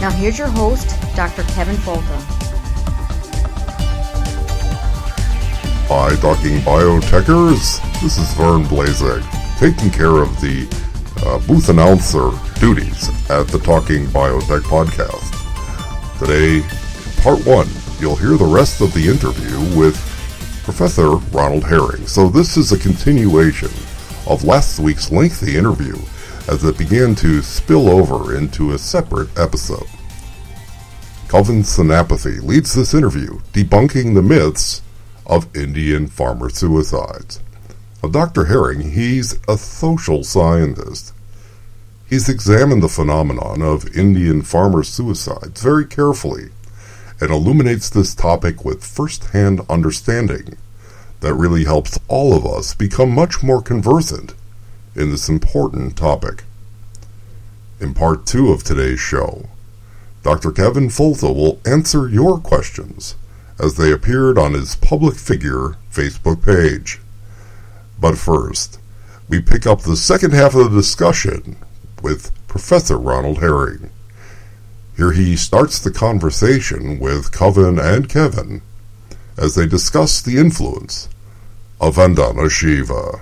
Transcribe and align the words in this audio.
Now, 0.00 0.10
here's 0.10 0.38
your 0.38 0.46
host, 0.46 0.94
Dr. 1.16 1.42
Kevin 1.54 1.74
Folta. 1.74 2.16
Hi, 5.88 6.14
Talking 6.20 6.58
Biotechers. 6.58 7.82
This 8.00 8.16
is 8.16 8.32
Vern 8.34 8.62
Blazek, 8.62 9.24
taking 9.58 9.90
care 9.90 10.22
of 10.22 10.40
the 10.40 10.68
uh, 11.26 11.44
booth 11.48 11.68
announcer 11.68 12.30
duties 12.60 13.08
at 13.28 13.48
the 13.48 13.58
Talking 13.58 14.06
Biotech 14.06 14.60
podcast. 14.60 15.34
Today, 16.20 16.60
part 17.20 17.44
one, 17.44 17.66
you'll 17.98 18.14
hear 18.14 18.36
the 18.36 18.44
rest 18.44 18.80
of 18.80 18.94
the 18.94 19.08
interview 19.08 19.58
with 19.76 19.96
Professor 20.62 21.16
Ronald 21.32 21.64
Herring. 21.64 22.06
So, 22.06 22.28
this 22.28 22.56
is 22.56 22.70
a 22.70 22.78
continuation 22.78 23.70
of 24.28 24.44
last 24.44 24.78
week's 24.78 25.10
lengthy 25.10 25.56
interview 25.56 25.96
as 26.48 26.64
it 26.64 26.78
began 26.78 27.14
to 27.14 27.42
spill 27.42 27.88
over 27.88 28.34
into 28.34 28.72
a 28.72 28.78
separate 28.78 29.28
episode. 29.38 29.86
Kavin 31.28 31.62
Senapathy 31.62 32.42
leads 32.42 32.72
this 32.72 32.94
interview, 32.94 33.40
debunking 33.52 34.14
the 34.14 34.22
myths 34.22 34.80
of 35.26 35.54
Indian 35.54 36.06
farmer 36.06 36.48
suicides. 36.48 37.40
Now, 38.02 38.08
Dr. 38.08 38.46
Herring, 38.46 38.92
he's 38.92 39.38
a 39.46 39.58
social 39.58 40.24
scientist. 40.24 41.12
He's 42.08 42.30
examined 42.30 42.82
the 42.82 42.88
phenomenon 42.88 43.60
of 43.60 43.94
Indian 43.94 44.40
farmer 44.40 44.82
suicides 44.82 45.62
very 45.62 45.84
carefully 45.84 46.48
and 47.20 47.30
illuminates 47.30 47.90
this 47.90 48.14
topic 48.14 48.64
with 48.64 48.82
first-hand 48.82 49.60
understanding 49.68 50.56
that 51.20 51.34
really 51.34 51.64
helps 51.64 51.98
all 52.08 52.34
of 52.34 52.46
us 52.46 52.74
become 52.74 53.10
much 53.10 53.42
more 53.42 53.60
conversant 53.60 54.32
in 54.98 55.10
this 55.10 55.28
important 55.28 55.96
topic. 55.96 56.42
In 57.80 57.94
part 57.94 58.26
two 58.26 58.50
of 58.50 58.64
today's 58.64 58.98
show, 58.98 59.48
Dr. 60.24 60.50
Kevin 60.50 60.88
Folta 60.88 61.32
will 61.32 61.60
answer 61.64 62.08
your 62.08 62.38
questions 62.38 63.14
as 63.60 63.76
they 63.76 63.92
appeared 63.92 64.36
on 64.36 64.54
his 64.54 64.74
public 64.74 65.14
figure 65.14 65.76
Facebook 65.92 66.44
page. 66.44 67.00
But 68.00 68.18
first, 68.18 68.80
we 69.28 69.40
pick 69.40 69.66
up 69.66 69.82
the 69.82 69.96
second 69.96 70.32
half 70.32 70.54
of 70.56 70.72
the 70.72 70.80
discussion 70.80 71.56
with 72.02 72.32
Professor 72.48 72.98
Ronald 72.98 73.38
Herring. 73.38 73.90
Here 74.96 75.12
he 75.12 75.36
starts 75.36 75.78
the 75.78 75.92
conversation 75.92 76.98
with 76.98 77.30
Kavin 77.30 77.78
and 77.78 78.08
Kevin 78.08 78.62
as 79.36 79.54
they 79.54 79.66
discuss 79.66 80.20
the 80.20 80.38
influence 80.38 81.08
of 81.80 81.94
Vandana 81.94 82.50
Shiva. 82.50 83.20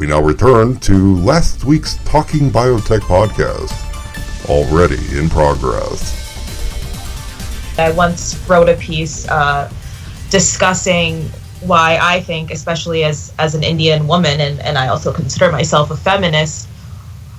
We 0.00 0.06
now 0.06 0.22
return 0.22 0.78
to 0.78 1.16
last 1.16 1.64
week's 1.64 1.96
Talking 2.06 2.50
Biotech 2.50 3.00
podcast, 3.00 4.48
already 4.48 4.96
in 5.14 5.28
progress. 5.28 6.16
I 7.78 7.90
once 7.90 8.34
wrote 8.48 8.70
a 8.70 8.76
piece 8.76 9.28
uh, 9.28 9.70
discussing 10.30 11.28
why 11.60 11.98
I 12.00 12.22
think, 12.22 12.50
especially 12.50 13.04
as 13.04 13.34
as 13.38 13.54
an 13.54 13.62
Indian 13.62 14.06
woman, 14.06 14.40
and, 14.40 14.58
and 14.60 14.78
I 14.78 14.88
also 14.88 15.12
consider 15.12 15.52
myself 15.52 15.90
a 15.90 15.98
feminist, 15.98 16.66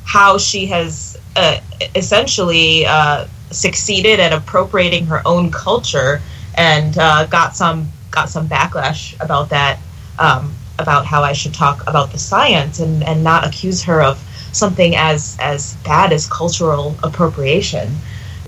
how 0.03 0.37
she 0.37 0.67
has 0.67 1.17
uh, 1.37 1.57
essentially 1.95 2.85
uh, 2.85 3.25
succeeded 3.49 4.19
at 4.19 4.33
appropriating 4.33 5.07
her 5.07 5.23
own 5.25 5.49
culture 5.49 6.21
and 6.53 6.95
uh, 6.99 7.25
got 7.25 7.55
some 7.55 7.91
got 8.11 8.29
some 8.29 8.47
backlash 8.47 9.19
about 9.19 9.49
that, 9.49 9.79
um, 10.19 10.53
about 10.81 11.05
how 11.05 11.23
I 11.23 11.33
should 11.33 11.53
talk 11.53 11.81
about 11.87 12.11
the 12.11 12.19
science 12.19 12.79
and, 12.79 13.03
and 13.03 13.23
not 13.23 13.45
accuse 13.45 13.83
her 13.83 14.01
of 14.01 14.21
something 14.51 14.95
as 14.95 15.37
as 15.39 15.75
bad 15.77 16.11
as 16.11 16.27
cultural 16.27 16.95
appropriation. 17.03 17.95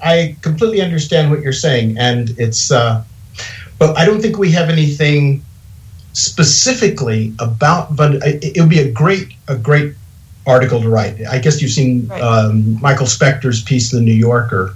I 0.02 0.36
completely 0.42 0.82
understand 0.82 1.32
what 1.32 1.42
you're 1.42 1.54
saying, 1.54 1.98
and 1.98 2.32
it's, 2.38 2.72
uh, 2.72 3.04
but 3.80 3.98
I 3.98 4.06
don't 4.06 4.22
think 4.22 4.38
we 4.38 4.52
have 4.52 4.70
anything 4.70 5.44
specifically 6.12 7.34
about. 7.40 7.96
But 7.96 8.16
it, 8.16 8.60
would 8.60 8.70
be 8.70 8.80
a 8.80 8.92
great, 8.92 9.34
a 9.48 9.56
great 9.56 9.96
article 10.46 10.82
to 10.82 10.90
write. 10.90 11.26
I 11.26 11.40
guess 11.40 11.62
you've 11.62 11.72
seen 11.72 12.08
right. 12.08 12.22
um, 12.22 12.82
Michael 12.82 13.08
Specter's 13.08 13.64
piece 13.64 13.94
in 13.94 14.00
the 14.00 14.06
New 14.06 14.12
Yorker. 14.18 14.76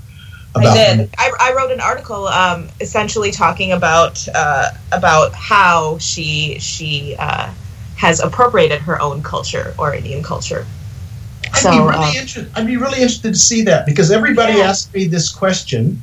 About 0.56 0.78
I 0.78 0.96
did. 0.96 1.10
I, 1.18 1.32
I, 1.40 1.54
wrote 1.56 1.72
an 1.72 1.80
article, 1.80 2.28
um, 2.28 2.70
essentially 2.80 3.32
talking 3.32 3.72
about 3.72 4.28
uh, 4.34 4.70
about 4.92 5.34
how 5.34 5.98
she 6.00 6.58
she 6.60 7.16
uh, 7.20 7.52
has 7.96 8.20
appropriated 8.20 8.80
her 8.82 9.00
own 9.02 9.22
culture 9.22 9.76
or 9.78 9.94
Indian 9.94 10.24
culture. 10.24 10.66
I'd 11.54 11.58
so, 11.58 11.72
be 11.72 11.78
really 11.78 11.94
uh, 11.94 12.12
interested. 12.12 12.52
I'd 12.56 12.68
be 12.68 12.78
really 12.78 13.02
interested 13.02 13.34
to 13.34 13.40
see 13.40 13.64
that 13.64 13.86
because 13.86 14.12
everybody 14.12 14.54
yeah. 14.54 14.70
asks 14.70 14.94
me 14.94 15.06
this 15.06 15.30
question, 15.30 16.02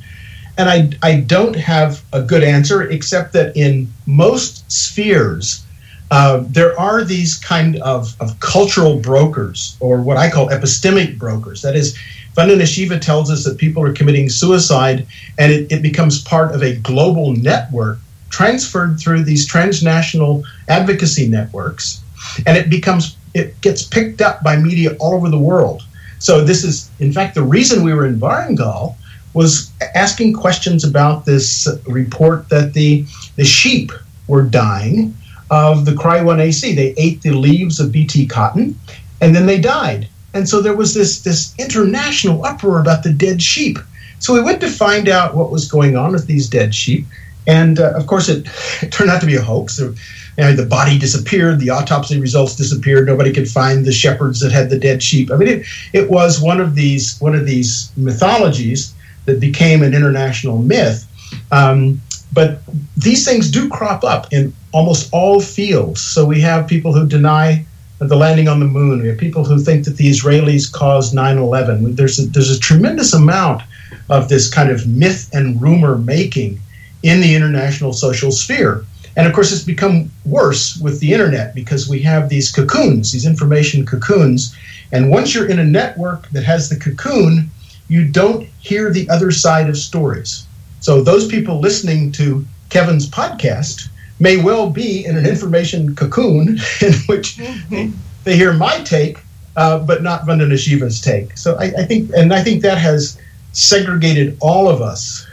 and 0.57 0.69
I 0.69 0.89
I 1.03 1.21
don't 1.21 1.55
have 1.55 2.03
a 2.13 2.21
good 2.21 2.43
answer 2.43 2.83
except 2.83 3.33
that 3.33 3.55
in 3.57 3.91
most 4.05 4.71
spheres. 4.71 5.65
Uh, 6.11 6.43
there 6.47 6.79
are 6.79 7.03
these 7.03 7.35
kind 7.35 7.77
of, 7.77 8.15
of 8.21 8.39
cultural 8.39 8.99
brokers, 8.99 9.75
or 9.79 10.01
what 10.01 10.17
I 10.17 10.29
call 10.29 10.49
epistemic 10.49 11.17
brokers. 11.17 11.63
That 11.63 11.75
is, 11.75 11.97
Vandana 12.35 12.67
Shiva 12.67 12.99
tells 12.99 13.31
us 13.31 13.43
that 13.45 13.57
people 13.57 13.81
are 13.83 13.93
committing 13.93 14.29
suicide, 14.29 15.07
and 15.37 15.51
it, 15.51 15.71
it 15.71 15.81
becomes 15.81 16.21
part 16.21 16.53
of 16.53 16.61
a 16.61 16.75
global 16.77 17.33
network 17.33 17.97
transferred 18.29 18.99
through 18.99 19.23
these 19.23 19.47
transnational 19.47 20.43
advocacy 20.67 21.27
networks, 21.27 22.01
and 22.45 22.57
it 22.57 22.69
becomes 22.69 23.15
it 23.33 23.59
gets 23.61 23.83
picked 23.83 24.21
up 24.21 24.43
by 24.43 24.57
media 24.57 24.95
all 24.99 25.13
over 25.13 25.29
the 25.29 25.39
world. 25.39 25.83
So 26.19 26.43
this 26.43 26.63
is, 26.63 26.89
in 26.99 27.11
fact, 27.11 27.35
the 27.35 27.43
reason 27.43 27.83
we 27.83 27.93
were 27.93 28.05
in 28.05 28.19
Warangal 28.19 28.95
was 29.33 29.71
asking 29.93 30.33
questions 30.33 30.83
about 30.83 31.25
this 31.25 31.67
report 31.87 32.49
that 32.49 32.73
the 32.73 33.05
the 33.37 33.45
sheep 33.45 33.91
were 34.27 34.41
dying 34.41 35.15
of 35.51 35.85
the 35.85 35.91
Cry1AC. 35.91 36.75
They 36.75 36.93
ate 36.97 37.21
the 37.21 37.31
leaves 37.31 37.79
of 37.79 37.91
BT 37.91 38.25
cotton, 38.27 38.77
and 39.21 39.35
then 39.35 39.45
they 39.45 39.59
died. 39.59 40.09
And 40.35 40.49
so 40.49 40.61
there 40.61 40.75
was 40.75 40.93
this 40.93 41.21
this 41.21 41.55
international 41.57 42.45
uproar 42.45 42.81
about 42.81 43.03
the 43.03 43.13
dead 43.13 43.41
sheep. 43.41 43.77
So 44.19 44.33
we 44.33 44.41
went 44.41 44.59
to 44.61 44.69
find 44.69 45.07
out 45.07 45.33
what 45.33 45.49
was 45.49 45.71
going 45.71 45.95
on 45.95 46.11
with 46.11 46.27
these 46.27 46.49
dead 46.49 46.75
sheep, 46.75 47.05
and 47.47 47.79
uh, 47.79 47.93
of 47.95 48.05
course, 48.05 48.27
it, 48.27 48.45
it, 48.81 48.91
turned 48.91 49.09
out 49.09 49.21
to 49.21 49.27
be 49.27 49.35
a 49.35 49.41
hoax. 49.41 49.77
There, 49.77 49.89
you 50.37 50.43
know, 50.43 50.53
the 50.53 50.65
body 50.65 50.99
disappeared, 50.99 51.59
the 51.59 51.69
autopsy 51.69 52.19
results 52.19 52.55
disappeared. 52.57 53.07
Nobody 53.07 53.31
could 53.31 53.49
find 53.49 53.85
the 53.85 53.93
shepherds 53.93 54.41
that 54.41 54.51
had 54.51 54.69
the 54.69 54.77
dead 54.77 55.01
sheep. 55.01 55.31
I 55.31 55.37
mean, 55.37 55.47
it, 55.47 55.65
it 55.93 56.09
was 56.09 56.41
one 56.41 56.59
of 56.59 56.75
these 56.75 57.17
one 57.21 57.33
of 57.33 57.45
these 57.45 57.89
mythologies 57.95 58.93
that 59.23 59.39
became 59.39 59.83
an 59.83 59.93
international 59.93 60.57
myth. 60.57 61.07
Um, 61.53 62.01
but 62.33 62.59
these 62.97 63.25
things 63.25 63.49
do 63.49 63.69
crop 63.69 64.03
up 64.03 64.33
in 64.33 64.53
almost 64.73 65.09
all 65.13 65.39
fields. 65.39 66.01
So 66.01 66.25
we 66.25 66.41
have 66.41 66.67
people 66.67 66.91
who 66.91 67.07
deny 67.07 67.65
the 67.99 68.15
landing 68.15 68.47
on 68.47 68.59
the 68.59 68.65
moon. 68.65 69.01
We 69.01 69.07
have 69.07 69.17
people 69.17 69.45
who 69.45 69.59
think 69.59 69.85
that 69.85 69.97
the 69.97 70.09
Israelis 70.09 70.71
caused 70.71 71.13
9 71.13 71.37
11. 71.37 71.95
There's 71.95 72.19
a, 72.19 72.27
there's 72.27 72.51
a 72.51 72.59
tremendous 72.59 73.13
amount 73.13 73.63
of 74.09 74.29
this 74.29 74.53
kind 74.53 74.69
of 74.69 74.87
myth 74.87 75.29
and 75.33 75.61
rumor 75.61 75.97
making 75.97 76.59
in 77.03 77.21
the 77.21 77.35
international 77.35 77.93
social 77.93 78.31
sphere. 78.31 78.85
And 79.15 79.27
of 79.27 79.33
course, 79.33 79.51
it's 79.53 79.63
become 79.63 80.11
worse 80.25 80.77
with 80.77 80.99
the 80.99 81.13
internet 81.13 81.55
because 81.55 81.87
we 81.87 82.01
have 82.01 82.27
these 82.27 82.51
cocoons, 82.51 83.13
these 83.13 83.25
information 83.25 83.85
cocoons. 83.85 84.53
And 84.91 85.09
once 85.09 85.33
you're 85.33 85.47
in 85.47 85.59
a 85.59 85.63
network 85.63 86.29
that 86.31 86.43
has 86.43 86.69
the 86.69 86.75
cocoon, 86.75 87.49
you 87.87 88.07
don't 88.07 88.47
hear 88.59 88.91
the 88.91 89.09
other 89.09 89.31
side 89.31 89.69
of 89.69 89.77
stories. 89.77 90.45
So 90.81 91.01
those 91.01 91.27
people 91.27 91.59
listening 91.59 92.11
to 92.13 92.45
Kevin's 92.69 93.09
podcast 93.09 93.87
may 94.19 94.37
well 94.37 94.69
be 94.69 95.05
in 95.05 95.17
an 95.17 95.25
information 95.25 95.95
cocoon 95.95 96.47
in 96.81 96.93
which 97.07 97.37
mm-hmm. 97.37 97.91
they 98.23 98.35
hear 98.35 98.53
my 98.53 98.81
take, 98.83 99.19
uh, 99.55 99.79
but 99.79 100.03
not 100.03 100.21
Vandana 100.21 100.57
Shiva's 100.57 101.01
take. 101.01 101.37
So 101.37 101.55
I, 101.55 101.65
I, 101.65 101.85
think, 101.85 102.11
and 102.15 102.33
I 102.33 102.43
think 102.43 102.61
that 102.63 102.77
has 102.77 103.19
segregated 103.51 104.37
all 104.41 104.69
of 104.69 104.81
us 104.81 105.27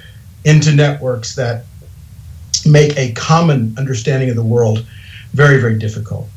into 0.44 0.74
networks 0.74 1.36
that 1.36 1.64
make 2.66 2.96
a 2.96 3.12
common 3.12 3.74
understanding 3.78 4.30
of 4.30 4.36
the 4.36 4.44
world 4.44 4.84
very, 5.32 5.60
very 5.60 5.78
difficult. 5.78 6.28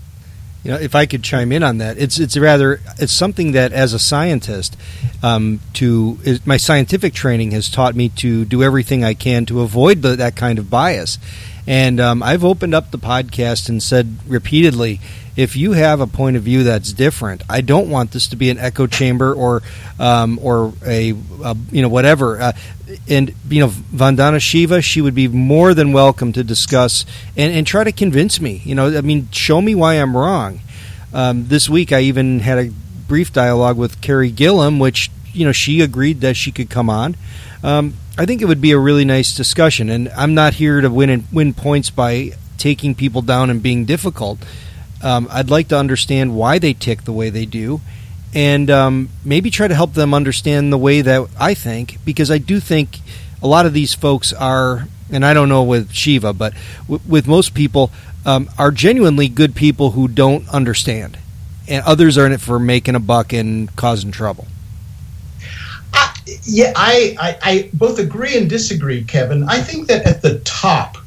You 0.64 0.72
know, 0.72 0.80
if 0.80 0.96
I 0.96 1.06
could 1.06 1.24
chime 1.24 1.52
in 1.52 1.62
on 1.62 1.78
that, 1.78 2.00
it's 2.00 2.20
it's 2.20 2.36
rather 2.36 2.82
it's 2.98 3.14
something 3.14 3.52
that 3.52 3.72
as 3.72 3.94
a 3.94 4.00
scientist, 4.00 4.76
um, 5.22 5.60
to 5.74 6.18
my 6.44 6.58
scientific 6.58 7.14
training 7.14 7.52
has 7.52 7.70
taught 7.70 7.96
me 7.96 8.10
to 8.10 8.46
do 8.46 8.64
everything 8.64 9.04
I 9.04 9.14
can 9.14 9.46
to 9.46 9.62
avoid 9.62 10.02
the, 10.02 10.16
that 10.16 10.36
kind 10.36 10.58
of 10.58 10.72
bias. 10.72 11.20
And 11.68 12.00
um, 12.00 12.22
I've 12.22 12.44
opened 12.44 12.76
up 12.76 12.92
the 12.92 13.00
podcast 13.00 13.70
and 13.70 13.82
said 13.82 14.18
repeatedly, 14.28 15.00
if 15.36 15.56
you 15.56 15.74
have 15.74 16.00
a 16.00 16.08
point 16.08 16.38
of 16.38 16.44
view 16.44 16.64
that's 16.64 16.94
different, 16.94 17.44
I 17.50 17.62
don't 17.62 17.90
want 17.90 18.12
this 18.12 18.28
to 18.28 18.36
be 18.36 18.50
an 18.50 18.58
echo 18.58 18.88
chamber 18.88 19.34
or 19.34 19.64
um, 20.00 20.40
or 20.42 20.74
a, 20.86 21.12
a, 21.44 21.58
you 21.72 21.82
know 21.82 21.90
whatever. 21.90 22.40
Uh, 22.40 22.52
and 23.10 23.34
you 23.50 23.62
know 23.62 23.70
Vandana 23.70 24.40
Shiva, 24.40 24.82
she 24.82 25.02
would 25.02 25.16
be 25.16 25.28
more 25.28 25.74
than 25.74 25.92
welcome 25.92 26.32
to 26.34 26.44
discuss 26.44 27.06
and, 27.36 27.52
and 27.52 27.68
try 27.68 27.84
to 27.84 27.92
convince 27.92 28.40
me. 28.40 28.62
You 28.64 28.76
know, 28.76 28.98
I 28.98 29.02
mean, 29.02 29.30
show 29.32 29.62
me 29.62 29.76
why 29.76 29.96
I'm 29.96 30.16
wrong. 30.16 30.62
Um, 31.14 31.48
this 31.48 31.70
week, 31.70 31.92
I 31.92 32.02
even 32.02 32.40
had 32.40 32.58
a 32.58 32.72
brief 33.08 33.34
dialogue 33.34 33.78
with 33.78 34.02
Carey 34.02 34.32
Gillam, 34.32 34.80
which 34.80 35.12
you 35.34 35.46
know 35.46 35.52
she 35.52 35.82
agreed 35.82 36.22
that 36.22 36.38
she 36.38 36.52
could 36.52 36.70
come 36.70 36.90
on. 36.90 37.16
Um, 37.66 37.96
I 38.16 38.28
think 38.28 38.44
it 38.44 38.46
would 38.46 38.62
be 38.62 38.74
a 38.74 38.78
really 38.78 39.06
nice 39.06 39.36
discussion, 39.36 39.90
and 39.90 40.10
I'm 40.10 40.36
not 40.36 40.54
here 40.54 40.82
to 40.82 40.90
win 40.92 41.26
win 41.34 41.56
points 41.56 41.90
by 41.90 42.34
taking 42.60 42.94
people 42.94 43.24
down 43.24 43.50
and 43.50 43.62
being 43.62 43.86
difficult. 43.86 44.38
Um, 45.02 45.28
I'd 45.32 45.50
like 45.50 45.70
to 45.70 45.78
understand 45.78 46.36
why 46.36 46.60
they 46.60 46.74
tick 46.74 47.06
the 47.06 47.12
way 47.12 47.32
they 47.32 47.48
do, 47.48 47.82
and 48.36 48.70
um, 48.70 49.10
maybe 49.26 49.50
try 49.50 49.68
to 49.68 49.74
help 49.74 49.96
them 49.96 50.14
understand 50.14 50.72
the 50.72 50.78
way 50.78 51.02
that 51.02 51.28
I 51.40 51.56
think, 51.56 51.98
because 52.06 52.30
I 52.30 52.38
do 52.38 52.60
think 52.60 53.00
a 53.42 53.48
lot 53.48 53.66
of 53.66 53.74
these 53.74 53.96
folks 53.96 54.32
are, 54.32 54.88
and 55.12 55.26
I 55.26 55.34
don't 55.34 55.50
know 55.50 55.64
with 55.64 55.92
Shiva, 55.92 56.34
but 56.34 56.54
w- 56.84 57.02
with 57.08 57.26
most 57.26 57.56
people, 57.56 57.90
um, 58.28 58.48
are 58.60 58.70
genuinely 58.70 59.28
good 59.28 59.56
people 59.56 59.92
who 59.92 60.08
don't 60.08 60.48
understand, 60.50 61.18
and 61.68 61.84
others 61.84 62.16
are 62.16 62.28
in 62.28 62.32
it 62.32 62.42
for 62.42 62.60
making 62.60 62.94
a 62.94 63.00
buck 63.00 63.34
and 63.34 63.76
causing 63.76 64.12
trouble 64.12 64.46
yeah, 66.44 66.74
I, 66.76 67.16
I, 67.20 67.38
I 67.42 67.70
both 67.74 68.00
agree 68.00 68.38
and 68.38 68.50
disagree, 68.50 69.04
Kevin. 69.04 69.44
I 69.44 69.60
think 69.62 69.88
that 69.88 70.06
at 70.06 70.22
the 70.22 70.40
top 70.40 70.98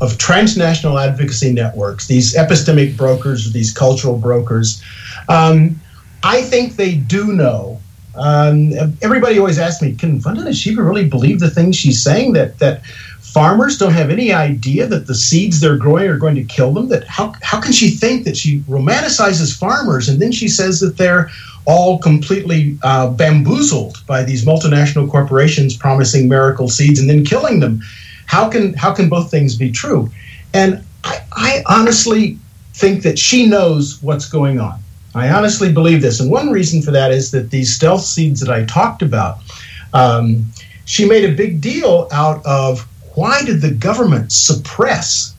of 0.00 0.18
transnational 0.18 0.98
advocacy 0.98 1.52
networks, 1.52 2.06
these 2.06 2.34
epistemic 2.34 2.96
brokers, 2.96 3.52
these 3.52 3.72
cultural 3.72 4.18
brokers, 4.18 4.82
um, 5.28 5.80
I 6.22 6.42
think 6.42 6.76
they 6.76 6.94
do 6.94 7.32
know. 7.32 7.80
Um, 8.16 8.72
everybody 9.02 9.38
always 9.38 9.58
asks 9.58 9.82
me, 9.82 9.94
can 9.94 10.20
Vandana 10.20 10.54
Shiva 10.54 10.82
really 10.82 11.08
believe 11.08 11.40
the 11.40 11.50
things 11.50 11.76
she's 11.76 12.02
saying? 12.02 12.32
That 12.34 12.58
that 12.58 12.86
farmers 13.20 13.76
don't 13.76 13.92
have 13.92 14.10
any 14.10 14.32
idea 14.32 14.86
that 14.86 15.08
the 15.08 15.14
seeds 15.14 15.60
they're 15.60 15.76
growing 15.76 16.08
are 16.08 16.16
going 16.16 16.36
to 16.36 16.44
kill 16.44 16.72
them. 16.72 16.88
That 16.88 17.04
how 17.08 17.34
how 17.42 17.60
can 17.60 17.72
she 17.72 17.90
think 17.90 18.24
that 18.24 18.36
she 18.36 18.60
romanticizes 18.60 19.58
farmers 19.58 20.08
and 20.08 20.22
then 20.22 20.30
she 20.30 20.48
says 20.48 20.80
that 20.80 20.96
they're 20.96 21.28
all 21.66 21.98
completely 21.98 22.78
uh, 22.82 23.08
bamboozled 23.10 24.04
by 24.06 24.22
these 24.22 24.44
multinational 24.44 25.10
corporations 25.10 25.76
promising 25.76 26.28
miracle 26.28 26.68
seeds 26.68 27.00
and 27.00 27.08
then 27.08 27.24
killing 27.24 27.60
them. 27.60 27.80
How 28.26 28.48
can 28.48 28.74
how 28.74 28.92
can 28.92 29.08
both 29.08 29.30
things 29.30 29.56
be 29.56 29.70
true? 29.70 30.10
And 30.52 30.84
I, 31.04 31.20
I 31.32 31.62
honestly 31.66 32.38
think 32.74 33.02
that 33.02 33.18
she 33.18 33.46
knows 33.46 34.02
what's 34.02 34.28
going 34.28 34.60
on. 34.60 34.78
I 35.14 35.30
honestly 35.30 35.72
believe 35.72 36.02
this, 36.02 36.20
and 36.20 36.30
one 36.30 36.50
reason 36.50 36.82
for 36.82 36.90
that 36.90 37.12
is 37.12 37.30
that 37.30 37.50
these 37.50 37.74
stealth 37.74 38.02
seeds 38.02 38.40
that 38.40 38.50
I 38.50 38.64
talked 38.64 39.00
about, 39.00 39.38
um, 39.92 40.50
she 40.86 41.08
made 41.08 41.24
a 41.24 41.32
big 41.32 41.60
deal 41.60 42.08
out 42.10 42.44
of 42.44 42.88
why 43.14 43.44
did 43.44 43.60
the 43.60 43.70
government 43.70 44.32
suppress 44.32 45.33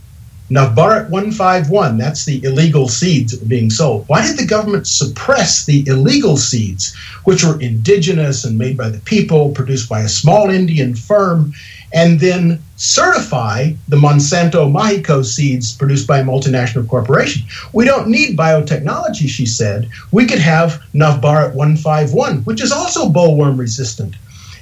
Navbharat 0.51 1.09
151, 1.09 1.97
that's 1.97 2.25
the 2.25 2.43
illegal 2.43 2.87
seeds 2.87 3.31
that 3.31 3.41
were 3.41 3.47
being 3.47 3.71
sold. 3.71 4.07
Why 4.07 4.21
did 4.25 4.37
the 4.37 4.45
government 4.45 4.85
suppress 4.85 5.65
the 5.65 5.83
illegal 5.87 6.37
seeds, 6.37 6.95
which 7.23 7.43
were 7.43 7.59
indigenous 7.59 8.45
and 8.45 8.55
made 8.55 8.77
by 8.77 8.89
the 8.89 8.99
people, 8.99 9.49
produced 9.49 9.89
by 9.89 10.01
a 10.01 10.07
small 10.07 10.51
Indian 10.51 10.93
firm, 10.93 11.51
and 11.93 12.19
then 12.19 12.61
certify 12.75 13.71
the 13.87 13.97
Monsanto 13.97 14.71
Mahyco 14.71 15.25
seeds 15.25 15.75
produced 15.75 16.05
by 16.05 16.19
a 16.19 16.23
multinational 16.23 16.87
corporation? 16.87 17.41
We 17.73 17.85
don't 17.85 18.07
need 18.07 18.37
biotechnology, 18.37 19.27
she 19.27 19.47
said. 19.47 19.89
We 20.11 20.27
could 20.27 20.39
have 20.39 20.79
Navbharat 20.93 21.55
151, 21.55 22.43
which 22.43 22.61
is 22.61 22.71
also 22.71 23.09
bollworm 23.09 23.57
resistant. 23.57 24.15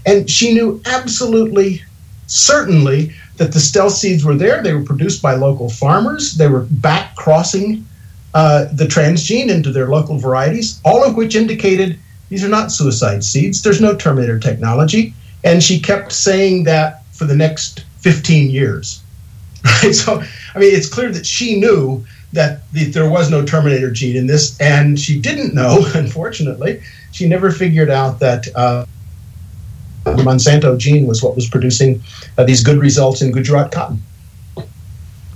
And 0.05 0.29
she 0.29 0.53
knew 0.53 0.81
absolutely 0.85 1.81
certainly 2.27 3.13
that 3.37 3.51
the 3.51 3.59
stealth 3.59 3.93
seeds 3.93 4.23
were 4.23 4.35
there. 4.35 4.61
They 4.61 4.73
were 4.73 4.83
produced 4.83 5.21
by 5.21 5.35
local 5.35 5.69
farmers. 5.69 6.33
They 6.33 6.47
were 6.47 6.67
back 6.69 7.15
crossing 7.15 7.85
uh, 8.33 8.65
the 8.73 8.85
transgene 8.85 9.49
into 9.49 9.71
their 9.71 9.87
local 9.87 10.17
varieties, 10.17 10.79
all 10.83 11.03
of 11.03 11.15
which 11.15 11.35
indicated 11.35 11.99
these 12.29 12.43
are 12.43 12.49
not 12.49 12.71
suicide 12.71 13.23
seeds. 13.23 13.61
There's 13.61 13.81
no 13.81 13.95
Terminator 13.95 14.39
technology. 14.39 15.13
And 15.43 15.61
she 15.61 15.79
kept 15.79 16.11
saying 16.11 16.63
that 16.63 17.03
for 17.11 17.25
the 17.25 17.35
next 17.35 17.85
15 17.99 18.49
years. 18.49 19.01
Right? 19.63 19.93
So, 19.93 20.21
I 20.55 20.59
mean, 20.59 20.73
it's 20.73 20.89
clear 20.89 21.11
that 21.11 21.25
she 21.25 21.59
knew 21.59 22.05
that 22.33 22.69
the, 22.73 22.85
there 22.85 23.09
was 23.09 23.29
no 23.29 23.45
Terminator 23.45 23.91
gene 23.91 24.15
in 24.15 24.27
this, 24.27 24.59
and 24.59 24.99
she 24.99 25.19
didn't 25.19 25.53
know, 25.53 25.85
unfortunately. 25.95 26.81
She 27.11 27.27
never 27.27 27.51
figured 27.51 27.89
out 27.89 28.19
that. 28.19 28.47
Uh, 28.55 28.85
the 30.03 30.23
Monsanto 30.23 30.77
gene 30.77 31.07
was 31.07 31.23
what 31.23 31.35
was 31.35 31.47
producing 31.47 32.01
uh, 32.37 32.43
these 32.43 32.63
good 32.63 32.77
results 32.77 33.21
in 33.21 33.31
Gujarat 33.31 33.71
cotton. 33.71 34.01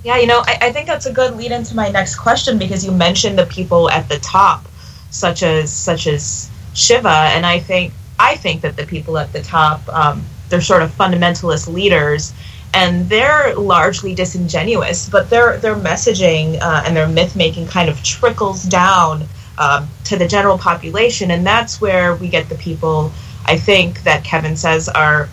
Yeah, 0.04 0.16
you 0.18 0.26
know, 0.26 0.42
I, 0.46 0.58
I, 0.62 0.72
think 0.72 0.86
that's 0.86 1.06
a 1.06 1.12
good 1.12 1.36
lead 1.36 1.52
into 1.52 1.74
my 1.74 1.90
next 1.90 2.16
question 2.16 2.58
because 2.58 2.84
you 2.84 2.92
mentioned 2.92 3.38
the 3.38 3.46
people 3.46 3.90
at 3.90 4.08
the 4.08 4.18
top, 4.20 4.64
such 5.10 5.42
as 5.42 5.72
such 5.72 6.06
as 6.06 6.48
Shiva, 6.72 7.08
and 7.08 7.44
I 7.44 7.58
think 7.58 7.92
I 8.18 8.36
think 8.36 8.62
that 8.62 8.76
the 8.76 8.86
people 8.86 9.18
at 9.18 9.32
the 9.32 9.42
top, 9.42 9.86
um, 9.88 10.24
they're 10.48 10.60
sort 10.60 10.82
of 10.82 10.90
fundamentalist 10.92 11.72
leaders, 11.72 12.32
and 12.72 13.08
they're 13.08 13.54
largely 13.56 14.14
disingenuous, 14.14 15.08
but 15.08 15.30
their 15.30 15.58
their 15.58 15.74
messaging 15.74 16.58
uh, 16.60 16.84
and 16.86 16.96
their 16.96 17.08
myth 17.08 17.34
making 17.34 17.66
kind 17.66 17.88
of 17.88 18.02
trickles 18.02 18.62
down 18.62 19.24
um, 19.58 19.88
to 20.04 20.16
the 20.16 20.28
general 20.28 20.58
population, 20.58 21.32
and 21.32 21.44
that's 21.44 21.80
where 21.80 22.14
we 22.14 22.28
get 22.28 22.48
the 22.48 22.54
people 22.54 23.12
I 23.48 23.56
think 23.56 24.02
that 24.02 24.24
Kevin 24.24 24.56
says 24.56 24.90
are 24.90 25.28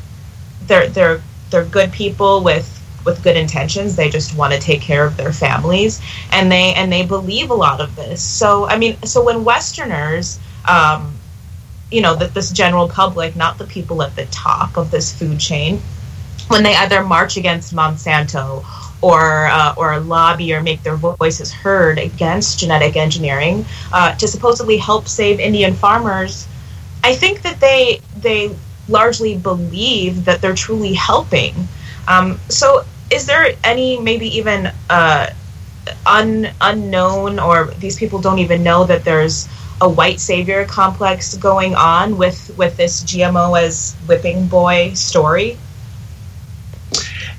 they're 0.67 0.87
they're 0.87 1.21
they're 1.49 1.65
good 1.65 1.91
people 1.91 2.41
with 2.41 2.71
with 3.05 3.21
good 3.23 3.35
intentions. 3.35 3.97
They 3.97 4.09
just 4.09 4.37
want 4.37 4.53
to 4.53 4.59
take 4.59 4.81
care 4.81 5.05
of 5.05 5.17
their 5.17 5.33
families, 5.33 6.01
and 6.31 6.49
they 6.49 6.73
and 6.73 6.91
they 6.91 7.05
believe 7.05 7.49
a 7.49 7.53
lot 7.53 7.81
of 7.81 7.93
this. 7.97 8.23
So 8.23 8.67
I 8.67 8.77
mean, 8.77 9.01
so 9.03 9.21
when 9.21 9.43
Westerners, 9.43 10.39
um, 10.67 11.13
you 11.91 12.01
know, 12.01 12.15
that 12.15 12.33
this 12.33 12.51
general 12.51 12.87
public, 12.87 13.35
not 13.35 13.57
the 13.57 13.65
people 13.65 14.01
at 14.01 14.15
the 14.15 14.25
top 14.27 14.77
of 14.77 14.91
this 14.91 15.13
food 15.13 15.37
chain, 15.37 15.81
when 16.47 16.63
they 16.63 16.73
either 16.73 17.03
march 17.03 17.35
against 17.35 17.75
Monsanto 17.75 18.63
or 19.01 19.47
uh, 19.47 19.73
or 19.75 19.99
lobby 19.99 20.53
or 20.53 20.63
make 20.63 20.81
their 20.83 20.95
voices 20.95 21.51
heard 21.51 21.99
against 21.99 22.59
genetic 22.59 22.95
engineering 22.95 23.65
uh, 23.91 24.15
to 24.15 24.25
supposedly 24.25 24.77
help 24.77 25.09
save 25.09 25.41
Indian 25.41 25.73
farmers 25.73 26.47
I 27.05 27.13
think 27.13 27.43
that 27.43 27.59
they 27.59 28.01
they 28.17 28.55
largely 28.87 29.37
believe 29.37 30.25
that 30.25 30.41
they're 30.41 30.55
truly 30.55 30.93
helping. 30.93 31.53
Um, 32.07 32.39
so, 32.49 32.83
is 33.11 33.27
there 33.27 33.53
any 33.63 33.99
maybe 33.99 34.27
even 34.37 34.71
uh, 34.89 35.29
un, 36.07 36.49
unknown 36.61 37.37
or 37.39 37.65
these 37.77 37.95
people 37.95 38.19
don't 38.19 38.39
even 38.39 38.63
know 38.63 38.85
that 38.85 39.03
there's 39.03 39.47
a 39.81 39.87
white 39.87 40.19
savior 40.19 40.65
complex 40.65 41.35
going 41.37 41.75
on 41.75 42.17
with 42.17 42.49
with 42.57 42.75
this 42.75 43.03
GMO 43.03 43.61
as 43.61 43.95
whipping 44.07 44.47
boy 44.47 44.93
story? 44.95 45.59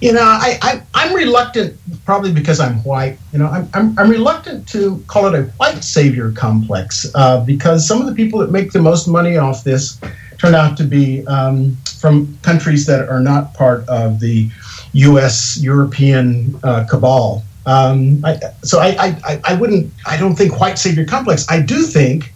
You 0.00 0.12
know, 0.12 0.22
I, 0.22 0.82
I 0.94 1.06
am 1.06 1.14
reluctant, 1.14 1.78
probably 2.04 2.30
because 2.30 2.60
I'm 2.60 2.82
white. 2.84 3.18
You 3.32 3.38
know, 3.38 3.46
I'm 3.46 3.68
I'm, 3.72 3.98
I'm 3.98 4.10
reluctant 4.10 4.68
to 4.68 5.02
call 5.06 5.26
it 5.26 5.34
a 5.34 5.44
white 5.52 5.82
savior 5.82 6.32
complex 6.32 7.10
uh, 7.14 7.42
because 7.44 7.86
some 7.86 8.00
of 8.00 8.06
the 8.06 8.14
people 8.14 8.38
that 8.40 8.50
make 8.50 8.72
the 8.72 8.82
most 8.82 9.08
money 9.08 9.38
off 9.38 9.64
this 9.64 9.98
turn 10.38 10.54
out 10.54 10.76
to 10.76 10.84
be 10.84 11.26
um, 11.26 11.76
from 11.98 12.38
countries 12.42 12.84
that 12.86 13.08
are 13.08 13.20
not 13.20 13.54
part 13.54 13.88
of 13.88 14.20
the 14.20 14.50
U.S. 14.92 15.58
European 15.62 16.58
uh, 16.62 16.84
cabal. 16.88 17.42
Um, 17.64 18.24
I, 18.24 18.38
so 18.62 18.78
I, 18.78 19.16
I, 19.24 19.40
I 19.44 19.54
wouldn't 19.54 19.92
I 20.06 20.18
don't 20.18 20.36
think 20.36 20.60
white 20.60 20.78
savior 20.78 21.06
complex. 21.06 21.46
I 21.48 21.60
do 21.60 21.82
think 21.82 22.34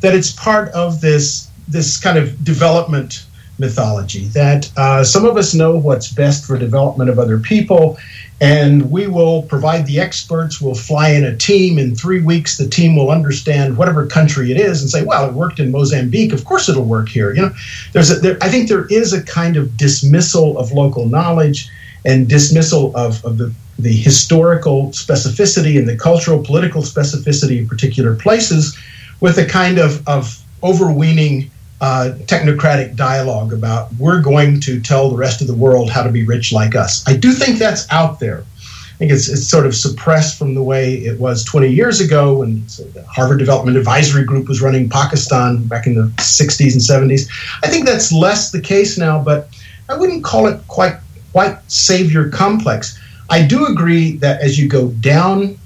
that 0.00 0.14
it's 0.14 0.30
part 0.30 0.68
of 0.70 1.00
this 1.00 1.50
this 1.68 2.00
kind 2.00 2.18
of 2.18 2.44
development 2.44 3.26
mythology 3.60 4.24
that 4.28 4.70
uh, 4.76 5.04
some 5.04 5.24
of 5.24 5.36
us 5.36 5.54
know 5.54 5.76
what's 5.76 6.10
best 6.10 6.44
for 6.44 6.58
development 6.58 7.08
of 7.08 7.18
other 7.18 7.38
people 7.38 7.96
and 8.40 8.90
we 8.90 9.06
will 9.06 9.42
provide 9.42 9.86
the 9.86 10.00
experts 10.00 10.60
we'll 10.60 10.74
fly 10.74 11.10
in 11.10 11.24
a 11.24 11.36
team 11.36 11.78
in 11.78 11.94
three 11.94 12.20
weeks 12.22 12.56
the 12.56 12.68
team 12.68 12.96
will 12.96 13.10
understand 13.10 13.76
whatever 13.76 14.06
country 14.06 14.50
it 14.50 14.58
is 14.58 14.80
and 14.80 14.90
say 14.90 15.04
well 15.04 15.28
it 15.28 15.34
worked 15.34 15.60
in 15.60 15.70
mozambique 15.70 16.32
of 16.32 16.44
course 16.44 16.68
it'll 16.68 16.82
work 16.84 17.08
here. 17.08 17.32
You 17.34 17.42
know 17.42 17.52
there's 17.92 18.10
a, 18.10 18.14
there, 18.16 18.38
i 18.40 18.48
think 18.48 18.68
there 18.68 18.86
is 18.86 19.12
a 19.12 19.22
kind 19.22 19.56
of 19.56 19.76
dismissal 19.76 20.58
of 20.58 20.72
local 20.72 21.06
knowledge 21.06 21.68
and 22.04 22.28
dismissal 22.28 22.96
of, 22.96 23.24
of 23.24 23.38
the 23.38 23.54
the 23.78 23.92
historical 23.92 24.88
specificity 24.88 25.78
and 25.78 25.88
the 25.88 25.96
cultural 25.96 26.42
political 26.42 26.82
specificity 26.82 27.62
of 27.62 27.68
particular 27.68 28.14
places 28.14 28.78
with 29.20 29.38
a 29.38 29.46
kind 29.46 29.78
of, 29.78 30.06
of 30.08 30.42
overweening 30.62 31.50
uh, 31.80 32.12
technocratic 32.26 32.94
dialogue 32.94 33.52
about 33.52 33.92
we're 33.98 34.20
going 34.20 34.60
to 34.60 34.80
tell 34.80 35.08
the 35.10 35.16
rest 35.16 35.40
of 35.40 35.46
the 35.46 35.54
world 35.54 35.90
how 35.90 36.02
to 36.02 36.10
be 36.10 36.24
rich 36.24 36.52
like 36.52 36.74
us. 36.74 37.06
I 37.08 37.16
do 37.16 37.32
think 37.32 37.58
that's 37.58 37.90
out 37.90 38.20
there. 38.20 38.44
I 38.56 38.96
think 38.98 39.12
it's, 39.12 39.28
it's 39.28 39.48
sort 39.48 39.64
of 39.64 39.74
suppressed 39.74 40.38
from 40.38 40.54
the 40.54 40.62
way 40.62 40.96
it 40.96 41.18
was 41.18 41.42
20 41.44 41.68
years 41.68 42.02
ago 42.02 42.40
when 42.40 42.62
the 42.66 43.02
Harvard 43.08 43.38
Development 43.38 43.78
Advisory 43.78 44.24
Group 44.24 44.46
was 44.46 44.60
running 44.60 44.90
Pakistan 44.90 45.66
back 45.68 45.86
in 45.86 45.94
the 45.94 46.12
60s 46.18 46.72
and 46.72 47.10
70s. 47.10 47.30
I 47.62 47.68
think 47.68 47.86
that's 47.86 48.12
less 48.12 48.50
the 48.50 48.60
case 48.60 48.98
now, 48.98 49.22
but 49.22 49.48
I 49.88 49.96
wouldn't 49.96 50.22
call 50.22 50.48
it 50.48 50.60
quite 50.68 50.96
white 51.32 51.58
savior 51.70 52.28
complex. 52.28 52.98
I 53.30 53.46
do 53.46 53.66
agree 53.66 54.16
that 54.18 54.42
as 54.42 54.58
you 54.58 54.68
go 54.68 54.88
down 54.88 55.58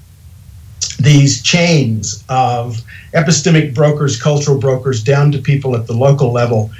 these 0.99 1.41
chains 1.41 2.23
of 2.29 2.81
epistemic 3.13 3.73
brokers, 3.73 4.21
cultural 4.21 4.57
brokers, 4.57 5.03
down 5.03 5.31
to 5.31 5.39
people 5.39 5.75
at 5.75 5.87
the 5.87 5.93
local 5.93 6.31
level, 6.31 6.71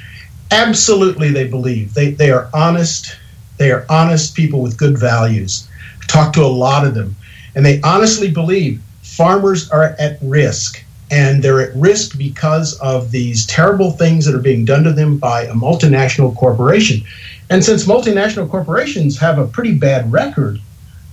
absolutely 0.51 1.31
they 1.31 1.47
believe. 1.47 1.93
They, 1.93 2.11
they 2.11 2.31
are 2.31 2.49
honest. 2.53 3.17
They 3.57 3.71
are 3.71 3.85
honest 3.89 4.35
people 4.35 4.61
with 4.61 4.77
good 4.77 4.97
values. 4.97 5.67
I 6.01 6.05
talk 6.07 6.33
to 6.33 6.43
a 6.43 6.47
lot 6.47 6.85
of 6.85 6.93
them, 6.93 7.15
and 7.55 7.65
they 7.65 7.81
honestly 7.81 8.29
believe 8.29 8.81
farmers 9.01 9.69
are 9.69 9.95
at 9.99 10.17
risk. 10.21 10.83
And 11.11 11.43
they're 11.43 11.61
at 11.61 11.75
risk 11.75 12.17
because 12.17 12.79
of 12.79 13.11
these 13.11 13.45
terrible 13.45 13.91
things 13.91 14.25
that 14.25 14.33
are 14.33 14.39
being 14.39 14.65
done 14.65 14.83
to 14.85 14.91
them 14.91 15.17
by 15.19 15.43
a 15.43 15.53
multinational 15.53 16.35
corporation. 16.35 17.03
And 17.51 17.63
since 17.63 17.85
multinational 17.85 18.49
corporations 18.49 19.19
have 19.19 19.37
a 19.37 19.45
pretty 19.45 19.75
bad 19.75 20.11
record 20.11 20.59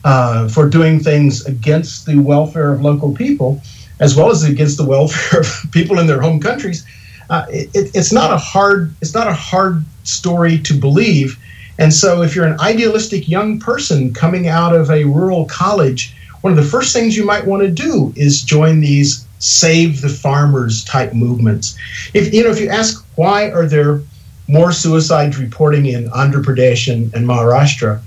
uh, 0.05 0.49
for 0.49 0.69
doing 0.69 1.01
things 1.01 1.45
against 1.47 2.07
the 2.07 2.19
welfare 2.19 2.73
of 2.73 2.81
local 2.81 3.15
people, 3.15 3.61
as 4.01 4.17
well 4.17 4.31
as 4.31 4.43
against 4.43 4.77
the 4.77 4.85
welfare 4.85 5.41
of 5.41 5.47
people 5.73 5.99
in 5.99 6.07
their 6.07 6.21
home 6.21 6.41
countries. 6.41 6.85
Uh, 7.31 7.47
it, 7.49 7.91
it's 7.95 8.13
not 8.13 8.33
a 8.33 8.37
hard 8.37 8.95
it's 9.01 9.15
not 9.15 9.27
a 9.27 9.33
hard 9.33 9.85
story 10.05 10.59
to 10.59 10.75
believe. 10.75 11.39
And 11.79 11.93
so, 11.93 12.23
if 12.23 12.37
you're 12.37 12.47
an 12.47 12.61
idealistic 12.61 13.29
young 13.29 13.59
person 13.59 14.13
coming 14.13 14.49
out 14.49 14.75
of 14.75 14.91
a 14.91 15.05
rural 15.05 15.47
college, 15.47 16.15
one 16.43 16.53
of 16.53 16.63
the 16.63 16.71
first 16.71 16.93
things 16.93 17.17
you 17.17 17.25
might 17.25 17.47
want 17.47 17.63
to 17.63 17.71
do 17.71 18.13
is 18.17 18.43
join 18.43 18.81
these 18.81 19.27
save 19.39 20.01
the 20.01 20.09
farmers 20.09 20.85
type 20.85 21.15
movements. 21.15 21.77
If 22.15 22.33
you 22.33 22.45
know, 22.45 22.51
if 22.51 22.61
you 22.61 22.69
ask 22.69 23.05
why 23.17 23.51
are 23.51 23.67
there 23.67 24.01
more 24.49 24.73
suicides 24.73 25.39
reporting 25.39 25.87
in 25.87 26.11
Andhra 26.11 26.43
Pradesh 26.43 26.93
and, 26.93 27.13
and 27.15 27.27
Maharashtra, 27.27 28.01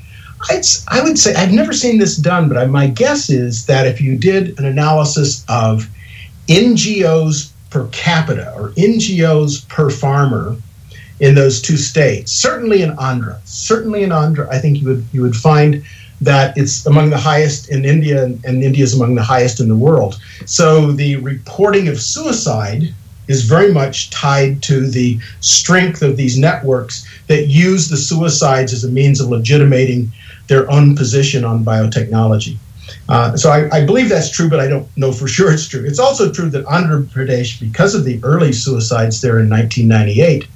I 0.49 1.01
would 1.03 1.17
say 1.17 1.33
I've 1.35 1.53
never 1.53 1.73
seen 1.73 1.97
this 1.97 2.17
done, 2.17 2.49
but 2.49 2.69
my 2.69 2.87
guess 2.87 3.29
is 3.29 3.65
that 3.65 3.87
if 3.87 4.01
you 4.01 4.17
did 4.17 4.57
an 4.59 4.65
analysis 4.65 5.43
of 5.49 5.87
NGOs 6.47 7.51
per 7.69 7.87
capita 7.87 8.53
or 8.55 8.69
NGOs 8.71 9.67
per 9.67 9.89
farmer 9.89 10.55
in 11.19 11.35
those 11.35 11.61
two 11.61 11.77
states, 11.77 12.31
certainly 12.31 12.81
in 12.81 12.95
Andhra, 12.97 13.39
certainly 13.45 14.03
in 14.03 14.09
Andhra, 14.09 14.47
I 14.49 14.59
think 14.59 14.81
you 14.81 14.87
would 14.87 15.05
you 15.11 15.21
would 15.21 15.35
find 15.35 15.83
that 16.21 16.57
it's 16.57 16.85
among 16.85 17.09
the 17.09 17.17
highest 17.17 17.69
in 17.69 17.83
India, 17.83 18.23
and 18.23 18.63
India 18.63 18.83
is 18.83 18.93
among 18.93 19.15
the 19.15 19.23
highest 19.23 19.59
in 19.59 19.67
the 19.67 19.75
world. 19.75 20.19
So 20.45 20.91
the 20.91 21.17
reporting 21.17 21.87
of 21.87 21.99
suicide 21.99 22.93
is 23.27 23.43
very 23.43 23.73
much 23.73 24.11
tied 24.11 24.61
to 24.63 24.87
the 24.87 25.19
strength 25.41 26.01
of 26.01 26.15
these 26.15 26.37
networks 26.37 27.05
that 27.27 27.47
use 27.47 27.89
the 27.89 27.97
suicides 27.97 28.71
as 28.71 28.83
a 28.83 28.89
means 28.89 29.19
of 29.19 29.29
legitimating 29.29 30.11
their 30.47 30.69
own 30.69 30.95
position 30.95 31.43
on 31.43 31.63
biotechnology. 31.63 32.57
Uh, 33.09 33.35
so 33.35 33.51
I, 33.51 33.69
I, 33.75 33.85
believe 33.85 34.09
that's 34.09 34.31
true, 34.31 34.49
but 34.49 34.59
I 34.59 34.67
don't 34.67 34.87
know 34.97 35.11
for 35.11 35.27
sure 35.27 35.51
it's 35.51 35.67
true. 35.67 35.83
It's 35.85 35.99
also 35.99 36.31
true 36.31 36.49
that 36.49 36.65
Andhra 36.65 37.03
Pradesh, 37.03 37.59
because 37.59 37.95
of 37.95 38.03
the 38.03 38.19
early 38.23 38.51
suicides 38.51 39.21
there 39.21 39.39
in 39.39 39.49
1998, 39.49 40.47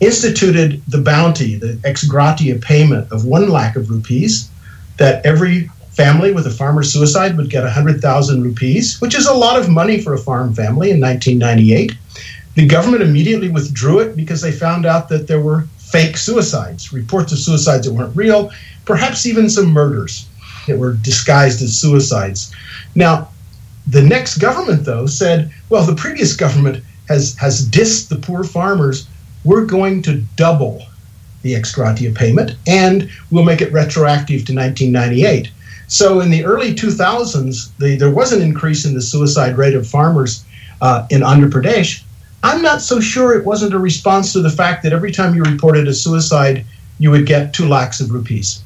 instituted 0.00 0.82
the 0.88 1.00
bounty, 1.00 1.56
the 1.56 1.78
ex 1.84 2.04
gratia 2.04 2.56
payment 2.56 3.10
of 3.12 3.24
one 3.24 3.48
lakh 3.48 3.76
of 3.76 3.90
rupees, 3.90 4.50
that 4.96 5.24
every 5.24 5.70
family 5.90 6.32
with 6.32 6.46
a 6.46 6.50
farmer 6.50 6.82
suicide 6.82 7.36
would 7.36 7.50
get 7.50 7.62
100,000 7.64 8.42
rupees, 8.42 9.00
which 9.00 9.14
is 9.14 9.26
a 9.26 9.34
lot 9.34 9.58
of 9.58 9.68
money 9.68 10.00
for 10.00 10.14
a 10.14 10.18
farm 10.18 10.54
family 10.54 10.90
in 10.90 11.00
1998. 11.00 11.94
The 12.54 12.66
government 12.66 13.02
immediately 13.02 13.50
withdrew 13.50 14.00
it 14.00 14.16
because 14.16 14.40
they 14.40 14.52
found 14.52 14.86
out 14.86 15.08
that 15.10 15.26
there 15.26 15.40
were 15.40 15.66
fake 15.76 16.16
suicides, 16.16 16.92
reports 16.92 17.32
of 17.32 17.38
suicides 17.38 17.86
that 17.86 17.92
weren't 17.92 18.16
real, 18.16 18.50
perhaps 18.84 19.26
even 19.26 19.48
some 19.48 19.66
murders 19.66 20.28
that 20.66 20.78
were 20.78 20.94
disguised 20.94 21.62
as 21.62 21.78
suicides. 21.78 22.54
Now, 22.94 23.28
the 23.86 24.02
next 24.02 24.38
government, 24.38 24.84
though, 24.84 25.06
said, 25.06 25.52
well, 25.68 25.84
the 25.84 25.94
previous 25.94 26.34
government 26.34 26.84
has, 27.08 27.36
has 27.36 27.68
dissed 27.68 28.08
the 28.08 28.16
poor 28.16 28.44
farmers. 28.44 29.08
We're 29.44 29.64
going 29.64 30.02
to 30.02 30.22
double 30.36 30.84
the 31.42 31.54
ex 31.54 31.74
gratia 31.74 32.10
payment 32.10 32.54
and 32.66 33.10
we'll 33.30 33.44
make 33.44 33.62
it 33.62 33.72
retroactive 33.72 34.44
to 34.44 34.54
1998. 34.54 35.50
So 35.88 36.20
in 36.20 36.30
the 36.30 36.44
early 36.44 36.74
2000s, 36.74 37.70
the, 37.78 37.96
there 37.96 38.10
was 38.10 38.32
an 38.32 38.42
increase 38.42 38.84
in 38.84 38.94
the 38.94 39.02
suicide 39.02 39.56
rate 39.56 39.74
of 39.74 39.86
farmers 39.86 40.44
uh, 40.80 41.06
in 41.10 41.22
Andhra 41.22 41.50
Pradesh. 41.50 42.02
I'm 42.42 42.62
not 42.62 42.80
so 42.80 43.00
sure 43.00 43.36
it 43.36 43.44
wasn't 43.44 43.74
a 43.74 43.78
response 43.78 44.32
to 44.32 44.40
the 44.40 44.50
fact 44.50 44.82
that 44.82 44.92
every 44.92 45.12
time 45.12 45.34
you 45.34 45.42
reported 45.42 45.88
a 45.88 45.94
suicide, 45.94 46.64
you 46.98 47.10
would 47.10 47.26
get 47.26 47.52
two 47.52 47.66
lakhs 47.66 48.00
of 48.00 48.10
rupees. 48.10 48.62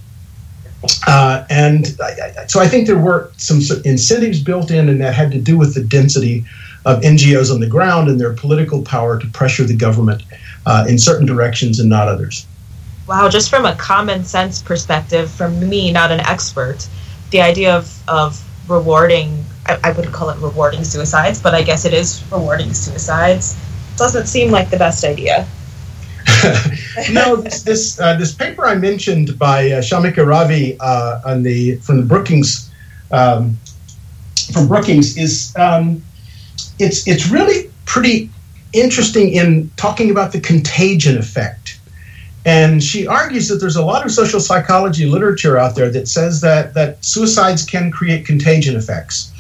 Uh, 1.07 1.45
and 1.51 1.97
I, 2.03 2.47
so 2.47 2.61
I 2.61 2.69
think 2.69 2.87
there 2.87 2.99
were 2.99 3.31
some 3.37 3.61
incentives 3.85 4.43
built 4.43 4.71
in, 4.71 4.89
and 4.89 5.01
that 5.01 5.15
had 5.15 5.31
to 5.33 5.41
do 5.41 5.57
with 5.57 5.75
the 5.75 5.83
density 5.83 6.45
of 6.85 7.01
NGOs 7.01 7.53
on 7.53 7.61
the 7.61 7.67
ground 7.67 8.09
and 8.09 8.21
their 8.21 8.33
political 8.33 8.83
power 8.83 9.19
to 9.19 9.27
pressure 9.29 9.65
the 9.65 9.77
government 9.77 10.23
uh, 10.67 10.85
in 10.89 10.99
certain 10.99 11.27
directions 11.27 11.81
and 11.81 11.89
not 11.89 12.09
others. 12.09 12.47
Wow, 13.07 13.29
just 13.29 13.51
from 13.51 13.67
a 13.67 13.75
common 13.77 14.25
sense 14.25 14.63
perspective, 14.63 15.31
from 15.31 15.69
me, 15.69 15.93
not 15.93 16.11
an 16.11 16.21
expert, 16.21 16.89
the 17.31 17.41
idea 17.41 17.77
of, 17.77 18.09
of 18.09 18.43
rewarding, 18.69 19.45
I, 19.67 19.79
I 19.85 19.93
wouldn't 19.93 20.15
call 20.15 20.31
it 20.31 20.39
rewarding 20.39 20.85
suicides, 20.85 21.41
but 21.41 21.55
I 21.55 21.63
guess 21.63 21.85
it 21.85 21.93
is 21.93 22.23
rewarding 22.31 22.73
suicides, 22.73 23.59
doesn't 23.97 24.27
seem 24.27 24.51
like 24.51 24.71
the 24.71 24.79
best 24.79 25.05
idea. 25.05 25.47
No, 27.13 27.37
this 27.37 27.63
this, 27.63 28.01
uh, 28.01 28.17
this, 28.17 28.35
paper 28.35 28.67
I 28.67 28.75
mentioned 28.75 29.39
by 29.39 29.71
uh, 29.71 29.81
Shamika 29.81 30.27
Ravi 30.27 30.77
uh, 30.81 31.21
on 31.25 31.43
the 31.43 31.77
from 31.77 31.99
the 31.99 32.03
Brookings 32.03 32.71
um, 33.11 33.57
from 34.53 34.69
Brookings 34.69 35.17
is 35.17 35.55
um, 35.57 36.03
it's 36.79 37.07
it's 37.07 37.29
really 37.29 37.71
pretty 37.85 38.31
interesting 38.73 39.33
in 39.33 39.71
talking 39.77 40.11
about 40.11 40.33
the 40.33 40.41
contagion 40.41 41.17
effect. 41.17 41.79
And 42.47 42.83
she 42.83 43.07
argues 43.07 43.49
that 43.49 43.57
there's 43.57 43.77
a 43.77 43.85
lot 43.85 44.05
of 44.05 44.13
social 44.13 44.39
psychology 44.39 45.07
literature 45.07 45.57
out 45.57 45.75
there 45.75 45.91
that 45.91 46.09
says 46.09 46.43
that 46.43 46.75
that 46.75 47.03
suicides 47.03 47.65
can 47.65 47.91
create 47.91 48.27
contagion 48.27 48.77
effects. 48.77 49.33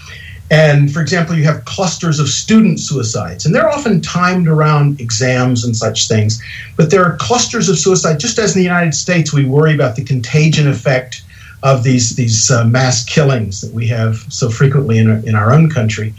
And 0.55 0.93
for 0.93 1.01
example, 1.01 1.35
you 1.35 1.43
have 1.45 1.65
clusters 1.65 2.21
of 2.21 2.29
student 2.29 2.79
suicides, 2.79 3.45
and 3.45 3.53
they're 3.53 3.69
often 3.69 4.01
timed 4.01 4.47
around 4.47 5.01
exams 5.01 5.65
and 5.65 5.77
such 5.77 6.07
things. 6.07 6.41
But 6.77 6.93
there 6.93 7.05
are 7.05 7.17
clusters 7.17 7.69
of 7.69 7.77
suicide, 7.77 8.21
just 8.21 8.39
as 8.39 8.55
in 8.55 8.61
the 8.61 8.71
United 8.75 8.95
States, 8.95 9.33
we 9.33 9.45
worry 9.45 9.75
about 9.75 9.97
the 9.97 10.05
contagion 10.05 10.69
effect 10.69 11.23
of 11.65 11.83
these, 11.83 12.15
these 12.15 12.53
uh, 12.53 12.65
mass 12.67 13.05
killings 13.05 13.63
that 13.63 13.73
we 13.75 13.89
have 13.89 14.15
so 14.29 14.49
frequently 14.49 14.99
in, 14.99 15.27
in 15.27 15.35
our 15.35 15.53
own 15.53 15.69
country. 15.69 16.15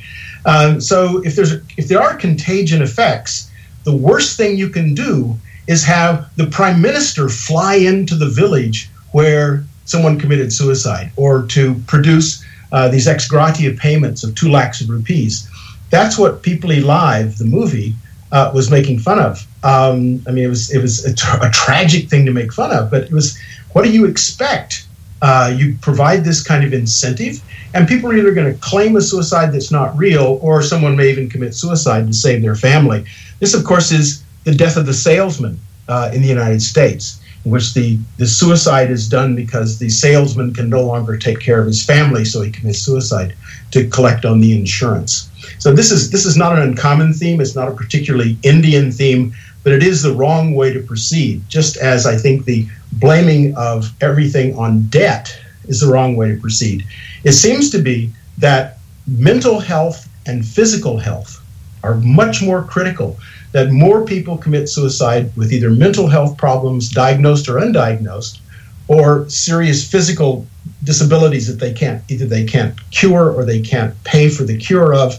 Um, 0.46 0.82
so 0.82 1.24
if 1.24 1.38
there's 1.38 1.54
if 1.78 1.88
there 1.88 2.02
are 2.02 2.16
contagion 2.18 2.82
effects, 2.82 3.50
the 3.86 3.96
worst 3.96 4.36
thing 4.36 4.58
you 4.58 4.70
can 4.70 4.94
do 4.94 5.38
is 5.68 5.84
have 5.86 6.28
the 6.36 6.48
prime 6.48 6.82
minister 6.82 7.30
fly 7.30 7.76
into 7.76 8.16
the 8.16 8.28
village 8.42 8.90
where 9.14 9.64
someone 9.86 10.20
committed 10.20 10.52
suicide, 10.52 11.10
or 11.16 11.44
to 11.56 11.76
produce 11.88 12.44
uh, 12.72 12.88
these 12.90 13.08
ex 13.08 13.28
gratia 13.28 13.72
payments 13.72 14.24
of 14.24 14.36
two 14.36 14.50
lakhs 14.50 14.82
of 14.82 14.90
rupees. 14.90 15.50
That's 15.90 16.18
what 16.18 16.44
Peepli 16.44 16.84
Live, 16.84 17.38
the 17.38 17.46
movie, 17.46 17.96
uh, 18.32 18.52
was 18.54 18.70
making 18.70 19.00
fun 19.00 19.20
of. 19.20 19.46
Um, 19.64 20.22
I 20.28 20.32
mean, 20.32 20.46
it 20.46 20.50
was 20.50 20.74
it 20.74 20.82
was 20.82 21.06
a, 21.06 21.14
tra- 21.14 21.48
a, 21.48 21.52
tragic 21.52 22.10
thing 22.10 22.26
to 22.26 22.32
make 22.32 22.52
fun 22.52 22.72
of, 22.72 22.92
but 22.92 23.04
it 23.04 23.12
was 23.12 23.38
what 23.74 23.84
do 23.84 23.92
you 23.92 24.06
expect? 24.06 24.88
Uh, 25.22 25.54
you 25.56 25.76
provide 25.82 26.24
this 26.24 26.44
kind 26.44 26.64
of 26.64 26.74
incentive, 26.74 27.42
and 27.74 27.88
people 27.88 28.12
are 28.12 28.16
either 28.16 28.34
going 28.34 28.52
to 28.52 28.60
claim 28.60 28.96
a 28.96 29.02
suicide 29.02 29.54
that's 29.54 29.72
not 29.72 29.98
real, 29.98 30.40
or 30.42 30.62
someone 30.62 30.96
may 30.96 31.10
even 31.10 31.30
commit 31.30 31.56
suicide 31.56 32.06
to 32.06 32.14
save 32.14 32.42
their 32.42 32.56
family. 32.56 33.06
This, 33.40 33.54
of 33.54 33.64
course, 33.64 33.92
is 33.92 34.24
the 34.44 34.54
death 34.54 34.78
of 34.78 34.86
the 34.86 34.94
salesman 34.94 35.60
uh, 35.88 36.12
in 36.14 36.22
the 36.22 36.28
United 36.28 36.62
States, 36.62 37.20
in 37.46 37.52
which 37.52 37.74
the, 37.74 37.98
the 38.18 38.26
suicide 38.26 38.90
is 38.90 39.08
done 39.08 39.36
because 39.36 39.78
the 39.78 39.90
salesman 39.90 40.54
can 40.54 40.68
no 40.68 40.82
longer 40.82 41.16
take 41.16 41.40
care 41.40 41.62
of 41.62 41.68
his 41.68 41.86
family, 41.86 42.26
so 42.26 42.42
he 42.42 42.52
commits 42.52 42.80
suicide 42.80 43.36
to 43.72 43.88
collect 43.88 44.26
on 44.26 44.42
the 44.42 44.58
insurance. 44.58 45.30
So 45.60 45.72
this 45.74 45.92
is 45.92 46.10
this 46.10 46.26
is 46.26 46.36
not 46.36 46.58
an 46.58 46.64
uncommon 46.64 47.14
theme. 47.14 47.40
It's 47.40 47.56
not 47.56 47.68
a 47.68 47.76
particularly 47.76 48.38
Indian 48.42 48.92
theme, 48.92 49.34
but 49.64 49.74
it 49.74 49.84
is 49.84 50.02
the 50.02 50.14
wrong 50.14 50.56
way 50.56 50.74
to 50.74 50.82
proceed. 50.82 51.44
Just 51.48 51.78
as 51.78 52.06
I 52.06 52.18
think 52.18 52.46
the 52.46 52.68
blaming 52.94 53.56
of 53.56 53.92
everything 54.02 54.58
on 54.58 54.88
debt 54.88 55.40
is 55.68 55.82
the 55.82 55.92
wrong 55.92 56.16
way 56.16 56.30
to 56.34 56.42
proceed. 56.42 56.84
It 57.24 57.34
seems 57.34 57.70
to 57.72 57.80
be 57.80 58.12
that 58.40 58.80
mental 59.08 59.60
health 59.60 60.08
and 60.26 60.46
physical 60.46 60.98
health 60.98 61.42
are 61.84 61.96
much 61.96 62.42
more 62.42 62.64
critical. 62.64 63.18
That 63.56 63.72
more 63.72 64.04
people 64.04 64.38
commit 64.38 64.68
suicide 64.68 65.32
with 65.38 65.54
either 65.54 65.70
mental 65.70 66.08
health 66.08 66.38
problems, 66.38 66.90
diagnosed 66.90 67.48
or 67.48 67.54
undiagnosed, 67.54 68.40
or 68.90 69.30
serious 69.30 69.90
physical 69.90 70.46
disabilities 70.84 71.48
that 71.48 71.62
they 71.62 71.72
can't 71.72 72.04
either 72.12 72.26
they 72.26 72.44
can't 72.44 72.76
cure 72.92 73.32
or 73.32 73.46
they 73.46 73.62
can't 73.62 73.94
pay 74.04 74.28
for 74.28 74.44
the 74.44 74.58
cure 74.58 74.94
of. 74.94 75.14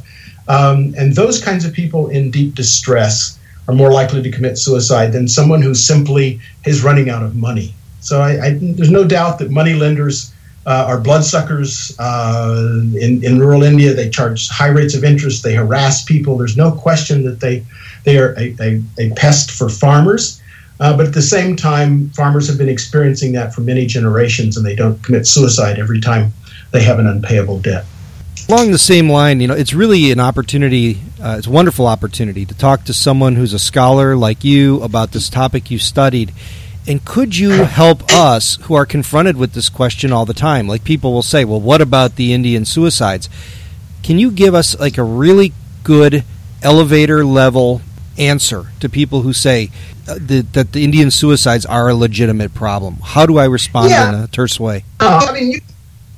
Um, 0.49 0.95
and 0.99 1.15
those 1.15 1.43
kinds 1.43 1.65
of 1.65 1.73
people 1.73 2.09
in 2.11 2.31
deep 2.31 2.55
distress 2.55 3.39
are 3.69 3.75
more 3.75 3.91
likely 3.91 4.21
to 4.21 4.31
commit 4.31 4.59
suicide 4.59 5.13
than 5.13 5.29
someone 5.29 5.63
who 5.63 5.75
simply 5.75 6.39
is 6.67 6.85
running 6.85 7.09
out 7.09 7.23
of 7.23 7.37
money. 7.37 7.75
So 8.01 8.21
I, 8.21 8.33
I, 8.45 8.59
there's 8.61 8.91
no 8.91 9.05
doubt 9.05 9.39
that 9.39 9.51
money 9.51 9.73
lenders 9.73 10.31
uh, 10.67 10.85
are 10.89 11.01
bloodsuckers. 11.01 11.97
Uh, 11.99 12.81
in, 13.01 13.23
in 13.25 13.39
rural 13.39 13.63
India, 13.63 13.95
they 13.95 14.11
charge 14.11 14.49
high 14.49 14.69
rates 14.69 14.95
of 14.95 15.05
interest. 15.05 15.43
They 15.43 15.55
harass 15.55 16.05
people. 16.05 16.37
There's 16.37 16.57
no 16.57 16.73
question 16.73 17.25
that 17.25 17.41
they 17.41 17.65
they 18.05 18.19
are 18.19 18.35
a, 18.39 18.55
a, 18.61 18.83
a 18.99 19.11
pest 19.15 19.51
for 19.51 19.69
farmers. 19.69 20.41
Uh, 20.79 20.97
but 20.97 21.07
at 21.07 21.15
the 21.15 21.23
same 21.23 21.57
time, 21.57 22.11
farmers 22.11 22.47
have 22.49 22.59
been 22.59 22.69
experiencing 22.69 23.33
that 23.33 23.55
for 23.55 23.63
many 23.63 23.87
generations, 23.87 24.57
and 24.57 24.67
they 24.67 24.75
don't 24.75 25.03
commit 25.03 25.27
suicide 25.27 25.79
every 25.79 26.01
time 26.01 26.33
they 26.73 26.83
have 26.83 26.99
an 26.99 27.07
unpayable 27.07 27.59
debt. 27.61 27.87
Along 28.49 28.71
the 28.71 28.79
same 28.79 29.09
line, 29.09 29.41
you 29.41 29.49
know, 29.49 29.55
it's 29.55 29.73
really 29.73 30.13
an 30.13 30.21
opportunity. 30.21 31.01
Uh, 31.21 31.37
it's 31.39 31.47
a 31.47 31.51
wonderful 31.51 31.87
opportunity 31.87 32.45
to 32.45 32.55
talk 32.55 32.85
to 32.85 32.93
someone 32.93 33.35
who's 33.35 33.53
a 33.53 33.59
scholar 33.59 34.17
like 34.17 34.45
you 34.45 34.83
about 34.83 35.13
this 35.13 35.29
topic 35.29 35.71
you 35.71 35.79
studied. 35.79 36.33
And 36.89 37.05
could 37.05 37.37
you 37.37 37.51
help 37.65 38.13
us 38.13 38.59
who 38.63 38.75
are 38.75 38.87
confronted 38.87 39.37
with 39.37 39.53
this 39.55 39.69
question 39.69 40.13
all 40.13 40.25
the 40.25 40.35
time? 40.35 40.69
Like 40.69 40.85
people 40.85 41.13
will 41.13 41.23
say, 41.23 41.45
"Well, 41.45 41.61
what 41.61 41.81
about 41.81 42.17
the 42.17 42.33
Indian 42.33 42.65
suicides?" 42.65 43.29
Can 44.03 44.19
you 44.21 44.31
give 44.31 44.55
us 44.55 44.79
like 44.79 44.99
a 44.99 45.03
really 45.03 45.53
good 45.83 46.25
elevator 46.63 47.25
level 47.25 47.81
answer 48.19 48.69
to 48.81 48.89
people 48.89 49.23
who 49.23 49.33
say 49.33 49.71
uh, 50.09 50.15
the, 50.21 50.41
that 50.53 50.73
the 50.73 50.85
Indian 50.85 51.11
suicides 51.11 51.67
are 51.67 51.89
a 51.89 51.95
legitimate 51.95 52.55
problem? 52.55 52.99
How 53.03 53.27
do 53.27 53.39
I 53.39 53.47
respond 53.47 53.91
yeah. 53.91 54.09
in 54.09 54.15
a 54.23 54.29
terse 54.29 54.61
way? 54.61 54.85
Uh, 55.01 55.27
I 55.29 55.33
mean, 55.33 55.51
you, 55.51 55.61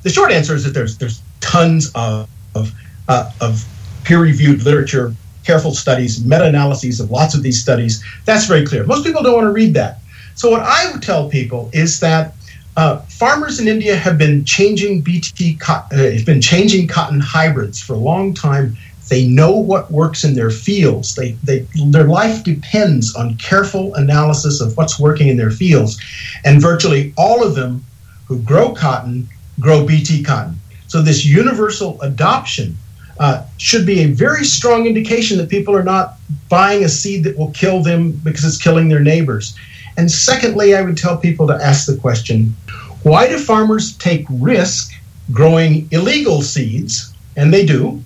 the 0.03 0.11
short 0.11 0.31
answer 0.31 0.55
is 0.55 0.65
that 0.65 0.75
there's 0.75 0.99
there's 0.99 1.23
tons 1.41 1.91
of 1.95 2.29
of, 2.55 2.73
uh, 3.09 3.31
of 3.41 3.65
peer-reviewed 4.05 4.63
literature, 4.65 5.15
careful 5.45 5.73
studies, 5.73 6.25
meta-analyses 6.25 7.01
of 7.01 7.11
lots 7.11 7.35
of 7.35 7.43
these 7.43 7.61
studies. 7.61 8.05
That's 8.25 8.47
very 8.47 8.67
clear. 8.67 8.85
Most 8.85 9.05
people 9.05 9.23
don't 9.23 9.35
want 9.35 9.47
to 9.47 9.53
read 9.53 9.75
that. 9.75 10.01
So 10.39 10.51
what 10.51 10.63
I 10.63 10.93
would 10.93 11.03
tell 11.03 11.29
people 11.29 11.69
is 11.73 11.99
that 11.99 12.35
uh, 12.77 12.99
farmers 13.09 13.59
in 13.59 13.67
India 13.67 13.97
have 13.97 14.17
been 14.19 14.45
changing 14.45 15.01
BT 15.01 15.57
cotton, 15.57 15.99
uh, 15.99 16.25
been 16.25 16.41
changing 16.41 16.87
cotton 16.87 17.19
hybrids 17.19 17.83
for 17.83 17.95
a 17.95 17.99
long 17.99 18.33
time. 18.35 18.77
They 19.09 19.27
know 19.27 19.51
what 19.51 19.91
works 19.91 20.23
in 20.23 20.35
their 20.35 20.51
fields. 20.51 21.17
They, 21.17 21.33
they, 21.43 21.67
their 21.87 22.05
life 22.05 22.45
depends 22.45 23.17
on 23.17 23.37
careful 23.39 23.93
analysis 23.97 24.61
of 24.61 24.77
what's 24.77 25.01
working 25.01 25.27
in 25.27 25.37
their 25.37 25.51
fields. 25.51 26.01
And 26.45 26.63
virtually 26.63 27.13
all 27.17 27.45
of 27.45 27.57
them 27.57 27.85
who 28.27 28.41
grow 28.43 28.73
cotton 28.73 29.29
grow 29.59 29.85
BT 29.85 30.23
cotton. 30.23 30.55
So 30.87 31.03
this 31.03 31.27
universal 31.27 32.01
adoption 32.01 32.77
uh, 33.19 33.45
should 33.57 33.87
be 33.87 34.03
a 34.03 34.07
very 34.07 34.45
strong 34.45 34.87
indication 34.87 35.37
that 35.39 35.49
people 35.49 35.75
are 35.75 35.83
not 35.83 36.15
buying 36.49 36.85
a 36.85 36.89
seed 36.89 37.25
that 37.25 37.37
will 37.37 37.51
kill 37.51 37.83
them 37.83 38.13
because 38.13 38.45
it's 38.45 38.63
killing 38.63 38.89
their 38.89 39.01
neighbors. 39.01 39.57
And 39.99 40.09
secondly, 40.09 40.77
I 40.77 40.83
would 40.83 40.97
tell 40.97 41.17
people 41.19 41.49
to 41.49 41.55
ask 41.55 41.87
the 41.87 41.97
question 41.97 42.57
why 43.03 43.29
do 43.29 43.37
farmers 43.37 43.97
take 43.99 44.25
risk 44.31 44.93
growing 45.33 45.89
illegal 45.91 46.41
seeds? 46.41 47.13
And 47.37 47.53
they 47.53 47.67
do. 47.67 48.03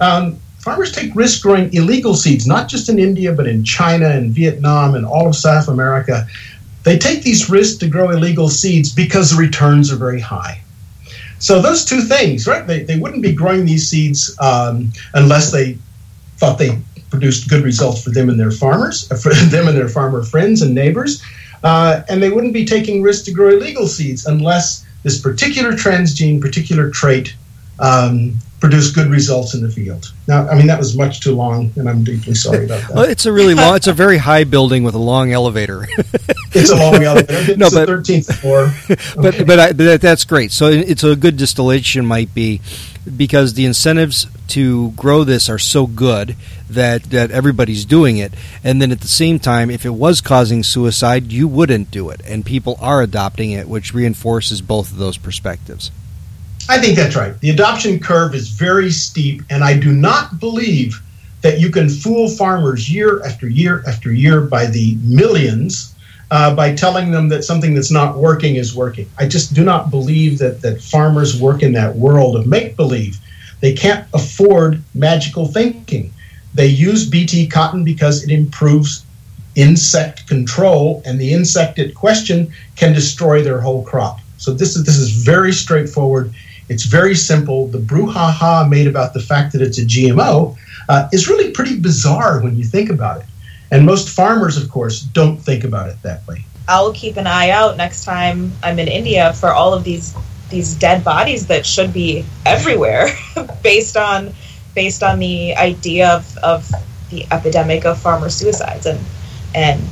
Um, 0.00 0.36
farmers 0.58 0.92
take 0.92 1.14
risk 1.14 1.42
growing 1.42 1.72
illegal 1.74 2.14
seeds, 2.14 2.46
not 2.46 2.68
just 2.68 2.88
in 2.88 2.98
India, 2.98 3.32
but 3.32 3.46
in 3.46 3.64
China 3.64 4.08
and 4.08 4.32
Vietnam 4.32 4.94
and 4.94 5.04
all 5.04 5.28
of 5.28 5.36
South 5.36 5.68
America. 5.68 6.26
They 6.84 6.98
take 6.98 7.22
these 7.22 7.50
risks 7.50 7.78
to 7.78 7.88
grow 7.88 8.10
illegal 8.10 8.48
seeds 8.48 8.92
because 8.92 9.30
the 9.30 9.36
returns 9.36 9.90
are 9.90 9.96
very 9.96 10.20
high. 10.20 10.60
So 11.38 11.60
those 11.60 11.86
two 11.86 12.02
things, 12.02 12.46
right? 12.46 12.66
They, 12.66 12.82
they 12.82 12.98
wouldn't 12.98 13.22
be 13.22 13.32
growing 13.32 13.64
these 13.64 13.88
seeds 13.88 14.36
um, 14.40 14.92
unless 15.14 15.52
they 15.52 15.78
thought 16.36 16.58
they 16.58 16.78
produced 17.10 17.48
good 17.48 17.62
results 17.62 18.02
for 18.02 18.10
them 18.10 18.28
and 18.28 18.38
their 18.38 18.50
farmers, 18.50 19.06
for 19.22 19.34
them 19.34 19.68
and 19.68 19.76
their 19.76 19.88
farmer 19.88 20.22
friends 20.22 20.62
and 20.62 20.74
neighbors. 20.74 21.22
Uh, 21.62 22.02
and 22.08 22.22
they 22.22 22.30
wouldn't 22.30 22.54
be 22.54 22.64
taking 22.64 23.02
risks 23.02 23.24
to 23.26 23.32
grow 23.32 23.50
illegal 23.50 23.86
seeds 23.86 24.26
unless 24.26 24.86
this 25.02 25.20
particular 25.20 25.72
transgene, 25.72 26.40
particular 26.40 26.90
trait 26.90 27.34
um, 27.78 28.34
produce 28.60 28.90
good 28.90 29.08
results 29.08 29.54
in 29.54 29.62
the 29.62 29.70
field. 29.70 30.12
Now, 30.28 30.46
I 30.48 30.54
mean 30.54 30.66
that 30.66 30.78
was 30.78 30.96
much 30.96 31.20
too 31.20 31.34
long, 31.34 31.72
and 31.76 31.88
I'm 31.88 32.04
deeply 32.04 32.34
sorry 32.34 32.66
about 32.66 32.82
that. 32.82 32.90
well, 32.94 33.04
it's 33.04 33.24
a 33.24 33.32
really 33.32 33.54
long. 33.54 33.76
It's 33.76 33.86
a 33.86 33.92
very 33.92 34.18
high 34.18 34.44
building 34.44 34.84
with 34.84 34.94
a 34.94 34.98
long 34.98 35.32
elevator. 35.32 35.86
it's 36.52 36.70
a 36.70 36.76
long 36.76 37.02
elevator. 37.02 37.56
no, 37.56 37.70
but 37.70 37.86
thirteenth 37.86 38.34
floor. 38.40 38.72
but 38.88 39.34
okay. 39.34 39.44
but, 39.44 39.58
I, 39.58 39.72
but 39.72 40.00
that's 40.00 40.24
great. 40.24 40.52
So 40.52 40.66
it's 40.66 41.02
a 41.02 41.16
good 41.16 41.38
distillation 41.38 42.04
might 42.04 42.34
be 42.34 42.60
because 43.16 43.54
the 43.54 43.64
incentives 43.64 44.26
to 44.48 44.90
grow 44.90 45.24
this 45.24 45.48
are 45.48 45.58
so 45.58 45.86
good 45.86 46.36
that 46.74 47.04
that 47.04 47.30
everybody's 47.30 47.84
doing 47.84 48.18
it 48.18 48.32
and 48.64 48.80
then 48.80 48.92
at 48.92 49.00
the 49.00 49.08
same 49.08 49.38
time 49.38 49.70
if 49.70 49.84
it 49.84 49.90
was 49.90 50.20
causing 50.20 50.62
suicide 50.62 51.32
you 51.32 51.46
wouldn't 51.46 51.90
do 51.90 52.10
it 52.10 52.20
and 52.24 52.44
people 52.44 52.76
are 52.80 53.02
adopting 53.02 53.50
it 53.50 53.68
which 53.68 53.94
reinforces 53.94 54.62
both 54.62 54.90
of 54.90 54.98
those 54.98 55.16
perspectives 55.16 55.90
I 56.68 56.78
think 56.78 56.94
that's 56.94 57.16
right. 57.16 57.36
The 57.40 57.50
adoption 57.50 57.98
curve 57.98 58.32
is 58.32 58.50
very 58.50 58.92
steep, 58.92 59.42
and 59.50 59.64
I 59.64 59.76
do 59.76 59.92
not 59.92 60.38
believe 60.38 61.02
that 61.42 61.58
you 61.58 61.68
can 61.70 61.88
fool 61.88 62.28
farmers 62.28 62.88
year 62.88 63.24
after 63.24 63.48
year 63.48 63.82
after 63.88 64.12
year 64.12 64.42
by 64.42 64.66
the 64.66 64.96
millions 65.02 65.94
uh, 66.30 66.54
by 66.54 66.72
telling 66.72 67.10
them 67.10 67.28
that 67.30 67.42
something 67.42 67.74
that's 67.74 67.90
not 67.90 68.16
working 68.16 68.54
is 68.54 68.72
working. 68.72 69.08
I 69.18 69.26
just 69.26 69.52
do 69.52 69.64
not 69.64 69.90
believe 69.90 70.38
that, 70.38 70.62
that 70.62 70.80
farmers 70.80 71.40
work 71.40 71.64
in 71.64 71.72
that 71.72 71.96
world 71.96 72.36
of 72.36 72.46
make 72.46 72.76
believe. 72.76 73.18
They 73.60 73.72
can't 73.72 74.06
afford 74.14 74.80
magical 74.94 75.46
thinking. 75.46 76.12
They 76.60 76.66
use 76.66 77.08
BT 77.08 77.46
cotton 77.46 77.84
because 77.84 78.22
it 78.22 78.30
improves 78.30 79.06
insect 79.54 80.28
control, 80.28 81.00
and 81.06 81.18
the 81.18 81.32
insect 81.32 81.78
at 81.78 81.94
question 81.94 82.52
can 82.76 82.92
destroy 82.92 83.42
their 83.42 83.62
whole 83.62 83.82
crop. 83.82 84.20
So 84.36 84.52
this 84.52 84.76
is 84.76 84.84
this 84.84 84.98
is 84.98 85.24
very 85.24 85.54
straightforward. 85.54 86.34
It's 86.68 86.84
very 86.84 87.14
simple. 87.14 87.68
The 87.68 87.78
brouhaha 87.78 88.68
made 88.68 88.86
about 88.86 89.14
the 89.14 89.20
fact 89.20 89.54
that 89.54 89.62
it's 89.62 89.78
a 89.78 89.86
GMO 89.86 90.54
uh, 90.90 91.08
is 91.14 91.30
really 91.30 91.50
pretty 91.50 91.80
bizarre 91.80 92.42
when 92.42 92.58
you 92.58 92.64
think 92.64 92.90
about 92.90 93.22
it. 93.22 93.26
And 93.70 93.86
most 93.86 94.10
farmers, 94.10 94.58
of 94.58 94.70
course, 94.70 95.00
don't 95.00 95.38
think 95.38 95.64
about 95.64 95.88
it 95.88 95.96
that 96.02 96.28
way. 96.28 96.44
I'll 96.68 96.92
keep 96.92 97.16
an 97.16 97.26
eye 97.26 97.48
out 97.48 97.78
next 97.78 98.04
time 98.04 98.52
I'm 98.62 98.78
in 98.78 98.86
India 98.86 99.32
for 99.32 99.54
all 99.54 99.72
of 99.72 99.82
these 99.82 100.14
these 100.50 100.74
dead 100.74 101.04
bodies 101.04 101.46
that 101.46 101.64
should 101.64 101.94
be 101.94 102.22
everywhere, 102.44 103.06
based 103.62 103.96
on 103.96 104.34
based 104.74 105.02
on 105.02 105.18
the 105.18 105.54
idea 105.56 106.08
of, 106.10 106.36
of 106.38 106.70
the 107.10 107.26
epidemic 107.30 107.84
of 107.84 107.98
farmer 107.98 108.30
suicides 108.30 108.86
and 108.86 109.00
and 109.54 109.82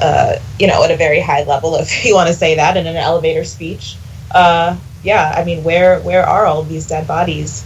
uh, 0.00 0.36
you 0.58 0.66
know 0.66 0.82
at 0.82 0.90
a 0.90 0.96
very 0.96 1.20
high 1.20 1.44
level, 1.44 1.76
if 1.80 2.04
you 2.04 2.14
want 2.14 2.28
to 2.28 2.34
say 2.34 2.56
that 2.56 2.76
in 2.76 2.86
an 2.86 2.96
elevator 2.96 3.44
speech. 3.44 3.96
Uh, 4.30 4.76
yeah, 5.02 5.32
I 5.36 5.44
mean, 5.44 5.64
where 5.64 6.00
where 6.00 6.24
are 6.24 6.46
all 6.46 6.62
these 6.62 6.86
dead 6.86 7.06
bodies? 7.06 7.64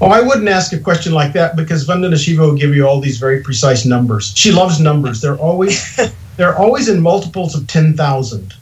Oh, 0.00 0.08
I 0.08 0.20
wouldn't 0.20 0.48
ask 0.48 0.72
a 0.72 0.78
question 0.78 1.12
like 1.12 1.32
that 1.34 1.54
because 1.54 1.86
Vandana 1.86 2.16
Shiva 2.16 2.42
will 2.42 2.56
give 2.56 2.74
you 2.74 2.86
all 2.86 3.00
these 3.00 3.18
very 3.18 3.40
precise 3.40 3.84
numbers. 3.84 4.32
She 4.34 4.50
loves 4.50 4.80
numbers. 4.80 5.20
They're 5.20 5.36
always 5.36 5.96
they're 6.36 6.56
always 6.56 6.88
in 6.88 7.00
multiples 7.00 7.54
of 7.54 7.66
ten 7.66 7.96
thousand. 7.96 8.54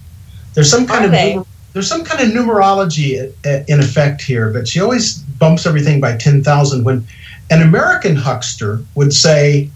There's 0.54 0.70
some 0.70 0.86
kind 0.86 1.04
Are 1.04 1.06
of 1.06 1.12
they? 1.12 1.40
There's 1.72 1.88
some 1.88 2.04
kind 2.04 2.20
of 2.20 2.34
numerology 2.34 3.32
in 3.68 3.80
effect 3.80 4.22
here, 4.22 4.50
but 4.52 4.66
she 4.66 4.80
always 4.80 5.18
bumps 5.18 5.66
everything 5.66 6.00
by 6.00 6.16
ten 6.16 6.42
thousand. 6.42 6.84
When 6.84 7.06
an 7.50 7.62
American 7.62 8.16
huckster 8.16 8.82
would 8.94 9.12
say 9.12 9.70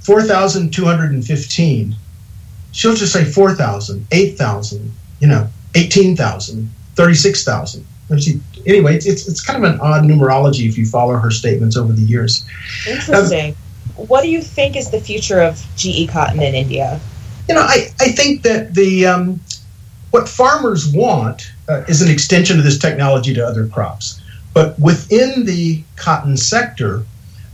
four 0.00 0.22
thousand 0.22 0.72
two 0.72 0.84
hundred 0.84 1.12
and 1.12 1.24
fifteen, 1.24 1.96
she'll 2.72 2.94
just 2.94 3.12
say 3.12 3.24
4,000, 3.24 4.06
8,000, 4.10 4.92
you 5.20 5.28
know, 5.28 5.48
18,000, 5.74 6.70
36,000. 6.96 7.86
Anyway, 8.66 8.96
it's, 8.96 9.06
it's, 9.06 9.40
kind 9.40 9.64
of 9.64 9.72
an 9.72 9.80
odd 9.80 10.02
numerology 10.02 10.68
if 10.68 10.76
you 10.76 10.84
follow 10.84 11.14
her 11.14 11.30
statements 11.30 11.76
over 11.76 11.92
the 11.92 12.02
years. 12.02 12.44
Interesting. 12.86 13.54
Um, 13.96 14.06
what 14.08 14.22
do 14.22 14.28
you 14.28 14.42
think 14.42 14.76
is 14.76 14.90
the 14.90 15.00
future 15.00 15.40
of 15.40 15.64
GE 15.76 16.08
cotton 16.10 16.42
in 16.42 16.54
India? 16.54 17.00
You 17.48 17.54
know, 17.54 17.62
I, 17.62 17.88
I 18.00 18.08
think 18.08 18.42
that 18.42 18.74
the 18.74 19.06
um, 19.06 19.40
what 20.12 20.28
farmers 20.28 20.90
want 20.94 21.52
uh, 21.68 21.82
is 21.88 22.00
an 22.00 22.10
extension 22.10 22.58
of 22.58 22.64
this 22.64 22.78
technology 22.78 23.34
to 23.34 23.46
other 23.46 23.66
crops. 23.66 24.20
But 24.54 24.78
within 24.78 25.44
the 25.44 25.82
cotton 25.96 26.36
sector, 26.36 27.04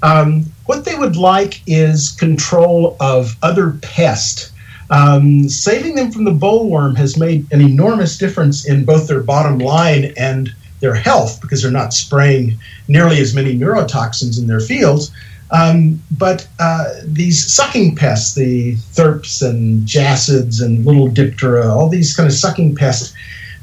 um, 0.03 0.53
what 0.66 0.85
they 0.85 0.94
would 0.94 1.16
like 1.16 1.62
is 1.66 2.11
control 2.11 2.97
of 3.01 3.37
other 3.42 3.73
pests 3.83 4.53
um, 4.90 5.49
saving 5.49 5.94
them 5.94 6.11
from 6.11 6.25
the 6.25 6.33
bollworm 6.33 6.97
has 6.97 7.16
made 7.16 7.47
an 7.53 7.61
enormous 7.61 8.16
difference 8.16 8.66
in 8.66 8.85
both 8.85 9.07
their 9.07 9.21
bottom 9.21 9.59
line 9.59 10.12
and 10.16 10.51
their 10.81 10.94
health 10.94 11.40
because 11.40 11.62
they're 11.62 11.71
not 11.71 11.92
spraying 11.92 12.59
nearly 12.87 13.21
as 13.21 13.35
many 13.35 13.59
neurotoxins 13.59 14.38
in 14.38 14.47
their 14.47 14.61
fields. 14.61 15.11
Um, 15.51 16.03
but 16.11 16.47
uh, 16.59 16.85
these 17.05 17.45
sucking 17.53 17.97
pests, 17.97 18.35
the 18.35 18.75
thrips 18.93 19.41
and 19.41 19.87
jassids 19.87 20.63
and 20.63 20.85
little 20.85 21.09
diptera, 21.09 21.67
all 21.67 21.89
these 21.89 22.15
kind 22.15 22.27
of 22.27 22.35
sucking 22.35 22.75
pests, 22.75 23.15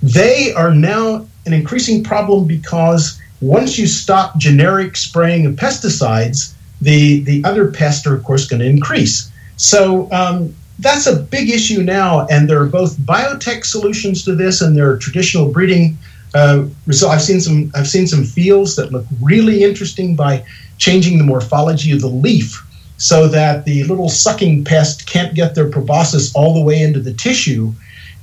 they 0.01 0.51
are 0.53 0.73
now 0.73 1.27
an 1.45 1.53
increasing 1.53 2.03
problem 2.03 2.47
because 2.47 3.21
once 3.41 3.77
you 3.77 3.85
stop 3.85 4.37
generic 4.37 4.95
spraying 4.97 5.45
of 5.45 5.55
pesticides, 5.55 6.53
the, 6.81 7.21
the 7.21 7.43
other 7.43 7.71
pests 7.71 8.05
are, 8.07 8.15
of 8.15 8.23
course, 8.23 8.47
going 8.47 8.61
to 8.61 8.65
increase. 8.67 9.31
So 9.57 10.11
um, 10.11 10.53
that's 10.79 11.07
a 11.07 11.15
big 11.15 11.49
issue 11.49 11.83
now, 11.83 12.27
and 12.27 12.49
there 12.49 12.61
are 12.61 12.67
both 12.67 12.97
biotech 12.97 13.65
solutions 13.65 14.23
to 14.25 14.35
this, 14.35 14.61
and 14.61 14.75
there 14.75 14.89
are 14.89 14.97
traditional 14.97 15.51
breeding. 15.51 15.97
Uh, 16.33 16.65
so 16.91 17.09
I've 17.09 17.21
seen 17.21 17.39
some 17.39 17.71
I've 17.75 17.87
seen 17.87 18.07
some 18.07 18.25
fields 18.25 18.75
that 18.75 18.91
look 18.91 19.05
really 19.21 19.63
interesting 19.63 20.15
by 20.15 20.43
changing 20.77 21.17
the 21.17 21.23
morphology 21.23 21.91
of 21.91 22.01
the 22.01 22.07
leaf 22.07 22.61
so 22.97 23.27
that 23.27 23.65
the 23.65 23.83
little 23.85 24.09
sucking 24.09 24.63
pest 24.63 25.07
can't 25.07 25.33
get 25.33 25.55
their 25.55 25.69
proboscis 25.69 26.33
all 26.35 26.53
the 26.53 26.61
way 26.61 26.81
into 26.81 26.99
the 26.99 27.13
tissue. 27.13 27.73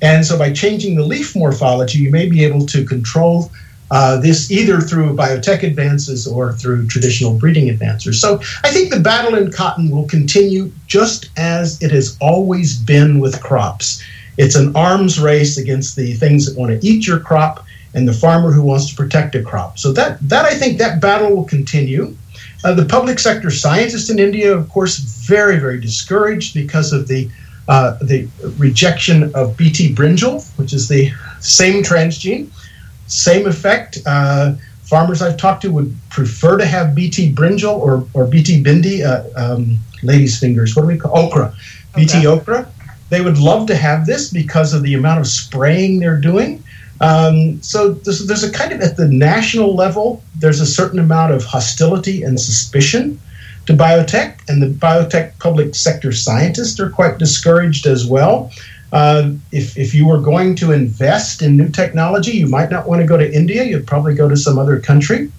And 0.00 0.24
so 0.24 0.38
by 0.38 0.52
changing 0.52 0.96
the 0.96 1.04
leaf 1.04 1.36
morphology, 1.36 1.98
you 1.98 2.10
may 2.10 2.28
be 2.28 2.44
able 2.44 2.66
to 2.66 2.84
control 2.84 3.50
uh, 3.90 4.16
this 4.16 4.50
either 4.50 4.80
through 4.80 5.14
biotech 5.14 5.62
advances 5.62 6.26
or 6.26 6.54
through 6.54 6.86
traditional 6.86 7.34
breeding 7.34 7.68
advances. 7.68 8.18
So 8.18 8.40
I 8.64 8.70
think 8.70 8.90
the 8.90 9.00
battle 9.00 9.34
in 9.34 9.52
cotton 9.52 9.90
will 9.90 10.08
continue 10.08 10.72
just 10.86 11.28
as 11.36 11.80
it 11.82 11.90
has 11.90 12.16
always 12.18 12.78
been 12.78 13.20
with 13.20 13.42
crops. 13.42 14.02
It's 14.38 14.54
an 14.54 14.74
arms 14.74 15.20
race 15.20 15.58
against 15.58 15.94
the 15.94 16.14
things 16.14 16.46
that 16.46 16.58
want 16.58 16.80
to 16.80 16.86
eat 16.86 17.06
your 17.06 17.20
crop 17.20 17.66
and 17.92 18.08
the 18.08 18.14
farmer 18.14 18.50
who 18.50 18.62
wants 18.62 18.88
to 18.88 18.96
protect 18.96 19.34
a 19.34 19.42
crop. 19.42 19.78
So 19.78 19.92
that 19.92 20.18
that 20.28 20.46
I 20.46 20.54
think 20.54 20.78
that 20.78 21.02
battle 21.02 21.36
will 21.36 21.44
continue. 21.44 22.16
Uh, 22.64 22.75
the 22.75 22.85
public 22.85 23.18
sector 23.18 23.51
scientists 23.51 24.09
in 24.11 24.18
India, 24.18 24.57
of 24.57 24.68
course, 24.68 24.98
very 24.98 25.59
very 25.59 25.81
discouraged 25.81 26.55
because 26.55 26.92
of 26.92 27.09
the 27.09 27.29
uh, 27.68 27.96
the 28.03 28.29
rejection 28.59 29.35
of 29.35 29.57
Bt 29.57 29.94
brinjal, 29.94 30.44
which 30.59 30.72
is 30.72 30.88
the 30.88 31.12
same 31.40 31.83
transgene. 31.83 32.48
Same 33.07 33.46
effect. 33.46 33.98
Uh, 34.07 34.55
farmers 34.83 35.22
I've 35.22 35.37
talked 35.37 35.62
to 35.62 35.72
would 35.72 35.94
prefer 36.11 36.57
to 36.59 36.66
have 36.66 36.94
Bt 36.94 37.33
brinjal 37.33 37.79
or, 37.79 38.07
or 38.14 38.27
Bt 38.27 38.62
bindi, 38.62 39.05
uh, 39.05 39.25
um, 39.37 39.79
ladies' 40.03 40.38
fingers. 40.38 40.75
What 40.75 40.83
do 40.83 40.88
we 40.88 40.98
call 40.98 41.16
okra? 41.16 41.55
Okay. 41.94 42.07
Bt 42.07 42.27
okra. 42.27 42.68
They 43.09 43.20
would 43.20 43.38
love 43.38 43.66
to 43.68 43.77
have 43.77 44.07
this 44.07 44.31
because 44.31 44.72
of 44.72 44.83
the 44.83 44.94
amount 44.94 45.20
of 45.20 45.27
spraying 45.27 45.98
they're 45.98 46.20
doing. 46.20 46.62
Um, 47.02 47.60
so 47.62 47.90
there's, 47.90 48.26
there's, 48.28 48.44
a 48.44 48.52
kind 48.52 48.72
of 48.72 48.80
at 48.80 48.96
the 48.96 49.08
national 49.08 49.74
level, 49.74 50.22
there's 50.36 50.60
a 50.60 50.66
certain 50.66 51.00
amount 51.00 51.32
of 51.32 51.42
hostility 51.42 52.22
and 52.22 52.40
suspicion 52.40 53.20
to 53.66 53.72
biotech, 53.72 54.48
and 54.48 54.62
the 54.62 54.68
biotech 54.68 55.36
public 55.40 55.74
sector 55.74 56.12
scientists 56.12 56.78
are 56.78 56.90
quite 56.90 57.18
discouraged 57.18 57.86
as 57.86 58.06
well. 58.06 58.52
Uh, 58.92 59.32
if, 59.50 59.76
if 59.76 59.94
you 59.94 60.06
were 60.06 60.20
going 60.20 60.54
to 60.54 60.70
invest 60.70 61.42
in 61.42 61.56
new 61.56 61.68
technology, 61.68 62.32
you 62.32 62.46
might 62.46 62.70
not 62.70 62.86
want 62.86 63.00
to 63.00 63.06
go 63.06 63.16
to 63.16 63.34
India. 63.34 63.64
You'd 63.64 63.86
probably 63.86 64.14
go 64.14 64.28
to 64.28 64.36
some 64.36 64.56
other 64.56 64.78
country. 64.78 65.32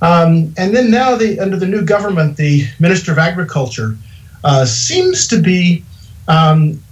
Um, 0.00 0.54
and 0.56 0.74
then 0.74 0.90
now, 0.90 1.16
the, 1.16 1.38
under 1.38 1.58
the 1.58 1.66
new 1.66 1.82
government, 1.82 2.38
the 2.38 2.66
Minister 2.78 3.12
of 3.12 3.18
Agriculture 3.18 3.94
uh, 4.42 4.64
seems 4.64 5.28
to 5.28 5.42
be, 5.42 5.84
um, 6.28 6.82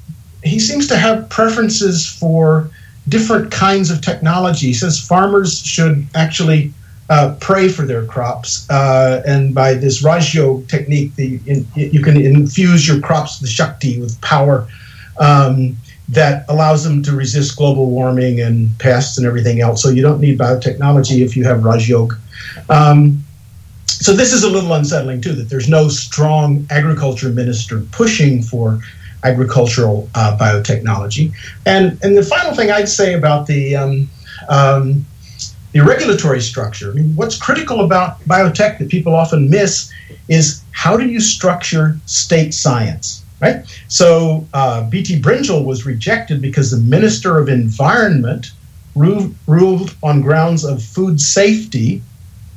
he 0.44 0.58
seems 0.58 0.86
to 0.88 0.98
have 0.98 1.30
preferences 1.30 2.06
for 2.06 2.70
different 3.08 3.50
kinds 3.50 3.90
of 3.90 4.00
technology. 4.00 4.72
Says 4.72 5.00
farmers 5.00 5.60
should 5.60 6.06
actually 6.14 6.72
uh, 7.10 7.36
pray 7.40 7.68
for 7.68 7.82
their 7.82 8.04
crops. 8.04 8.68
Uh, 8.70 9.22
and 9.26 9.54
by 9.54 9.74
this 9.74 10.02
Rajyog 10.02 10.68
technique, 10.68 11.14
the, 11.16 11.40
in, 11.46 11.66
you 11.74 12.02
can 12.02 12.20
infuse 12.20 12.86
your 12.86 13.00
crops 13.00 13.40
with 13.40 13.50
Shakti, 13.50 14.00
with 14.00 14.20
power. 14.20 14.68
Um, 15.18 15.76
that 16.10 16.44
allows 16.48 16.84
them 16.84 17.02
to 17.02 17.12
resist 17.12 17.56
global 17.56 17.90
warming 17.90 18.40
and 18.40 18.76
pests 18.78 19.18
and 19.18 19.26
everything 19.26 19.60
else. 19.60 19.82
So 19.82 19.90
you 19.90 20.00
don't 20.00 20.20
need 20.20 20.38
biotechnology 20.38 21.20
if 21.20 21.36
you 21.36 21.44
have 21.44 21.58
Rajyog. 21.60 22.16
Um, 22.70 23.22
so 23.86 24.12
this 24.14 24.32
is 24.32 24.42
a 24.42 24.50
little 24.50 24.72
unsettling 24.72 25.20
too 25.20 25.32
that 25.32 25.50
there's 25.50 25.68
no 25.68 25.88
strong 25.88 26.66
agriculture 26.70 27.28
minister 27.30 27.80
pushing 27.92 28.42
for 28.42 28.80
agricultural 29.24 30.08
uh, 30.14 30.36
biotechnology. 30.38 31.32
And 31.66 31.98
and 32.02 32.16
the 32.16 32.22
final 32.22 32.54
thing 32.54 32.70
I'd 32.70 32.88
say 32.88 33.14
about 33.14 33.46
the 33.46 33.76
um, 33.76 34.08
um, 34.48 35.06
the 35.72 35.80
regulatory 35.80 36.40
structure. 36.40 36.90
I 36.90 36.94
mean, 36.94 37.14
what's 37.16 37.36
critical 37.36 37.80
about 37.80 38.20
biotech 38.24 38.78
that 38.78 38.88
people 38.88 39.14
often 39.14 39.50
miss 39.50 39.92
is 40.28 40.62
how 40.72 40.96
do 40.96 41.06
you 41.06 41.20
structure 41.20 41.98
state 42.06 42.54
science? 42.54 43.24
right? 43.40 43.64
So 43.88 44.46
uh, 44.52 44.88
Bt 44.88 45.20
brinjal 45.20 45.64
was 45.64 45.86
rejected 45.86 46.40
because 46.40 46.70
the 46.70 46.78
Minister 46.78 47.38
of 47.38 47.48
Environment 47.48 48.50
ruled, 48.94 49.34
ruled 49.46 49.94
on 50.02 50.22
grounds 50.22 50.64
of 50.64 50.82
food 50.82 51.20
safety 51.20 52.02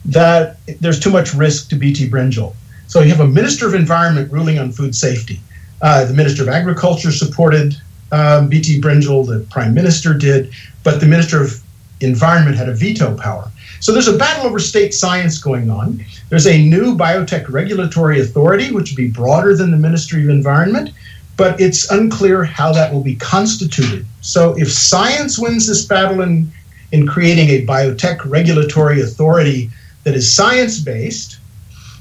that 0.05 0.57
there's 0.79 0.99
too 0.99 1.11
much 1.11 1.33
risk 1.33 1.69
to 1.69 1.75
Bt 1.75 2.09
brinjal. 2.09 2.55
So 2.87 3.01
you 3.01 3.09
have 3.09 3.19
a 3.19 3.27
Minister 3.27 3.67
of 3.67 3.75
Environment 3.75 4.31
ruling 4.31 4.59
on 4.59 4.71
food 4.71 4.95
safety. 4.95 5.39
Uh, 5.81 6.05
the 6.05 6.13
Minister 6.13 6.43
of 6.43 6.49
Agriculture 6.49 7.11
supported 7.11 7.75
um, 8.11 8.49
Bt 8.49 8.79
brinjal, 8.81 9.25
the 9.25 9.45
Prime 9.49 9.73
Minister 9.73 10.13
did, 10.13 10.53
but 10.83 10.99
the 10.99 11.07
Minister 11.07 11.41
of 11.41 11.61
Environment 12.01 12.57
had 12.57 12.69
a 12.69 12.73
veto 12.73 13.15
power. 13.17 13.51
So 13.79 13.91
there's 13.91 14.07
a 14.07 14.17
battle 14.17 14.45
over 14.45 14.59
state 14.59 14.93
science 14.93 15.39
going 15.39 15.69
on. 15.69 16.03
There's 16.29 16.45
a 16.45 16.63
new 16.63 16.95
biotech 16.95 17.49
regulatory 17.49 18.19
authority, 18.19 18.71
which 18.71 18.91
would 18.91 18.97
be 18.97 19.09
broader 19.09 19.55
than 19.55 19.71
the 19.71 19.77
Ministry 19.77 20.23
of 20.23 20.29
Environment, 20.29 20.91
but 21.35 21.59
it's 21.59 21.89
unclear 21.89 22.43
how 22.43 22.71
that 22.73 22.93
will 22.93 23.01
be 23.01 23.15
constituted. 23.15 24.05
So 24.21 24.55
if 24.57 24.71
science 24.71 25.39
wins 25.39 25.67
this 25.67 25.85
battle 25.85 26.21
in, 26.21 26.51
in 26.91 27.07
creating 27.07 27.49
a 27.49 27.65
biotech 27.65 28.19
regulatory 28.29 29.01
authority 29.01 29.71
that 30.03 30.13
is 30.13 30.31
science 30.31 30.79
based, 30.79 31.39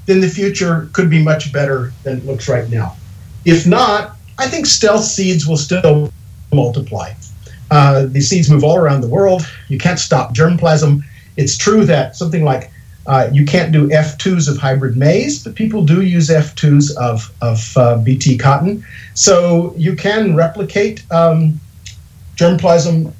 then 0.05 0.21
the 0.21 0.29
future 0.29 0.91
could 0.93 1.09
be 1.09 1.23
much 1.23 1.53
better 1.53 1.93
than 2.03 2.19
it 2.19 2.27
looks 2.27 2.49
right 2.49 2.69
now. 2.69 2.97
If 3.45 3.67
not, 3.67 4.17
I 4.39 4.47
think 4.47 4.67
stealth 4.67 5.05
seeds 5.05 5.47
will 5.47 5.57
still 5.57 6.13
multiply. 6.53 7.13
Uh, 7.71 8.07
these 8.07 8.29
seeds 8.29 8.51
move 8.51 8.65
all 8.65 8.77
around 8.77 9.01
the 9.01 9.09
world. 9.09 9.49
You 9.69 9.79
can't 9.79 9.99
stop 9.99 10.35
germplasm. 10.35 11.03
It's 11.37 11.57
true 11.57 11.85
that 11.85 12.17
something 12.17 12.45
like 12.45 12.71
uh, 13.07 13.31
you 13.33 13.45
can't 13.45 13.73
do 13.73 13.89
F2s 13.89 14.49
of 14.49 14.59
hybrid 14.59 14.97
maize, 14.97 15.43
but 15.43 15.55
people 15.55 15.85
do 15.85 16.03
use 16.03 16.29
F2s 16.29 16.97
of, 16.97 17.33
of 17.41 17.77
uh, 17.77 17.97
BT 17.99 18.37
cotton. 18.37 18.85
So 19.15 19.75
you 19.77 19.97
can 19.97 20.37
replicate 20.37 21.05
um, 21.11 21.61
germplasm 22.37 23.13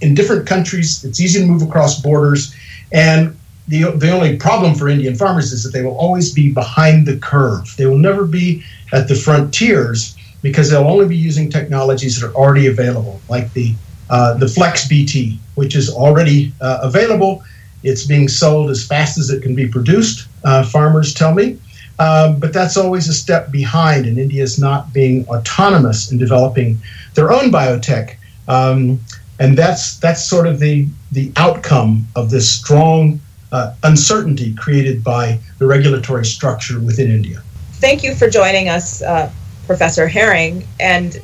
in 0.00 0.14
different 0.14 0.46
countries. 0.46 1.04
It's 1.04 1.20
easy 1.20 1.40
to 1.40 1.46
move 1.46 1.62
across 1.62 2.00
borders. 2.00 2.54
And 2.92 3.36
the, 3.68 3.92
the 3.92 4.10
only 4.10 4.36
problem 4.36 4.74
for 4.74 4.88
Indian 4.88 5.14
farmers 5.14 5.52
is 5.52 5.62
that 5.62 5.72
they 5.72 5.82
will 5.82 5.96
always 5.96 6.32
be 6.32 6.52
behind 6.52 7.06
the 7.06 7.16
curve. 7.16 7.74
They 7.76 7.86
will 7.86 7.98
never 7.98 8.24
be 8.24 8.62
at 8.92 9.08
the 9.08 9.14
frontiers 9.14 10.16
because 10.42 10.70
they'll 10.70 10.86
only 10.86 11.08
be 11.08 11.16
using 11.16 11.50
technologies 11.50 12.20
that 12.20 12.26
are 12.28 12.34
already 12.34 12.66
available, 12.66 13.20
like 13.28 13.52
the, 13.52 13.74
uh, 14.10 14.34
the 14.34 14.48
Flex 14.48 14.88
BT, 14.88 15.38
which 15.54 15.74
is 15.76 15.90
already 15.90 16.52
uh, 16.60 16.80
available 16.82 17.42
It's 17.82 18.06
being 18.06 18.28
sold 18.28 18.70
as 18.70 18.86
fast 18.86 19.18
as 19.18 19.30
it 19.30 19.42
can 19.42 19.54
be 19.54 19.66
produced, 19.66 20.28
uh, 20.44 20.62
farmers 20.64 21.14
tell 21.14 21.34
me. 21.34 21.58
Um, 21.98 22.38
but 22.38 22.52
that's 22.52 22.76
always 22.76 23.08
a 23.08 23.12
step 23.12 23.50
behind, 23.50 24.06
and 24.06 24.18
India 24.18 24.42
is 24.42 24.58
not 24.58 24.92
being 24.92 25.26
autonomous 25.28 26.10
in 26.10 26.18
developing 26.18 26.80
their 27.14 27.32
own 27.32 27.50
biotech. 27.50 28.16
Um, 28.48 29.00
and 29.38 29.56
that's 29.56 29.98
that's 29.98 30.24
sort 30.24 30.46
of 30.46 30.58
the 30.58 30.86
the 31.12 31.32
outcome 31.36 32.06
of 32.16 32.30
this 32.30 32.50
strong 32.50 33.20
uh, 33.52 33.74
uncertainty 33.82 34.54
created 34.54 35.04
by 35.04 35.38
the 35.58 35.66
regulatory 35.66 36.24
structure 36.24 36.80
within 36.80 37.10
India. 37.10 37.42
Thank 37.82 38.04
you 38.04 38.14
for 38.14 38.30
joining 38.30 38.68
us, 38.68 39.02
uh, 39.02 39.28
Professor 39.66 40.06
Herring. 40.06 40.64
And 40.78 41.16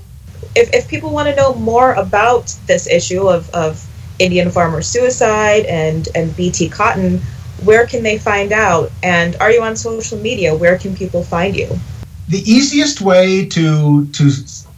if, 0.56 0.74
if 0.74 0.88
people 0.88 1.10
want 1.10 1.28
to 1.28 1.36
know 1.36 1.54
more 1.54 1.94
about 1.94 2.52
this 2.66 2.88
issue 2.88 3.28
of, 3.28 3.48
of 3.50 3.88
Indian 4.18 4.50
farmer 4.50 4.82
suicide 4.82 5.66
and, 5.66 6.08
and 6.16 6.36
BT 6.36 6.68
cotton, 6.68 7.20
where 7.62 7.86
can 7.86 8.02
they 8.02 8.18
find 8.18 8.50
out? 8.50 8.90
And 9.04 9.36
are 9.36 9.52
you 9.52 9.62
on 9.62 9.76
social 9.76 10.18
media? 10.18 10.52
Where 10.52 10.76
can 10.76 10.96
people 10.96 11.22
find 11.22 11.54
you? 11.54 11.78
The 12.26 12.40
easiest 12.40 13.02
way 13.02 13.46
to 13.50 14.06
to 14.06 14.30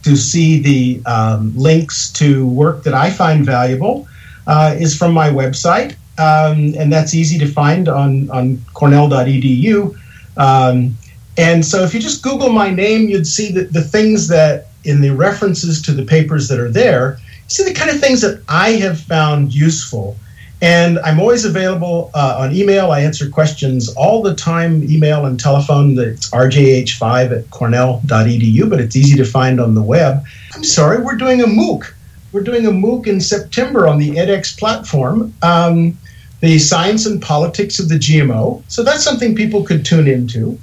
to 0.03 0.15
see 0.15 0.61
the 0.61 1.03
um, 1.07 1.51
links 1.57 2.11
to 2.13 2.47
work 2.47 2.83
that 2.83 2.93
I 2.93 3.09
find 3.09 3.43
valuable 3.43 4.07
uh, 4.45 4.75
is 4.77 4.95
from 4.95 5.13
my 5.15 5.29
website, 5.29 5.95
um, 6.19 6.75
and 6.77 6.93
that's 6.93 7.15
easy 7.15 7.39
to 7.39 7.47
find 7.47 7.89
on 7.89 8.29
on 8.29 8.63
Cornell.edu. 8.75 9.97
Um, 10.37 10.95
and 11.37 11.65
so, 11.65 11.83
if 11.83 11.93
you 11.93 11.99
just 11.99 12.23
Google 12.23 12.49
my 12.49 12.69
name, 12.69 13.07
you'd 13.07 13.27
see 13.27 13.51
that 13.53 13.73
the 13.73 13.81
things 13.81 14.27
that 14.27 14.67
in 14.83 15.01
the 15.01 15.11
references 15.11 15.81
to 15.83 15.91
the 15.91 16.03
papers 16.03 16.47
that 16.49 16.59
are 16.59 16.69
there, 16.69 17.17
you 17.19 17.49
see 17.49 17.63
the 17.63 17.73
kind 17.73 17.89
of 17.89 17.99
things 17.99 18.21
that 18.21 18.43
I 18.49 18.71
have 18.71 18.99
found 18.99 19.53
useful. 19.53 20.17
And 20.61 20.99
I'm 20.99 21.19
always 21.19 21.43
available 21.43 22.11
uh, 22.13 22.37
on 22.39 22.55
email. 22.55 22.91
I 22.91 23.01
answer 23.01 23.27
questions 23.27 23.91
all 23.95 24.21
the 24.21 24.35
time, 24.35 24.83
email 24.83 25.25
and 25.25 25.39
telephone. 25.39 25.97
It's 25.97 26.29
rjh5 26.29 27.39
at 27.39 27.49
cornell.edu, 27.49 28.69
but 28.69 28.79
it's 28.79 28.95
easy 28.95 29.17
to 29.17 29.25
find 29.25 29.59
on 29.59 29.73
the 29.73 29.81
web. 29.81 30.23
I'm 30.53 30.63
sorry, 30.63 31.01
we're 31.01 31.17
doing 31.17 31.41
a 31.41 31.45
MOOC. 31.45 31.91
We're 32.31 32.43
doing 32.43 32.67
a 32.67 32.71
MOOC 32.71 33.07
in 33.07 33.19
September 33.19 33.87
on 33.87 33.97
the 33.97 34.11
edX 34.11 34.57
platform, 34.57 35.33
um, 35.41 35.97
the 36.41 36.59
science 36.59 37.07
and 37.07 37.21
politics 37.21 37.79
of 37.79 37.89
the 37.89 37.95
GMO. 37.95 38.63
So 38.67 38.83
that's 38.83 39.03
something 39.03 39.35
people 39.35 39.63
could 39.63 39.83
tune 39.83 40.07
into. 40.07 40.59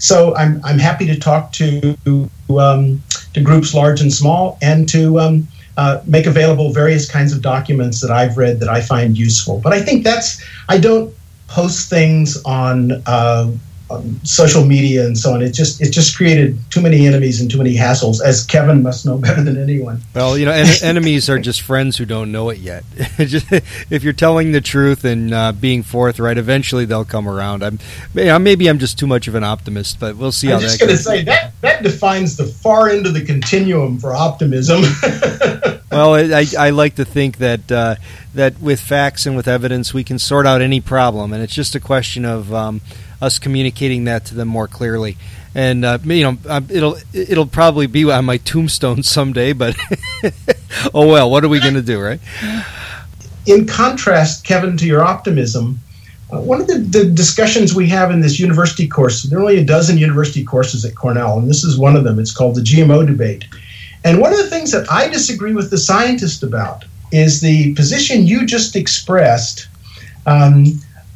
So 0.00 0.34
I'm, 0.34 0.60
I'm 0.64 0.78
happy 0.78 1.06
to 1.06 1.18
talk 1.18 1.52
to 1.52 1.96
um, 2.58 3.02
to 3.34 3.40
groups 3.40 3.74
large 3.74 4.00
and 4.00 4.12
small 4.12 4.58
and 4.60 4.88
to 4.88 5.20
um, 5.20 5.46
uh, 5.76 6.00
make 6.06 6.26
available 6.26 6.72
various 6.72 7.08
kinds 7.08 7.32
of 7.32 7.42
documents 7.42 8.00
that 8.00 8.10
I've 8.10 8.36
read 8.36 8.60
that 8.60 8.68
I 8.68 8.80
find 8.80 9.16
useful. 9.16 9.60
But 9.60 9.72
I 9.72 9.80
think 9.80 10.02
that's 10.02 10.42
I 10.68 10.78
don't 10.78 11.14
post 11.46 11.88
things 11.88 12.42
on 12.44 13.02
uh, 13.06 13.50
um, 13.90 14.20
social 14.24 14.64
media 14.64 15.04
and 15.06 15.18
so 15.18 15.34
on. 15.34 15.42
It 15.42 15.52
just 15.52 15.80
it 15.80 15.90
just 15.90 16.16
created 16.16 16.58
too 16.70 16.80
many 16.80 17.06
enemies 17.06 17.40
and 17.40 17.50
too 17.50 17.58
many 17.58 17.74
hassles, 17.74 18.22
as 18.22 18.44
Kevin 18.44 18.82
must 18.82 19.04
know 19.04 19.18
better 19.18 19.42
than 19.42 19.60
anyone. 19.60 20.00
Well, 20.14 20.38
you 20.38 20.46
know, 20.46 20.52
en- 20.52 20.66
enemies 20.82 21.28
are 21.28 21.38
just 21.38 21.62
friends 21.62 21.96
who 21.96 22.04
don't 22.04 22.32
know 22.32 22.50
it 22.50 22.58
yet. 22.58 22.84
just, 23.18 23.46
if 23.90 24.04
you're 24.04 24.12
telling 24.12 24.52
the 24.52 24.60
truth 24.60 25.04
and 25.04 25.34
uh, 25.34 25.52
being 25.52 25.82
forthright, 25.82 26.38
eventually 26.38 26.84
they'll 26.84 27.04
come 27.04 27.28
around. 27.28 27.62
I'm 27.62 27.78
maybe 28.14 28.68
I'm 28.68 28.78
just 28.78 28.98
too 28.98 29.06
much 29.06 29.28
of 29.28 29.34
an 29.34 29.44
optimist, 29.44 29.98
but 29.98 30.16
we'll 30.16 30.32
see 30.32 30.48
I'm 30.48 30.54
how 30.54 30.58
that. 30.60 30.64
I'm 30.64 30.68
just 30.68 30.80
going 30.80 30.92
to 30.92 30.96
say 30.96 31.24
that 31.24 31.52
that 31.60 31.82
defines 31.82 32.36
the 32.36 32.46
far 32.46 32.88
end 32.88 33.06
of 33.06 33.14
the 33.14 33.24
continuum 33.24 33.98
for 33.98 34.14
optimism. 34.14 34.82
well, 35.90 36.14
I, 36.14 36.46
I 36.58 36.70
like 36.70 36.96
to 36.96 37.04
think 37.04 37.38
that 37.38 37.70
uh, 37.72 37.96
that 38.34 38.60
with 38.60 38.80
facts 38.80 39.26
and 39.26 39.36
with 39.36 39.48
evidence, 39.48 39.92
we 39.92 40.04
can 40.04 40.18
sort 40.18 40.46
out 40.46 40.62
any 40.62 40.80
problem, 40.80 41.32
and 41.32 41.42
it's 41.42 41.54
just 41.54 41.74
a 41.74 41.80
question 41.80 42.24
of. 42.24 42.52
Um, 42.54 42.80
us 43.20 43.38
communicating 43.38 44.04
that 44.04 44.24
to 44.26 44.34
them 44.34 44.48
more 44.48 44.68
clearly. 44.68 45.16
And 45.54 45.84
uh, 45.84 45.98
you 46.04 46.22
know, 46.22 46.38
uh, 46.48 46.60
it'll 46.68 46.96
it'll 47.12 47.46
probably 47.46 47.86
be 47.86 48.10
on 48.10 48.24
my 48.24 48.36
tombstone 48.38 49.02
someday. 49.16 49.52
But 49.52 49.76
oh 50.94 51.08
well, 51.08 51.30
what 51.30 51.44
are 51.44 51.48
we 51.48 51.60
going 51.60 51.74
to 51.74 51.82
do, 51.82 52.00
right? 52.00 52.20
In 53.46 53.66
contrast, 53.66 54.44
Kevin, 54.44 54.76
to 54.76 54.86
your 54.86 55.02
optimism, 55.02 55.80
uh, 56.32 56.40
one 56.40 56.60
of 56.60 56.66
the, 56.66 56.78
the, 56.78 57.10
discussions 57.10 57.74
we 57.74 57.88
have 57.88 58.10
in 58.10 58.20
this 58.20 58.38
university 58.38 58.86
course, 58.86 59.22
there 59.24 59.38
are 59.38 59.42
only 59.42 59.58
a 59.58 59.64
dozen 59.64 59.98
university 59.98 60.44
courses 60.44 60.84
at 60.84 60.94
Cornell, 60.94 61.38
and 61.38 61.48
this 61.48 61.64
is 61.64 61.78
one 61.78 61.96
of 61.96 62.04
them. 62.04 62.18
It's 62.18 62.32
called 62.32 62.54
the 62.54 62.60
GMO 62.60 63.06
debate. 63.06 63.46
And 64.04 64.20
one 64.20 64.32
of 64.32 64.38
the 64.38 64.48
things 64.48 64.70
that 64.70 64.90
I 64.90 65.08
disagree 65.08 65.54
with 65.54 65.70
the 65.70 65.78
scientist 65.78 66.42
about 66.42 66.84
is 67.12 67.40
the 67.40 67.74
position 67.74 68.26
you 68.26 68.46
just 68.46 68.76
expressed 68.76 69.68
um, 70.26 70.66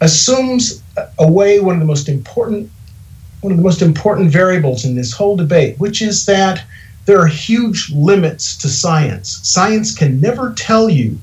assumes 0.01 0.83
away 1.19 1.61
one 1.61 1.75
of 1.75 1.81
the 1.81 1.87
most 1.87 2.09
important 2.09 2.71
one 3.41 3.53
of 3.53 3.59
the 3.59 3.63
most 3.63 3.83
important 3.83 4.31
variables 4.31 4.87
in 4.87 4.97
this 4.97 5.13
whole 5.13 5.37
debate, 5.37 5.79
which 5.79 6.01
is 6.01 6.25
that 6.25 6.65
there 7.05 7.21
are 7.21 7.27
huge 7.27 7.91
limits 7.93 8.57
to 8.57 8.69
science. 8.69 9.39
Science 9.43 9.95
can 9.95 10.19
never 10.19 10.55
tell 10.55 10.89
you 10.89 11.19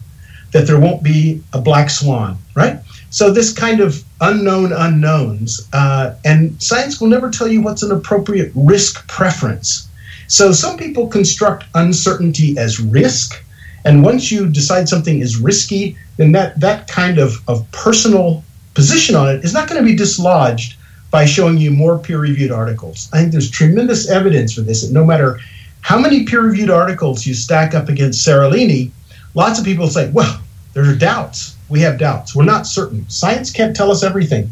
that 0.51 0.67
there 0.67 0.79
won't 0.79 1.01
be 1.01 1.41
a 1.53 1.59
black 1.59 1.89
swan, 1.89 2.37
right? 2.55 2.79
So 3.09 3.31
this 3.31 3.51
kind 3.51 3.79
of 3.79 4.03
unknown 4.21 4.71
unknowns, 4.71 5.67
uh, 5.73 6.13
and 6.23 6.61
science 6.61 7.01
will 7.01 7.07
never 7.07 7.29
tell 7.29 7.47
you 7.47 7.61
what's 7.61 7.83
an 7.83 7.91
appropriate 7.91 8.51
risk 8.53 9.07
preference. 9.07 9.89
So 10.27 10.51
some 10.51 10.77
people 10.77 11.07
construct 11.07 11.65
uncertainty 11.73 12.57
as 12.57 12.79
risk, 12.79 13.43
and 13.83 14.03
once 14.03 14.31
you 14.31 14.47
decide 14.47 14.87
something 14.87 15.19
is 15.19 15.37
risky, 15.37 15.97
then 16.17 16.31
that 16.33 16.59
that 16.59 16.87
kind 16.87 17.17
of, 17.17 17.33
of 17.49 17.69
personal 17.71 18.43
position 18.73 19.15
on 19.15 19.29
it 19.29 19.43
is 19.43 19.53
not 19.53 19.67
going 19.67 19.81
to 19.81 19.89
be 19.89 19.95
dislodged 19.95 20.75
by 21.09 21.25
showing 21.25 21.57
you 21.57 21.71
more 21.71 21.99
peer 21.99 22.19
reviewed 22.19 22.51
articles. 22.51 23.09
I 23.11 23.19
think 23.19 23.31
there's 23.31 23.51
tremendous 23.51 24.09
evidence 24.09 24.53
for 24.53 24.61
this 24.61 24.83
that 24.85 24.93
no 24.93 25.05
matter 25.05 25.39
how 25.81 25.99
many 25.99 26.23
peer 26.23 26.41
reviewed 26.41 26.69
articles 26.69 27.25
you 27.25 27.33
stack 27.33 27.73
up 27.73 27.89
against 27.89 28.25
Seralini, 28.25 28.91
lots 29.33 29.59
of 29.59 29.65
people 29.65 29.87
say, 29.87 30.09
well, 30.11 30.41
there 30.73 30.89
are 30.89 30.95
doubts. 30.95 31.57
We 31.69 31.81
have 31.81 31.97
doubts. 31.97 32.35
We're 32.35 32.45
not 32.45 32.67
certain. 32.67 33.09
Science 33.09 33.51
can't 33.51 33.75
tell 33.75 33.91
us 33.91 34.03
everything. 34.03 34.49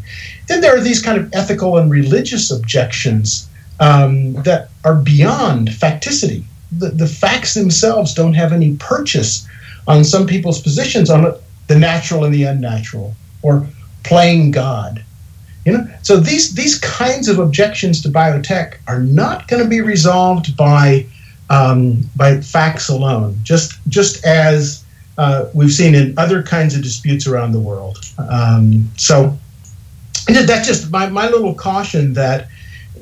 Then 0.48 0.62
there 0.62 0.76
are 0.76 0.82
these 0.82 1.02
kind 1.02 1.18
of 1.18 1.34
ethical 1.34 1.78
and 1.78 1.90
religious 1.90 2.52
objections 2.52 3.48
um, 3.80 4.34
that 4.44 4.70
are 4.84 4.96
beyond 4.96 5.70
facticity. 5.70 6.44
The, 6.78 6.90
the 6.90 7.08
facts 7.08 7.54
themselves 7.54 8.14
don't 8.14 8.34
have 8.34 8.52
any 8.52 8.76
purchase 8.78 9.48
on 9.88 10.04
some 10.04 10.28
people's 10.28 10.62
positions 10.62 11.10
on 11.10 11.34
the 11.68 11.80
natural 11.80 12.26
and 12.26 12.34
the 12.34 12.44
unnatural, 12.44 13.16
or 13.42 13.68
playing 14.04 14.52
God. 14.52 15.04
You 15.66 15.74
know, 15.74 15.88
so 16.02 16.18
these 16.18 16.56
these 16.56 16.80
kinds 16.80 17.28
of 17.28 17.38
objections 17.40 18.02
to 18.04 18.10
biotech 18.10 18.78
are 18.88 19.02
not 19.02 19.48
going 19.48 19.62
to 19.62 19.70
be 19.70 19.82
resolved 19.82 20.56
by 20.56 21.06
um, 21.50 22.10
by 22.16 22.42
facts 22.42 22.90
alone. 22.90 23.38
Just 23.44 23.74
just 23.88 24.26
as 24.26 24.84
uh, 25.18 25.50
we've 25.54 25.72
seen 25.72 25.96
in 25.96 26.18
other 26.18 26.42
kinds 26.42 26.76
of 26.76 26.82
disputes 26.82 27.28
around 27.28 27.52
the 27.52 27.60
world. 27.60 27.98
Um, 28.18 28.90
so 28.96 29.38
that's 30.28 30.66
just 30.66 30.92
my, 30.92 31.10
my 31.10 31.30
little 31.30 31.54
caution 31.54 32.14
that 32.14 32.48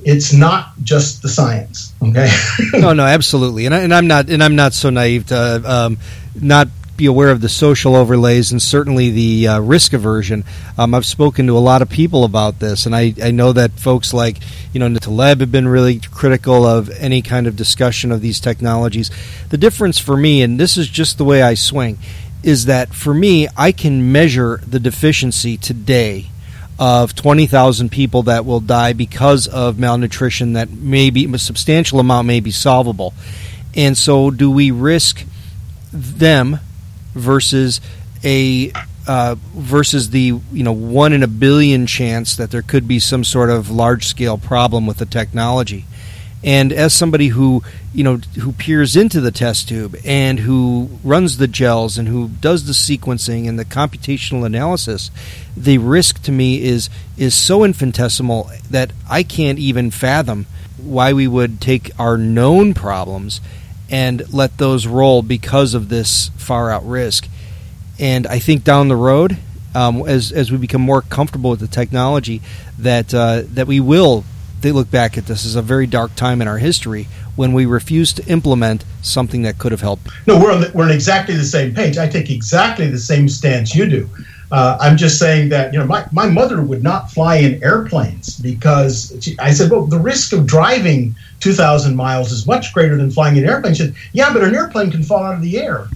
it's 0.03 0.33
not 0.33 0.71
just 0.83 1.21
the 1.21 1.29
science. 1.29 1.93
Okay. 2.01 2.29
no, 2.73 2.93
no, 2.93 3.03
absolutely, 3.03 3.65
and, 3.65 3.75
I, 3.75 3.79
and 3.81 3.93
I'm 3.93 4.07
not 4.07 4.29
and 4.29 4.43
I'm 4.43 4.55
not 4.55 4.73
so 4.73 4.89
naive 4.89 5.27
to 5.27 5.61
um, 5.65 5.97
not 6.39 6.69
be 6.97 7.05
aware 7.05 7.29
of 7.29 7.41
the 7.41 7.49
social 7.49 7.95
overlays 7.95 8.51
and 8.51 8.61
certainly 8.61 9.11
the 9.11 9.47
uh, 9.47 9.59
risk 9.59 9.93
aversion. 9.93 10.43
Um, 10.77 10.93
I've 10.93 11.05
spoken 11.05 11.47
to 11.47 11.57
a 11.57 11.59
lot 11.59 11.81
of 11.81 11.89
people 11.89 12.23
about 12.23 12.59
this, 12.59 12.85
and 12.85 12.95
I, 12.95 13.13
I 13.23 13.31
know 13.31 13.53
that 13.53 13.71
folks 13.73 14.13
like 14.13 14.37
you 14.73 14.79
know 14.79 14.93
Taleb 14.97 15.39
have 15.39 15.51
been 15.51 15.67
really 15.67 15.99
critical 15.99 16.65
of 16.65 16.89
any 16.89 17.21
kind 17.21 17.47
of 17.47 17.55
discussion 17.55 18.11
of 18.11 18.21
these 18.21 18.39
technologies. 18.39 19.11
The 19.49 19.57
difference 19.57 19.99
for 19.99 20.17
me, 20.17 20.41
and 20.41 20.59
this 20.59 20.75
is 20.75 20.87
just 20.87 21.17
the 21.17 21.25
way 21.25 21.41
I 21.41 21.53
swing, 21.53 21.99
is 22.43 22.65
that 22.65 22.93
for 22.93 23.13
me, 23.13 23.47
I 23.55 23.71
can 23.71 24.11
measure 24.11 24.61
the 24.65 24.79
deficiency 24.79 25.57
today 25.57 26.27
of 26.79 27.15
20,000 27.15 27.91
people 27.91 28.23
that 28.23 28.45
will 28.45 28.59
die 28.59 28.93
because 28.93 29.47
of 29.47 29.79
malnutrition 29.79 30.53
that 30.53 30.69
maybe 30.69 31.25
a 31.25 31.37
substantial 31.39 31.99
amount 31.99 32.27
may 32.27 32.39
be 32.39 32.51
solvable. 32.51 33.13
And 33.75 33.97
so 33.97 34.29
do 34.31 34.51
we 34.51 34.69
risk 34.71 35.25
them 35.91 36.59
versus 37.17 37.81
a 38.23 38.71
uh, 39.07 39.35
versus 39.53 40.09
the 40.09 40.39
you 40.51 40.63
know 40.63 40.73
one 40.73 41.13
in 41.13 41.23
a 41.23 41.27
billion 41.27 41.87
chance 41.87 42.35
that 42.35 42.51
there 42.51 42.61
could 42.61 42.87
be 42.87 42.99
some 42.99 43.23
sort 43.23 43.49
of 43.49 43.69
large 43.69 44.05
scale 44.05 44.37
problem 44.37 44.85
with 44.85 44.97
the 44.97 45.05
technology. 45.05 45.85
And 46.43 46.71
as 46.71 46.93
somebody 46.93 47.29
who 47.29 47.63
you 47.93 48.03
know 48.03 48.17
who 48.39 48.51
peers 48.51 48.95
into 48.95 49.21
the 49.21 49.31
test 49.31 49.69
tube 49.69 49.95
and 50.05 50.39
who 50.39 50.89
runs 51.03 51.37
the 51.37 51.47
gels 51.47 51.97
and 51.97 52.07
who 52.07 52.27
does 52.27 52.65
the 52.65 52.73
sequencing 52.73 53.47
and 53.47 53.57
the 53.57 53.65
computational 53.65 54.45
analysis, 54.45 55.09
the 55.55 55.77
risk 55.77 56.21
to 56.23 56.31
me 56.31 56.61
is 56.61 56.89
is 57.17 57.33
so 57.33 57.63
infinitesimal 57.63 58.51
that 58.69 58.91
I 59.09 59.23
can't 59.23 59.57
even 59.57 59.89
fathom 59.89 60.45
why 60.77 61.11
we 61.13 61.27
would 61.27 61.59
take 61.59 61.91
our 61.99 62.17
known 62.17 62.73
problems 62.73 63.41
and 63.89 64.31
let 64.33 64.57
those 64.57 64.87
roll 64.87 65.21
because 65.21 65.73
of 65.73 65.89
this 65.89 66.29
far 66.37 66.71
out 66.71 66.87
risk. 66.87 67.27
And 67.99 68.27
I 68.27 68.39
think 68.39 68.63
down 68.63 68.87
the 68.87 68.95
road, 68.95 69.37
um, 69.73 70.07
as 70.07 70.31
as 70.31 70.51
we 70.51 70.57
become 70.57 70.81
more 70.81 71.01
comfortable 71.01 71.51
with 71.51 71.59
the 71.59 71.67
technology 71.67 72.41
that 72.77 73.13
uh, 73.13 73.43
that 73.45 73.67
we 73.67 73.79
will 73.79 74.23
they 74.61 74.71
look 74.71 74.89
back 74.89 75.17
at 75.17 75.27
this 75.27 75.45
as 75.45 75.55
a 75.55 75.61
very 75.61 75.85
dark 75.85 76.15
time 76.15 76.41
in 76.41 76.47
our 76.47 76.57
history 76.57 77.07
when 77.35 77.53
we 77.53 77.65
refused 77.65 78.17
to 78.17 78.25
implement 78.25 78.83
something 79.03 79.43
that 79.43 79.59
could 79.59 79.71
have 79.71 79.81
helped. 79.81 80.09
No, 80.25 80.39
we're 80.39 80.51
on, 80.51 80.61
the, 80.61 80.71
we're 80.73 80.85
on 80.85 80.91
exactly 80.91 81.35
the 81.35 81.43
same 81.43 81.75
page. 81.75 81.97
I 81.97 82.07
take 82.07 82.31
exactly 82.31 82.89
the 82.89 82.97
same 82.97 83.29
stance 83.29 83.75
you 83.75 83.87
do. 83.87 84.09
Uh, 84.51 84.77
I'm 84.79 84.95
just 84.95 85.19
saying 85.19 85.49
that 85.49 85.73
you 85.73 85.79
know 85.79 85.85
my, 85.85 86.05
my 86.11 86.27
mother 86.27 86.61
would 86.61 86.81
not 86.81 87.11
fly 87.11 87.35
in 87.37 87.61
airplanes 87.63 88.39
because 88.39 89.17
she, 89.19 89.37
I 89.39 89.51
said, 89.51 89.69
well, 89.69 89.85
the 89.85 89.99
risk 89.99 90.31
of 90.31 90.47
driving 90.47 91.15
2,000 91.41 91.95
miles 91.95 92.31
is 92.31 92.47
much 92.47 92.73
greater 92.73 92.95
than 92.95 93.11
flying 93.11 93.35
in 93.35 93.43
an 93.43 93.49
airplane. 93.49 93.73
She 93.73 93.83
said, 93.83 93.95
yeah, 94.13 94.31
but 94.31 94.43
an 94.43 94.55
airplane 94.55 94.89
can 94.89 95.03
fall 95.03 95.23
out 95.23 95.35
of 95.35 95.41
the 95.41 95.59
air. 95.59 95.87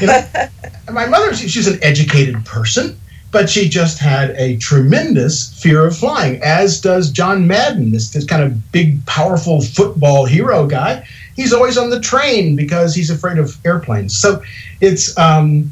You 0.00 0.08
know, 0.08 0.24
my 0.92 1.06
mother, 1.06 1.32
she, 1.34 1.48
she's 1.48 1.68
an 1.68 1.78
educated 1.82 2.44
person 2.44 2.98
but 3.36 3.50
she 3.50 3.68
just 3.68 3.98
had 3.98 4.30
a 4.30 4.56
tremendous 4.56 5.52
fear 5.60 5.86
of 5.86 5.94
flying, 5.94 6.40
as 6.42 6.80
does 6.80 7.10
John 7.10 7.46
Madden, 7.46 7.90
this, 7.90 8.08
this 8.08 8.24
kind 8.24 8.42
of 8.42 8.72
big, 8.72 9.04
powerful 9.04 9.60
football 9.60 10.24
hero 10.24 10.66
guy. 10.66 11.06
He's 11.34 11.52
always 11.52 11.76
on 11.76 11.90
the 11.90 12.00
train 12.00 12.56
because 12.56 12.94
he's 12.94 13.10
afraid 13.10 13.36
of 13.36 13.58
airplanes. 13.66 14.16
So 14.16 14.42
it's, 14.80 15.16
um, 15.18 15.70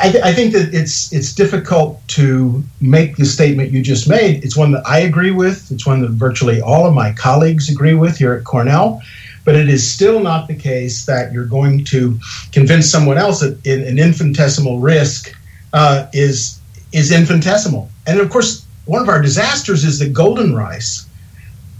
I, 0.00 0.10
th- 0.10 0.24
I, 0.24 0.32
think 0.32 0.52
that 0.52 0.74
it's 0.74 1.12
it's 1.12 1.32
difficult 1.32 2.06
to 2.08 2.62
make 2.80 3.16
the 3.16 3.24
statement 3.24 3.70
you 3.70 3.82
just 3.82 4.08
made. 4.08 4.44
It's 4.44 4.56
one 4.56 4.72
that 4.72 4.86
I 4.86 5.00
agree 5.00 5.30
with. 5.30 5.70
It's 5.70 5.86
one 5.86 6.02
that 6.02 6.10
virtually 6.10 6.60
all 6.60 6.86
of 6.86 6.94
my 6.94 7.12
colleagues 7.12 7.68
agree 7.68 7.94
with 7.94 8.18
here 8.18 8.34
at 8.34 8.44
Cornell. 8.44 9.00
But 9.44 9.56
it 9.56 9.68
is 9.68 9.90
still 9.90 10.20
not 10.20 10.48
the 10.48 10.54
case 10.54 11.04
that 11.06 11.32
you're 11.32 11.44
going 11.44 11.84
to 11.86 12.18
convince 12.52 12.90
someone 12.90 13.18
else 13.18 13.40
that 13.40 13.66
an 13.66 13.98
infinitesimal 13.98 14.80
risk 14.80 15.34
uh, 15.72 16.06
is 16.12 16.60
is 16.92 17.12
infinitesimal. 17.12 17.90
And 18.06 18.20
of 18.20 18.30
course, 18.30 18.64
one 18.86 19.02
of 19.02 19.08
our 19.08 19.20
disasters 19.20 19.84
is 19.84 19.98
the 19.98 20.08
golden 20.08 20.54
rice, 20.54 21.06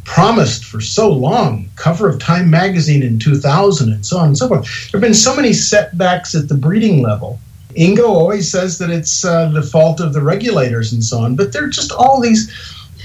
promised 0.05 0.65
for 0.65 0.81
so 0.81 1.11
long, 1.11 1.69
cover 1.77 2.09
of 2.09 2.19
Time 2.19 2.51
magazine 2.51 3.03
in 3.03 3.19
2000, 3.19 3.93
and 3.93 4.05
so 4.05 4.19
on 4.19 4.29
and 4.29 4.39
so 4.39 4.49
forth. 4.49 4.65
There 4.91 5.01
have 5.01 5.07
been 5.07 5.15
so 5.15 5.35
many 5.35 5.53
setbacks 5.53 6.35
at 6.35 6.49
the 6.49 6.55
breeding 6.55 7.03
level. 7.03 7.39
Ingo 7.77 8.09
always 8.09 8.51
says 8.51 8.79
that 8.79 8.91
it's 8.91 9.25
uh, 9.25 9.49
the 9.51 9.63
fault 9.63 10.01
of 10.01 10.13
the 10.13 10.23
regulators 10.23 10.93
and 10.93 11.03
so 11.03 11.19
on, 11.19 11.37
but 11.37 11.53
there 11.53 11.65
are 11.65 11.69
just 11.69 11.93
all 11.93 12.21
these 12.21 12.51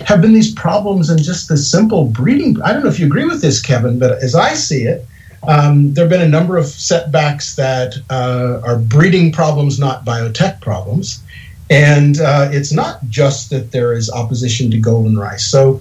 have 0.06 0.22
been 0.22 0.34
these 0.34 0.54
problems 0.54 1.10
in 1.10 1.18
just 1.18 1.50
the 1.50 1.58
simple 1.58 2.06
breeding. 2.06 2.62
I 2.62 2.72
don't 2.72 2.84
know 2.84 2.90
if 2.90 3.00
you 3.00 3.06
agree 3.06 3.26
with 3.26 3.42
this, 3.42 3.62
Kevin, 3.62 4.00
but 4.00 4.24
as 4.24 4.34
I 4.34 4.54
see 4.54 4.84
it, 4.84 5.06
um, 5.48 5.94
there 5.94 6.06
have 6.06 6.10
been 6.10 6.22
a 6.22 6.30
number 6.30 6.58
of 6.58 6.68
setbacks 6.68 7.56
that 7.56 7.96
uh, 8.10 8.62
are 8.64 8.78
breeding 8.78 9.32
problems, 9.32 9.80
not 9.80 10.06
biotech 10.06 10.62
problems. 10.62 11.22
And 11.70 12.20
uh, 12.20 12.50
it's 12.52 12.72
not 12.72 13.00
just 13.10 13.50
that 13.52 13.72
there 13.72 13.94
is 13.94 14.10
opposition 14.10 14.72
to 14.72 14.80
golden 14.80 15.18
rice. 15.18 15.46
So 15.46 15.76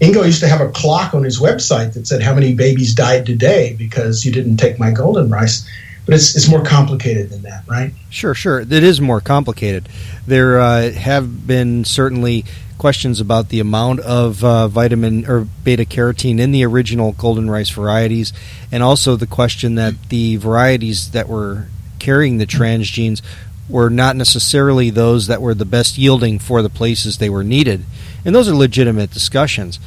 Ingo 0.00 0.24
used 0.24 0.40
to 0.40 0.48
have 0.48 0.60
a 0.60 0.70
clock 0.70 1.14
on 1.14 1.22
his 1.22 1.38
website 1.38 1.92
that 1.94 2.06
said 2.06 2.22
how 2.22 2.34
many 2.34 2.54
babies 2.54 2.94
died 2.94 3.26
today 3.26 3.74
because 3.78 4.24
you 4.24 4.32
didn't 4.32 4.56
take 4.56 4.78
my 4.78 4.90
golden 4.90 5.30
rice. 5.30 5.68
But 6.06 6.14
it's, 6.14 6.36
it's 6.36 6.50
more 6.50 6.62
complicated 6.62 7.30
than 7.30 7.42
that, 7.42 7.64
right? 7.66 7.92
Sure, 8.10 8.34
sure. 8.34 8.60
It 8.60 8.72
is 8.72 9.00
more 9.00 9.20
complicated. 9.20 9.88
There 10.26 10.60
uh, 10.60 10.90
have 10.92 11.46
been 11.46 11.84
certainly 11.84 12.44
questions 12.76 13.20
about 13.20 13.48
the 13.48 13.60
amount 13.60 14.00
of 14.00 14.44
uh, 14.44 14.68
vitamin 14.68 15.24
or 15.26 15.46
beta 15.62 15.84
carotene 15.84 16.38
in 16.38 16.52
the 16.52 16.64
original 16.64 17.12
golden 17.12 17.48
rice 17.48 17.70
varieties, 17.70 18.32
and 18.70 18.82
also 18.82 19.16
the 19.16 19.26
question 19.26 19.76
that 19.76 19.94
the 20.10 20.36
varieties 20.36 21.12
that 21.12 21.28
were 21.28 21.68
carrying 21.98 22.36
the 22.36 22.46
transgenes 22.46 23.22
were 23.68 23.88
not 23.88 24.16
necessarily 24.16 24.90
those 24.90 25.26
that 25.28 25.40
were 25.40 25.54
the 25.54 25.64
best 25.64 25.96
yielding 25.96 26.38
for 26.38 26.60
the 26.60 26.68
places 26.68 27.16
they 27.16 27.30
were 27.30 27.44
needed, 27.44 27.84
and 28.24 28.34
those 28.34 28.48
are 28.48 28.54
legitimate 28.54 29.10
discussions. 29.10 29.80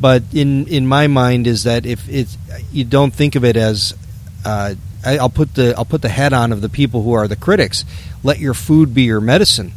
But 0.00 0.22
in 0.32 0.66
in 0.68 0.86
my 0.86 1.06
mind 1.06 1.46
is 1.46 1.64
that 1.64 1.86
if 1.86 2.08
it's 2.08 2.36
you 2.72 2.84
don't 2.84 3.12
think 3.12 3.34
of 3.34 3.44
it 3.44 3.56
as 3.56 3.94
uh, 4.44 4.74
I, 5.04 5.22
will 5.22 5.28
put 5.28 5.54
the 5.54 5.74
I'll 5.76 5.84
put 5.84 6.02
the 6.02 6.08
hat 6.08 6.32
on 6.32 6.52
of 6.52 6.60
the 6.60 6.68
people 6.68 7.02
who 7.02 7.12
are 7.12 7.28
the 7.28 7.36
critics. 7.36 7.84
Let 8.22 8.38
your 8.38 8.54
food 8.54 8.94
be 8.94 9.02
your 9.02 9.20
medicine. 9.20 9.72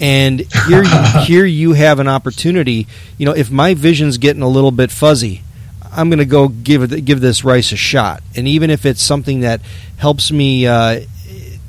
And 0.00 0.40
here, 0.68 0.84
you, 0.84 1.02
here 1.24 1.44
you 1.44 1.72
have 1.72 1.98
an 1.98 2.08
opportunity. 2.08 2.86
You 3.16 3.26
know, 3.26 3.34
if 3.34 3.50
my 3.50 3.74
vision's 3.74 4.18
getting 4.18 4.42
a 4.42 4.48
little 4.48 4.70
bit 4.70 4.90
fuzzy, 4.90 5.42
I'm 5.90 6.08
going 6.08 6.18
to 6.18 6.24
go 6.24 6.48
give 6.48 7.04
give 7.04 7.20
this 7.20 7.44
rice 7.44 7.72
a 7.72 7.76
shot. 7.76 8.22
And 8.36 8.46
even 8.46 8.70
if 8.70 8.84
it's 8.86 9.02
something 9.02 9.40
that 9.40 9.60
helps 9.96 10.30
me 10.30 10.66
uh, 10.66 11.00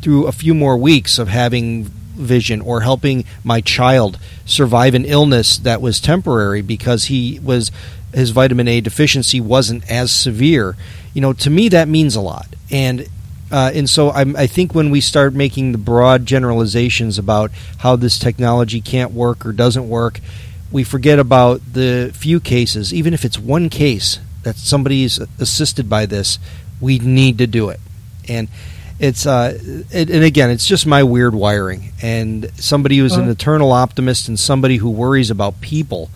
through 0.01 0.27
a 0.27 0.31
few 0.31 0.53
more 0.53 0.77
weeks 0.77 1.17
of 1.19 1.27
having 1.27 1.85
vision 2.19 2.61
or 2.61 2.81
helping 2.81 3.23
my 3.43 3.61
child 3.61 4.19
survive 4.45 4.93
an 4.93 5.05
illness 5.05 5.57
that 5.57 5.81
was 5.81 5.99
temporary 6.01 6.61
because 6.61 7.05
he 7.05 7.39
was 7.39 7.71
his 8.13 8.31
vitamin 8.31 8.67
A 8.67 8.81
deficiency 8.81 9.39
wasn't 9.39 9.89
as 9.89 10.11
severe. 10.11 10.75
You 11.13 11.21
know, 11.21 11.33
to 11.33 11.49
me 11.49 11.69
that 11.69 11.87
means 11.87 12.15
a 12.15 12.21
lot. 12.21 12.47
And 12.71 13.07
uh, 13.51 13.71
and 13.73 13.89
so 13.89 14.11
I'm, 14.11 14.35
i 14.35 14.45
think 14.45 14.75
when 14.75 14.91
we 14.91 15.01
start 15.01 15.33
making 15.33 15.71
the 15.71 15.79
broad 15.79 16.27
generalizations 16.27 17.17
about 17.17 17.49
how 17.79 17.95
this 17.95 18.19
technology 18.19 18.79
can't 18.79 19.11
work 19.11 19.43
or 19.43 19.51
doesn't 19.53 19.89
work, 19.89 20.19
we 20.71 20.83
forget 20.83 21.17
about 21.17 21.61
the 21.73 22.11
few 22.13 22.39
cases. 22.39 22.93
Even 22.93 23.13
if 23.13 23.25
it's 23.25 23.39
one 23.39 23.69
case 23.69 24.19
that 24.43 24.55
somebody 24.55 25.03
is 25.03 25.19
assisted 25.39 25.89
by 25.89 26.05
this, 26.05 26.39
we 26.79 26.99
need 26.99 27.37
to 27.39 27.47
do 27.47 27.69
it. 27.69 27.79
And 28.27 28.47
it's 28.99 29.25
uh, 29.25 29.57
it, 29.91 30.09
and 30.09 30.23
again, 30.23 30.49
it's 30.49 30.67
just 30.67 30.85
my 30.85 31.03
weird 31.03 31.33
wiring. 31.33 31.91
And 32.01 32.51
somebody 32.59 32.97
who's 32.97 33.15
an 33.15 33.29
eternal 33.29 33.71
optimist 33.71 34.27
and 34.27 34.37
somebody 34.37 34.77
who 34.77 34.89
worries 34.89 35.31
about 35.31 35.61
people, 35.61 36.09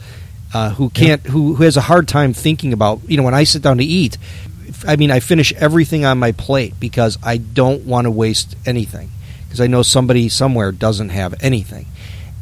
uh, 0.53 0.69
who 0.71 0.89
can't, 0.89 1.21
who, 1.23 1.55
who 1.55 1.63
has 1.63 1.77
a 1.77 1.81
hard 1.81 2.07
time 2.07 2.33
thinking 2.33 2.73
about, 2.73 2.99
you 3.07 3.17
know, 3.17 3.23
when 3.23 3.33
I 3.33 3.43
sit 3.43 3.61
down 3.61 3.77
to 3.77 3.83
eat, 3.83 4.17
I 4.87 4.95
mean, 4.95 5.11
I 5.11 5.19
finish 5.19 5.53
everything 5.53 6.05
on 6.05 6.19
my 6.19 6.31
plate 6.31 6.73
because 6.79 7.17
I 7.23 7.37
don't 7.37 7.85
want 7.85 8.05
to 8.05 8.11
waste 8.11 8.55
anything 8.65 9.09
because 9.45 9.61
I 9.61 9.67
know 9.67 9.83
somebody 9.83 10.29
somewhere 10.29 10.71
doesn't 10.71 11.09
have 11.09 11.35
anything. 11.41 11.85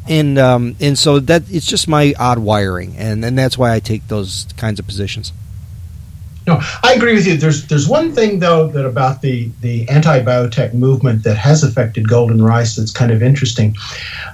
And 0.08 0.36
um, 0.38 0.74
and 0.80 0.98
so 0.98 1.20
that 1.20 1.44
it's 1.48 1.66
just 1.66 1.86
my 1.86 2.12
odd 2.18 2.40
wiring, 2.40 2.96
and, 2.96 3.24
and 3.24 3.38
that's 3.38 3.56
why 3.56 3.72
I 3.72 3.78
take 3.78 4.08
those 4.08 4.48
kinds 4.56 4.80
of 4.80 4.86
positions. 4.86 5.32
No, 6.44 6.60
I 6.82 6.94
agree 6.94 7.14
with 7.14 7.26
you. 7.26 7.36
There's 7.36 7.66
there's 7.68 7.86
one 7.86 8.12
thing 8.12 8.40
though 8.40 8.66
that 8.68 8.84
about 8.84 9.22
the 9.22 9.48
the 9.60 9.88
anti-biotech 9.88 10.74
movement 10.74 11.22
that 11.22 11.36
has 11.36 11.62
affected 11.62 12.08
golden 12.08 12.42
rice 12.42 12.74
that's 12.74 12.90
kind 12.90 13.12
of 13.12 13.22
interesting. 13.22 13.76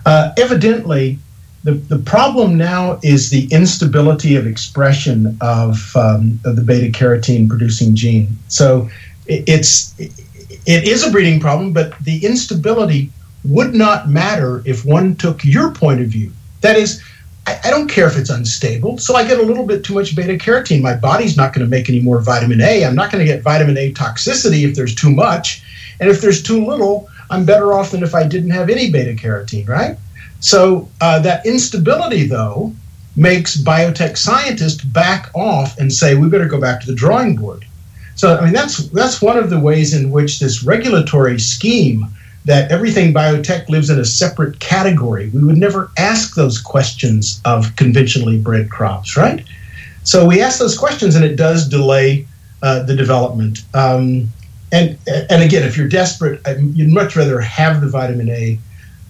Uh, 0.06 0.32
evidently, 0.38 1.18
the 1.64 1.72
the 1.72 1.98
problem 1.98 2.56
now 2.56 3.00
is 3.02 3.30
the 3.30 3.48
instability 3.50 4.36
of 4.36 4.46
expression 4.46 5.36
of, 5.40 5.94
um, 5.96 6.38
of 6.44 6.56
the 6.56 6.62
beta 6.62 6.96
carotene 6.96 7.48
producing 7.48 7.94
gene. 7.94 8.38
So 8.48 8.88
it, 9.26 9.44
it's 9.48 9.94
it 9.98 10.84
is 10.84 11.06
a 11.06 11.10
breeding 11.10 11.40
problem, 11.40 11.72
but 11.72 11.98
the 12.00 12.24
instability 12.24 13.10
would 13.44 13.74
not 13.74 14.08
matter 14.08 14.62
if 14.64 14.84
one 14.84 15.16
took 15.16 15.44
your 15.44 15.72
point 15.72 16.00
of 16.00 16.08
view. 16.08 16.32
That 16.60 16.76
is, 16.76 17.02
I, 17.46 17.58
I 17.64 17.70
don't 17.70 17.88
care 17.88 18.06
if 18.06 18.18
it's 18.18 18.30
unstable. 18.30 18.98
So 18.98 19.14
I 19.14 19.26
get 19.26 19.38
a 19.38 19.42
little 19.42 19.64
bit 19.64 19.84
too 19.84 19.94
much 19.94 20.14
beta 20.14 20.34
carotene. 20.34 20.82
My 20.82 20.94
body's 20.94 21.36
not 21.36 21.52
going 21.52 21.64
to 21.64 21.70
make 21.70 21.88
any 21.88 22.00
more 22.00 22.20
vitamin 22.20 22.60
A. 22.60 22.84
I'm 22.84 22.94
not 22.94 23.10
going 23.10 23.24
to 23.24 23.30
get 23.30 23.42
vitamin 23.42 23.78
A 23.78 23.92
toxicity 23.92 24.68
if 24.68 24.74
there's 24.74 24.94
too 24.94 25.10
much. 25.10 25.62
And 26.00 26.10
if 26.10 26.20
there's 26.20 26.42
too 26.42 26.64
little, 26.64 27.08
I'm 27.30 27.44
better 27.44 27.72
off 27.72 27.90
than 27.90 28.02
if 28.02 28.14
I 28.14 28.26
didn't 28.26 28.50
have 28.50 28.70
any 28.70 28.90
beta 28.90 29.14
carotene, 29.14 29.68
right? 29.68 29.96
So 30.40 30.88
uh, 31.00 31.20
that 31.20 31.44
instability, 31.46 32.26
though, 32.26 32.72
makes 33.16 33.56
biotech 33.56 34.16
scientists 34.16 34.82
back 34.84 35.30
off 35.34 35.76
and 35.78 35.92
say 35.92 36.14
we 36.14 36.28
better 36.28 36.46
go 36.46 36.60
back 36.60 36.80
to 36.80 36.86
the 36.86 36.94
drawing 36.94 37.36
board. 37.36 37.64
So 38.14 38.36
I 38.36 38.44
mean 38.44 38.52
that's 38.52 38.88
that's 38.88 39.22
one 39.22 39.36
of 39.36 39.50
the 39.50 39.60
ways 39.60 39.94
in 39.94 40.10
which 40.10 40.40
this 40.40 40.64
regulatory 40.64 41.38
scheme 41.38 42.06
that 42.44 42.70
everything 42.70 43.12
biotech 43.12 43.68
lives 43.68 43.90
in 43.90 43.98
a 43.98 44.04
separate 44.04 44.58
category. 44.58 45.28
We 45.30 45.44
would 45.44 45.58
never 45.58 45.90
ask 45.98 46.34
those 46.34 46.60
questions 46.60 47.40
of 47.44 47.76
conventionally 47.76 48.38
bred 48.38 48.70
crops, 48.70 49.16
right? 49.16 49.44
So 50.04 50.24
we 50.24 50.40
ask 50.40 50.58
those 50.58 50.78
questions, 50.78 51.14
and 51.14 51.24
it 51.24 51.36
does 51.36 51.68
delay 51.68 52.26
uh, 52.62 52.84
the 52.84 52.96
development. 52.96 53.62
Um, 53.74 54.28
and 54.72 54.98
and 55.06 55.42
again, 55.42 55.64
if 55.64 55.76
you're 55.76 55.88
desperate, 55.88 56.40
you'd 56.58 56.92
much 56.92 57.16
rather 57.16 57.40
have 57.40 57.80
the 57.80 57.88
vitamin 57.88 58.30
A 58.30 58.58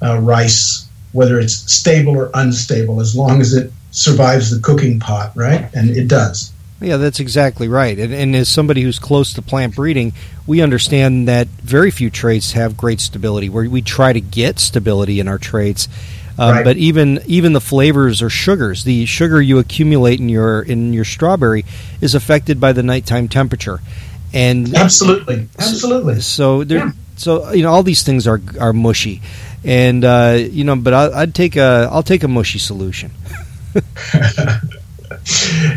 uh, 0.03 0.19
rice, 0.19 0.88
whether 1.13 1.39
it's 1.39 1.55
stable 1.73 2.17
or 2.17 2.31
unstable, 2.35 3.01
as 3.01 3.15
long 3.15 3.41
as 3.41 3.55
it 3.55 3.73
survives 3.91 4.51
the 4.51 4.61
cooking 4.61 5.01
pot, 5.01 5.33
right? 5.35 5.69
And 5.75 5.91
it 5.91 6.09
does. 6.09 6.53
Yeah, 6.81 6.97
that's 6.97 7.19
exactly 7.19 7.67
right. 7.67 7.99
And, 7.99 8.15
and, 8.15 8.37
as 8.37 8.49
somebody 8.49 8.83
who's 8.83 9.01
close 9.01 9.33
to 9.33 9.43
plant 9.43 9.75
breeding, 9.75 10.13
we 10.47 10.61
understand 10.61 11.27
that 11.27 11.49
very 11.49 11.91
few 11.91 12.09
traits 12.09 12.53
have 12.53 12.77
great 12.77 13.01
stability. 13.01 13.49
Where 13.49 13.69
we 13.69 13.83
try 13.83 14.13
to 14.13 14.21
get 14.21 14.61
stability 14.61 15.19
in 15.19 15.27
our 15.27 15.39
traits, 15.39 15.89
um, 16.39 16.53
right. 16.53 16.65
but 16.65 16.77
even 16.77 17.21
even 17.27 17.53
the 17.53 17.61
flavors 17.61 18.23
or 18.23 18.31
sugars, 18.31 18.85
the 18.85 19.07
sugar 19.07 19.43
you 19.43 19.59
accumulate 19.59 20.21
in 20.21 20.29
your 20.29 20.63
in 20.63 20.93
your 20.93 21.05
strawberry 21.05 21.65
is 22.01 22.15
affected 22.15 22.61
by 22.61 22.73
the 22.73 22.85
nighttime 22.85 23.27
temperature. 23.27 23.81
And 24.33 24.73
absolutely, 24.77 25.49
absolutely. 25.59 26.17
So, 26.17 26.61
so 26.61 26.65
there, 26.65 26.79
yeah. 26.79 26.93
so 27.17 27.53
you 27.53 27.63
know, 27.63 27.73
all 27.73 27.83
these 27.83 28.05
things 28.05 28.29
are 28.29 28.41
are 28.61 28.73
mushy. 28.73 29.21
And 29.65 30.05
uh, 30.05 30.37
you 30.39 30.65
know, 30.65 30.77
but 30.77 30.95
I, 30.95 31.21
would 31.21 31.35
take 31.35 31.57
a 31.57 31.89
I'll 31.91 32.03
take 32.03 32.23
a 32.23 32.29
mushy 32.29 32.59
solution. 32.59 33.11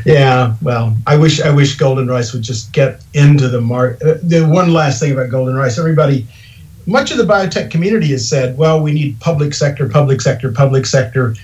yeah, 0.05 0.55
well, 0.61 0.95
I 1.07 1.17
wish 1.17 1.41
I 1.41 1.49
wish 1.49 1.75
golden 1.75 2.07
rice 2.07 2.33
would 2.33 2.43
just 2.43 2.71
get 2.73 3.03
into 3.13 3.47
the 3.47 3.61
market. 3.61 4.27
The 4.27 4.47
one 4.47 4.73
last 4.73 4.99
thing 4.99 5.11
about 5.11 5.29
golden 5.29 5.55
rice, 5.55 5.77
everybody, 5.77 6.27
much 6.85 7.11
of 7.11 7.17
the 7.17 7.23
biotech 7.23 7.71
community 7.71 8.07
has 8.07 8.27
said, 8.27 8.57
well, 8.57 8.81
we 8.81 8.91
need 8.91 9.19
public 9.19 9.53
sector, 9.53 9.87
public 9.89 10.21
sector, 10.21 10.51
public 10.51 10.85
sector. 10.85 11.35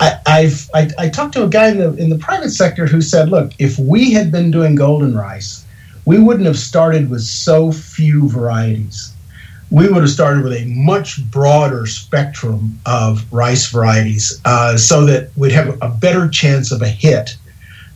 I, 0.00 0.18
I've 0.26 0.70
I, 0.74 0.90
I 0.98 1.08
talked 1.08 1.34
to 1.34 1.44
a 1.44 1.48
guy 1.48 1.68
in 1.68 1.78
the 1.78 1.94
in 1.94 2.10
the 2.10 2.18
private 2.18 2.50
sector 2.50 2.86
who 2.86 3.00
said, 3.00 3.30
look, 3.30 3.52
if 3.58 3.78
we 3.78 4.12
had 4.12 4.30
been 4.30 4.50
doing 4.50 4.74
golden 4.74 5.16
rice, 5.16 5.64
we 6.04 6.18
wouldn't 6.18 6.46
have 6.46 6.58
started 6.58 7.10
with 7.10 7.22
so 7.22 7.72
few 7.72 8.28
varieties. 8.28 9.12
We 9.70 9.88
would 9.88 10.02
have 10.02 10.10
started 10.10 10.44
with 10.44 10.52
a 10.52 10.64
much 10.66 11.24
broader 11.30 11.86
spectrum 11.86 12.78
of 12.86 13.30
rice 13.32 13.68
varieties, 13.68 14.40
uh, 14.44 14.76
so 14.76 15.04
that 15.06 15.30
we'd 15.36 15.52
have 15.52 15.76
a 15.82 15.88
better 15.88 16.28
chance 16.28 16.70
of 16.70 16.82
a 16.82 16.88
hit 16.88 17.36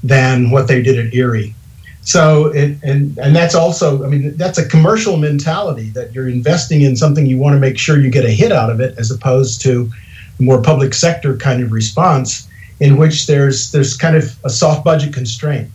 than 0.03 0.51
what 0.51 0.67
they 0.67 0.83
did 0.83 0.99
at 0.99 1.13
IRRI. 1.13 1.55
So, 2.03 2.47
it, 2.47 2.79
and 2.83 3.17
and 3.19 3.37
that's 3.37 3.55
also, 3.55 4.05
I 4.05 4.09
mean, 4.09 4.37
that's 4.37 4.59
a 4.59 4.67
commercial 4.67 5.17
mentality 5.17 5.91
that 5.91 6.13
you're 6.13 6.29
investing 6.29 6.81
in 6.81 6.97
something 6.97 7.27
you 7.27 7.39
want 7.39 7.55
to 7.55 7.61
make 7.61 7.79
sure 7.79 8.01
you 8.01 8.11
get 8.11 8.25
a 8.25 8.31
hit 8.31 8.53
out 8.53 8.71
of 8.71 8.81
it, 8.81 8.99
as 8.99 9.11
opposed 9.11 9.61
to 9.63 9.91
more 10.39 10.63
public 10.63 10.95
sector 10.95 11.37
kind 11.37 11.63
of 11.63 11.71
response 11.71 12.49
in 12.81 12.97
which 12.97 13.27
there's 13.27 13.71
there's 13.73 13.97
kind 13.97 14.17
of 14.17 14.37
a 14.45 14.51
soft 14.51 14.85
budget 14.85 15.13
constraint. 15.13 15.71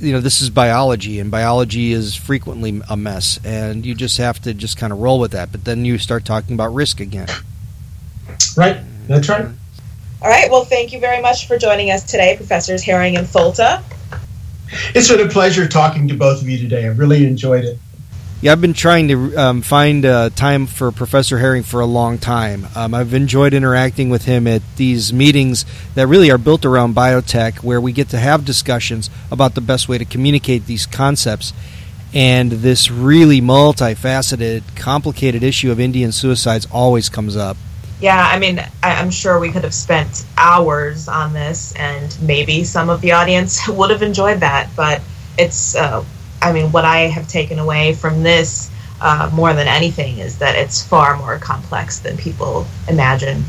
You 0.00 0.12
know, 0.12 0.20
this 0.20 0.40
is 0.40 0.48
biology, 0.50 1.18
and 1.18 1.30
biology 1.30 1.92
is 1.92 2.14
frequently 2.14 2.80
a 2.88 2.96
mess, 2.96 3.40
and 3.44 3.84
you 3.84 3.94
just 3.94 4.18
have 4.18 4.40
to 4.42 4.54
just 4.54 4.76
kind 4.76 4.92
of 4.92 5.00
roll 5.00 5.18
with 5.18 5.32
that. 5.32 5.50
But 5.50 5.64
then 5.64 5.84
you 5.84 5.98
start 5.98 6.24
talking 6.24 6.54
about 6.54 6.72
risk 6.72 7.00
again. 7.00 7.28
Right. 8.56 8.78
That's 9.08 9.28
right. 9.28 9.46
All 10.22 10.28
right. 10.28 10.50
Well, 10.50 10.64
thank 10.64 10.92
you 10.92 11.00
very 11.00 11.20
much 11.20 11.48
for 11.48 11.58
joining 11.58 11.90
us 11.90 12.04
today, 12.04 12.36
Professors 12.36 12.82
Herring 12.82 13.16
and 13.16 13.26
Folta. 13.26 13.82
It's 14.94 15.08
been 15.08 15.26
a 15.26 15.30
pleasure 15.30 15.66
talking 15.66 16.06
to 16.08 16.14
both 16.14 16.42
of 16.42 16.48
you 16.48 16.58
today. 16.58 16.84
I 16.84 16.88
really 16.88 17.26
enjoyed 17.26 17.64
it. 17.64 17.78
Yeah, 18.40 18.52
I've 18.52 18.60
been 18.60 18.72
trying 18.72 19.08
to 19.08 19.36
um, 19.36 19.62
find 19.62 20.06
uh, 20.06 20.30
time 20.30 20.68
for 20.68 20.92
Professor 20.92 21.38
Herring 21.38 21.64
for 21.64 21.80
a 21.80 21.86
long 21.86 22.18
time. 22.18 22.68
Um, 22.76 22.94
I've 22.94 23.12
enjoyed 23.12 23.52
interacting 23.52 24.10
with 24.10 24.26
him 24.26 24.46
at 24.46 24.62
these 24.76 25.12
meetings 25.12 25.64
that 25.96 26.06
really 26.06 26.30
are 26.30 26.38
built 26.38 26.64
around 26.64 26.94
biotech, 26.94 27.64
where 27.64 27.80
we 27.80 27.90
get 27.90 28.10
to 28.10 28.18
have 28.18 28.44
discussions 28.44 29.10
about 29.32 29.56
the 29.56 29.60
best 29.60 29.88
way 29.88 29.98
to 29.98 30.04
communicate 30.04 30.66
these 30.66 30.86
concepts. 30.86 31.52
And 32.14 32.52
this 32.52 32.92
really 32.92 33.40
multifaceted, 33.40 34.62
complicated 34.76 35.42
issue 35.42 35.72
of 35.72 35.80
Indian 35.80 36.12
suicides 36.12 36.68
always 36.70 37.08
comes 37.08 37.36
up. 37.36 37.56
Yeah, 38.00 38.24
I 38.24 38.38
mean, 38.38 38.64
I'm 38.84 39.10
sure 39.10 39.40
we 39.40 39.50
could 39.50 39.64
have 39.64 39.74
spent 39.74 40.24
hours 40.36 41.08
on 41.08 41.32
this, 41.32 41.74
and 41.74 42.16
maybe 42.22 42.62
some 42.62 42.88
of 42.88 43.00
the 43.00 43.10
audience 43.10 43.66
would 43.68 43.90
have 43.90 44.02
enjoyed 44.02 44.38
that. 44.38 44.70
But 44.76 45.02
it's, 45.36 45.74
uh, 45.74 46.04
I 46.40 46.52
mean, 46.52 46.70
what 46.72 46.84
I 46.84 47.00
have 47.00 47.28
taken 47.28 47.58
away 47.58 47.94
from 47.94 48.22
this 48.22 48.70
uh, 49.00 49.30
more 49.32 49.54
than 49.54 49.68
anything 49.68 50.18
is 50.18 50.38
that 50.38 50.54
it's 50.54 50.82
far 50.82 51.16
more 51.16 51.38
complex 51.38 52.00
than 52.00 52.16
people 52.16 52.66
imagine. 52.88 53.44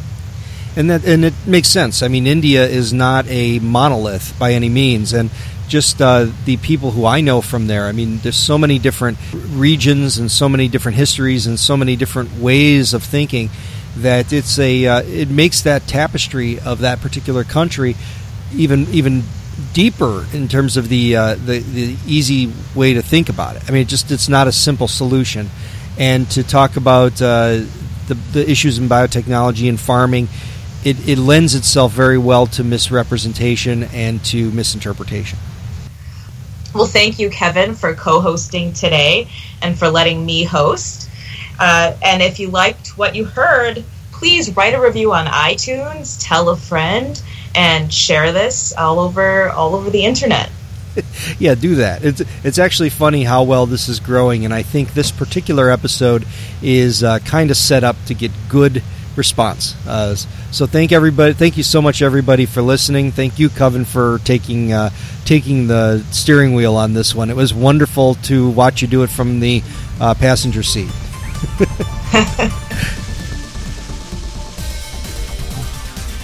And 0.76 0.90
that, 0.90 1.06
and 1.06 1.26
it 1.26 1.34
makes 1.48 1.68
sense. 1.68 2.04
I 2.04 2.08
mean, 2.08 2.28
India 2.28 2.66
is 2.66 2.94
not 2.94 3.26
a 3.28 3.60
monolith 3.60 4.38
by 4.38 4.54
any 4.54 4.70
means, 4.70 5.14
and 5.14 5.30
just 5.68 6.02
uh, 6.02 6.28
the 6.46 6.58
people 6.58 6.92
who 6.92 7.06
I 7.06 7.22
know 7.22 7.42
from 7.42 7.68
there. 7.68 7.86
I 7.86 7.92
mean, 7.92 8.18
there's 8.20 8.38
so 8.38 8.58
many 8.58 8.80
different 8.80 9.18
regions 9.34 10.18
and 10.18 10.32
so 10.32 10.50
many 10.50 10.68
different 10.68 10.98
histories 10.98 11.48
and 11.48 11.60
so 11.60 11.76
many 11.78 11.96
different 11.96 12.38
ways 12.38 12.94
of 12.94 13.04
thinking 13.04 13.50
that 13.98 14.32
it's 14.32 14.58
a 14.60 14.86
uh, 14.86 15.02
it 15.04 15.30
makes 15.30 15.62
that 15.62 15.88
tapestry 15.88 16.60
of 16.60 16.80
that 16.80 17.02
particular 17.02 17.44
country 17.44 17.96
even 18.54 18.88
even 18.92 19.24
deeper 19.74 20.26
in 20.34 20.47
terms 20.47 20.78
of 20.78 20.89
the 20.89 21.16
uh, 21.16 21.36
the 21.36 21.60
the 21.60 21.95
easy 22.05 22.51
way 22.76 22.93
to 22.93 23.01
think 23.01 23.30
about 23.30 23.55
it. 23.55 23.64
I 23.68 23.72
mean, 23.72 23.82
it 23.82 23.88
just 23.88 24.12
it's 24.12 24.30
not 24.30 24.47
a 24.47 24.51
simple 24.51 24.88
solution, 24.88 25.49
and 25.97 26.30
to 26.32 26.43
talk 26.43 26.76
about 26.76 27.22
uh, 27.22 27.62
the 28.07 28.18
the 28.34 28.49
issues 28.49 28.78
in 28.78 28.88
biotechnology 28.88 29.70
and 29.70 29.80
farming. 29.80 30.28
It, 30.82 31.10
it 31.10 31.18
lends 31.18 31.55
itself 31.55 31.91
very 31.91 32.18
well 32.18 32.47
to 32.47 32.64
misrepresentation 32.64 33.84
and 33.84 34.24
to 34.26 34.49
misinterpretation. 34.51 35.38
Well, 36.74 36.86
thank 36.86 37.20
you, 37.20 37.30
Kevin, 37.30 37.76
for 37.76 37.93
co 37.95 38.22
hosting 38.22 38.72
today 38.72 39.28
and 39.62 39.78
for 39.78 39.89
letting 39.89 40.26
me 40.26 40.43
host. 40.43 41.10
Uh, 41.60 41.95
and 42.01 42.22
if 42.22 42.39
you 42.39 42.47
liked 42.49 42.97
what 42.97 43.16
you 43.16 43.26
heard, 43.26 43.84
please 44.12 44.55
write 44.55 44.74
a 44.74 44.80
review 44.80 45.12
on 45.14 45.26
iTunes, 45.26 46.18
tell 46.22 46.49
a 46.49 46.55
friend, 46.55 47.22
and 47.60 47.93
share 47.93 48.32
this 48.32 48.74
all 48.78 48.99
over 48.99 49.49
all 49.49 49.76
over 49.76 49.89
the 49.89 50.05
internet. 50.05 50.49
yeah, 51.39 51.55
do 51.55 51.76
that. 51.76 52.05
It's 52.05 52.22
it's 52.43 52.57
actually 52.57 52.89
funny 52.89 53.26
how 53.26 53.43
well 53.43 53.66
this 53.66 53.89
is 53.89 53.99
growing, 53.99 54.45
and 54.45 54.53
I 54.53 54.64
think 54.64 54.93
this 54.93 55.12
particular 55.12 55.70
episode 55.70 56.26
is 56.64 57.03
uh, 57.03 57.20
kind 57.20 57.51
of 57.51 57.57
set 57.57 57.84
up 57.84 57.97
to 58.05 58.14
get 58.14 58.32
good 58.47 58.82
response. 59.18 59.76
Uh, 59.86 60.16
so 60.51 60.66
thank 60.66 60.93
everybody. 60.93 61.34
Thank 61.34 61.57
you 61.57 61.64
so 61.64 61.82
much, 61.82 62.01
everybody, 62.01 62.45
for 62.45 62.62
listening. 62.62 63.12
Thank 63.12 63.38
you, 63.39 63.49
Kavin, 63.49 63.86
for 63.86 64.20
taking 64.20 64.72
uh, 64.72 64.91
taking 65.26 65.68
the 65.68 66.01
steering 66.12 66.53
wheel 66.53 66.78
on 66.78 66.93
this 66.93 67.14
one. 67.14 67.30
It 67.30 67.36
was 67.36 67.53
wonderful 67.53 68.16
to 68.30 68.49
watch 68.49 68.82
you 68.82 68.88
do 68.88 69.03
it 69.03 69.10
from 69.10 69.41
the 69.41 69.62
uh, 69.99 70.14
passenger 70.14 70.64
seat. 70.64 70.89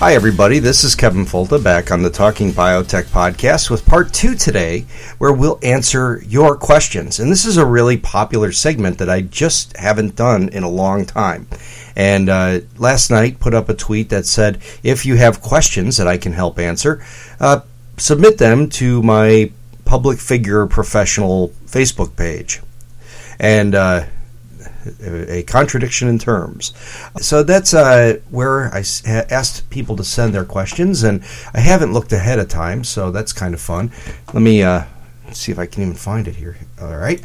Hi, 0.05 0.13
everybody. 0.13 0.59
This 0.59 0.83
is 0.83 0.93
Kevin 0.93 1.25
Folta 1.25 1.57
back 1.63 1.91
on 1.91 2.03
the 2.03 2.11
Talking 2.11 2.51
Biotech 2.51 3.05
podcast 3.05 3.71
with 3.71 3.87
part 3.87 4.13
two 4.13 4.35
today, 4.35 4.85
where 5.17 5.33
we'll 5.33 5.57
answer 5.63 6.21
your 6.27 6.55
questions. 6.55 7.19
And 7.19 7.31
this 7.31 7.43
is 7.43 7.57
a 7.57 7.65
really 7.65 7.97
popular 7.97 8.51
segment 8.51 8.99
that 8.99 9.09
I 9.09 9.21
just 9.21 9.75
haven't 9.77 10.15
done 10.15 10.49
in 10.49 10.61
a 10.61 10.69
long 10.69 11.05
time. 11.05 11.47
And 11.95 12.29
uh, 12.29 12.59
last 12.77 13.09
night, 13.09 13.39
put 13.39 13.55
up 13.55 13.67
a 13.67 13.73
tweet 13.73 14.09
that 14.09 14.27
said, 14.27 14.61
if 14.83 15.07
you 15.07 15.15
have 15.15 15.41
questions 15.41 15.97
that 15.97 16.07
I 16.07 16.19
can 16.19 16.33
help 16.33 16.59
answer, 16.59 17.03
uh, 17.39 17.61
submit 17.97 18.37
them 18.37 18.69
to 18.69 19.01
my 19.01 19.51
public 19.85 20.19
figure 20.19 20.67
professional 20.67 21.49
Facebook 21.65 22.15
page. 22.15 22.61
And 23.39 23.73
uh, 23.73 24.05
a 25.01 25.43
contradiction 25.43 26.07
in 26.07 26.19
terms. 26.19 26.73
So 27.21 27.43
that's 27.43 27.73
uh, 27.73 28.19
where 28.29 28.73
I 28.73 28.83
asked 29.07 29.69
people 29.69 29.95
to 29.97 30.03
send 30.03 30.33
their 30.33 30.45
questions, 30.45 31.03
and 31.03 31.23
I 31.53 31.59
haven't 31.59 31.93
looked 31.93 32.11
ahead 32.11 32.39
of 32.39 32.47
time, 32.47 32.83
so 32.83 33.11
that's 33.11 33.33
kind 33.33 33.53
of 33.53 33.61
fun. 33.61 33.91
Let 34.33 34.41
me 34.41 34.63
uh, 34.63 34.83
see 35.31 35.51
if 35.51 35.59
I 35.59 35.65
can 35.65 35.83
even 35.83 35.95
find 35.95 36.27
it 36.27 36.35
here. 36.35 36.57
All 36.81 36.95
right, 36.95 37.23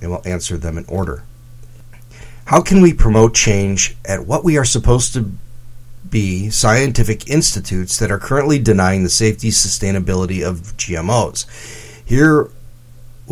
and 0.00 0.10
we'll 0.10 0.26
answer 0.26 0.56
them 0.56 0.78
in 0.78 0.84
order. 0.86 1.24
How 2.46 2.60
can 2.60 2.82
we 2.82 2.92
promote 2.92 3.34
change 3.34 3.96
at 4.04 4.26
what 4.26 4.44
we 4.44 4.58
are 4.58 4.64
supposed 4.64 5.14
to 5.14 5.32
be 6.08 6.50
scientific 6.50 7.30
institutes 7.30 7.98
that 7.98 8.10
are 8.10 8.18
currently 8.18 8.58
denying 8.58 9.04
the 9.04 9.08
safety 9.08 9.48
sustainability 9.48 10.46
of 10.46 10.76
GMOs? 10.76 11.46
Here 12.04 12.50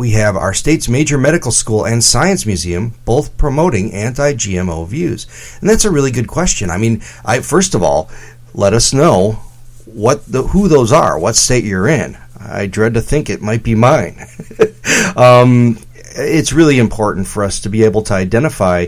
we 0.01 0.13
have 0.13 0.35
our 0.35 0.51
state's 0.51 0.89
major 0.89 1.15
medical 1.15 1.51
school 1.51 1.85
and 1.85 2.03
science 2.03 2.43
museum 2.47 2.91
both 3.05 3.37
promoting 3.37 3.93
anti-GMO 3.93 4.87
views. 4.87 5.27
And 5.61 5.69
that's 5.69 5.85
a 5.85 5.91
really 5.91 6.09
good 6.09 6.27
question. 6.27 6.71
I 6.71 6.77
mean, 6.77 7.03
I 7.23 7.41
first 7.41 7.75
of 7.75 7.83
all, 7.83 8.09
let 8.55 8.73
us 8.73 8.93
know 8.93 9.33
what 9.85 10.25
the, 10.25 10.41
who 10.41 10.67
those 10.67 10.91
are, 10.91 11.19
what 11.19 11.35
state 11.35 11.65
you're 11.65 11.87
in. 11.87 12.17
I 12.39 12.65
dread 12.65 12.95
to 12.95 13.01
think 13.01 13.29
it 13.29 13.43
might 13.43 13.61
be 13.61 13.75
mine. 13.75 14.25
um, 15.15 15.77
it's 15.93 16.51
really 16.51 16.79
important 16.79 17.27
for 17.27 17.43
us 17.43 17.59
to 17.59 17.69
be 17.69 17.83
able 17.83 18.01
to 18.03 18.15
identify 18.15 18.87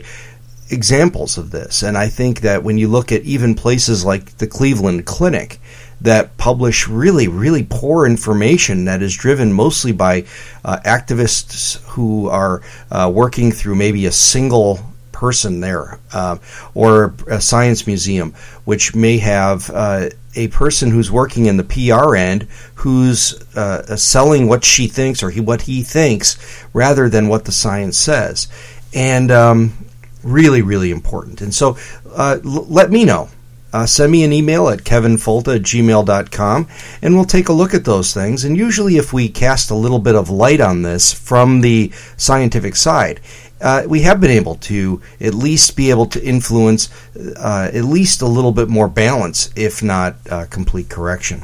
examples 0.72 1.38
of 1.38 1.52
this. 1.52 1.84
And 1.84 1.96
I 1.96 2.08
think 2.08 2.42
that 2.42 2.64
when 2.64 2.80
you 2.80 2.88
look 2.88 3.12
at 3.12 3.22
even 3.22 3.54
places 3.54 4.04
like 4.04 4.38
the 4.40 4.48
Cleveland 4.48 5.06
Clinic, 5.06 5.60
that 6.04 6.38
publish 6.38 6.88
really, 6.88 7.28
really 7.28 7.66
poor 7.68 8.06
information 8.06 8.86
that 8.86 9.02
is 9.02 9.16
driven 9.16 9.52
mostly 9.52 9.92
by 9.92 10.26
uh, 10.64 10.78
activists 10.86 11.82
who 11.88 12.28
are 12.30 12.62
uh, 12.92 13.12
working 13.14 13.52
through 13.52 13.76
maybe 13.76 14.06
a 14.06 14.12
single 14.12 14.80
person 15.12 15.62
there, 15.62 16.00
uh, 16.12 16.38
or 16.74 17.16
a 17.30 17.40
science 17.40 17.88
museum, 17.88 18.34
which 18.66 18.94
may 18.94 19.18
have 19.18 19.70
uh, 19.70 20.10
a 20.36 20.50
person 20.50 20.92
who's 20.92 21.10
working 21.10 21.46
in 21.46 21.56
the 21.56 21.64
PR 21.64 22.16
end 22.16 22.44
who's 22.76 23.34
uh, 23.56 23.96
selling 23.96 24.50
what 24.50 24.66
she 24.66 24.88
thinks 24.88 25.24
or 25.24 25.30
he, 25.30 25.40
what 25.40 25.62
he 25.62 25.82
thinks 25.82 26.38
rather 26.74 27.08
than 27.08 27.30
what 27.30 27.46
the 27.46 27.52
science 27.54 27.98
says. 27.98 28.50
And 28.94 29.32
um, 29.32 29.86
really, 30.24 30.62
really 30.62 30.92
important. 30.92 31.40
And 31.42 31.56
so 31.56 31.78
uh, 32.12 32.40
l- 32.44 32.66
let 32.68 32.92
me 32.92 33.06
know 33.06 33.30
uh, 33.74 33.86
send 33.86 34.12
me 34.12 34.24
an 34.24 34.32
email 34.32 34.70
at 34.70 34.84
kevinfolta 34.84 35.56
at 35.56 35.64
gmail.com 35.64 36.68
and 37.02 37.16
we'll 37.16 37.26
take 37.26 37.50
a 37.50 37.54
look 37.54 37.74
at 37.74 37.86
those 37.86 38.14
things. 38.14 38.46
And 38.46 38.56
usually, 38.56 38.98
if 38.98 39.12
we 39.12 39.28
cast 39.28 39.72
a 39.72 39.76
little 39.76 40.00
bit 40.00 40.16
of 40.16 40.30
light 40.30 40.62
on 40.62 40.84
this 40.84 41.12
from 41.12 41.62
the 41.62 41.92
scientific 42.16 42.76
side, 42.76 43.20
uh, 43.60 43.84
we 43.88 44.02
have 44.02 44.22
been 44.22 44.32
able 44.32 44.56
to 44.56 45.02
at 45.20 45.34
least 45.34 45.76
be 45.76 45.90
able 45.90 46.06
to 46.06 46.24
influence 46.24 46.90
uh, 47.38 47.72
at 47.74 47.86
least 47.86 48.22
a 48.22 48.28
little 48.28 48.52
bit 48.52 48.70
more 48.70 48.88
balance, 48.88 49.50
if 49.56 49.82
not 49.82 50.16
uh, 50.30 50.46
complete 50.50 50.90
correction. 50.90 51.44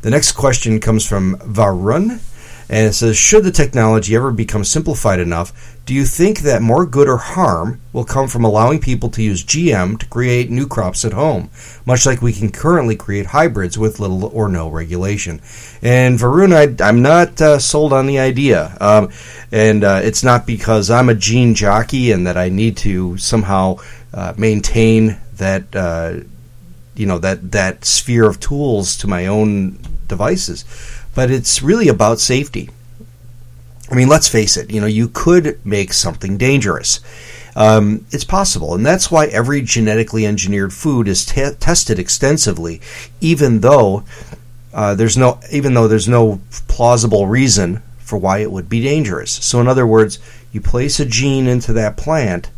The 0.00 0.10
next 0.10 0.32
question 0.32 0.80
comes 0.80 1.06
from 1.06 1.36
Varun, 1.38 2.20
and 2.68 2.86
it 2.86 2.92
says 2.92 3.16
Should 3.16 3.44
the 3.44 3.50
technology 3.50 4.14
ever 4.14 4.30
become 4.30 4.64
simplified 4.64 5.20
enough, 5.20 5.76
do 5.86 5.94
you 5.94 6.04
think 6.04 6.40
that 6.40 6.60
more 6.60 6.84
good 6.84 7.08
or 7.08 7.16
harm 7.16 7.80
will 7.94 8.04
come 8.04 8.28
from 8.28 8.44
allowing 8.44 8.78
people 8.78 9.08
to 9.08 9.22
use 9.22 9.42
GM 9.42 9.98
to 9.98 10.06
create 10.06 10.50
new 10.50 10.66
crops 10.66 11.02
at 11.04 11.14
home, 11.14 11.48
much 11.86 12.04
like 12.04 12.20
we 12.20 12.34
can 12.34 12.52
currently 12.52 12.94
create 12.94 13.26
hybrids 13.26 13.78
with 13.78 13.98
little 13.98 14.26
or 14.26 14.48
no 14.48 14.68
regulation? 14.68 15.40
And 15.80 16.18
Varun, 16.18 16.52
I, 16.52 16.88
am 16.88 17.00
not 17.00 17.40
uh, 17.40 17.58
sold 17.58 17.94
on 17.94 18.06
the 18.06 18.18
idea. 18.18 18.76
Um, 18.82 19.10
and 19.50 19.82
uh, 19.82 20.00
it's 20.04 20.22
not 20.22 20.46
because 20.46 20.90
I'm 20.90 21.08
a 21.08 21.14
gene 21.14 21.54
jockey 21.54 22.12
and 22.12 22.26
that 22.26 22.36
I 22.36 22.50
need 22.50 22.76
to 22.78 23.16
somehow 23.16 23.76
uh, 24.12 24.34
maintain 24.36 25.18
that. 25.36 25.74
Uh, 25.74 26.20
you 26.94 27.06
know 27.06 27.18
that 27.18 27.52
that 27.52 27.84
sphere 27.84 28.28
of 28.28 28.40
tools 28.40 28.96
to 28.96 29.06
my 29.06 29.26
own 29.26 29.78
devices 30.08 30.64
but 31.18 31.32
it's 31.32 31.62
really 31.64 31.88
about 31.88 32.20
safety. 32.20 32.70
I 33.90 33.96
mean, 33.96 34.06
let's 34.06 34.28
face 34.28 34.56
it, 34.56 34.70
you 34.70 34.80
know, 34.80 34.86
you 34.86 35.08
could 35.08 35.58
make 35.66 35.92
something 35.92 36.38
dangerous. 36.38 37.00
Um, 37.56 38.06
it's 38.12 38.22
possible, 38.22 38.72
and 38.72 38.86
that's 38.86 39.10
why 39.10 39.26
every 39.26 39.62
genetically 39.62 40.24
engineered 40.24 40.72
food 40.72 41.08
is 41.08 41.26
te- 41.26 41.54
tested 41.58 41.98
extensively, 41.98 42.80
even 43.20 43.62
though 43.62 44.04
uh, 44.72 44.94
there's 44.94 45.16
no 45.16 45.40
even 45.50 45.74
though 45.74 45.88
there's 45.88 46.06
no 46.06 46.40
plausible 46.68 47.26
reason 47.26 47.82
for 47.98 48.16
why 48.16 48.38
it 48.38 48.52
would 48.52 48.68
be 48.68 48.80
dangerous. 48.80 49.32
So, 49.44 49.60
in 49.60 49.66
other 49.66 49.88
words, 49.88 50.20
you 50.52 50.60
place 50.60 51.00
a 51.00 51.04
gene 51.04 51.48
into 51.48 51.72
that 51.72 51.96
plant. 51.96 52.48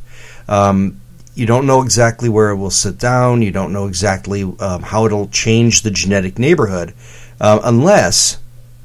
Um, 0.48 1.00
you 1.34 1.46
don't 1.46 1.66
know 1.66 1.80
exactly 1.80 2.28
where 2.28 2.50
it 2.50 2.56
will 2.56 2.68
sit 2.68 2.98
down. 2.98 3.40
You 3.40 3.52
don't 3.52 3.72
know 3.72 3.86
exactly 3.86 4.42
um, 4.42 4.82
how 4.82 5.06
it'll 5.06 5.28
change 5.28 5.80
the 5.80 5.90
genetic 5.90 6.38
neighborhood, 6.38 6.92
uh, 7.40 7.60
unless 7.64 8.36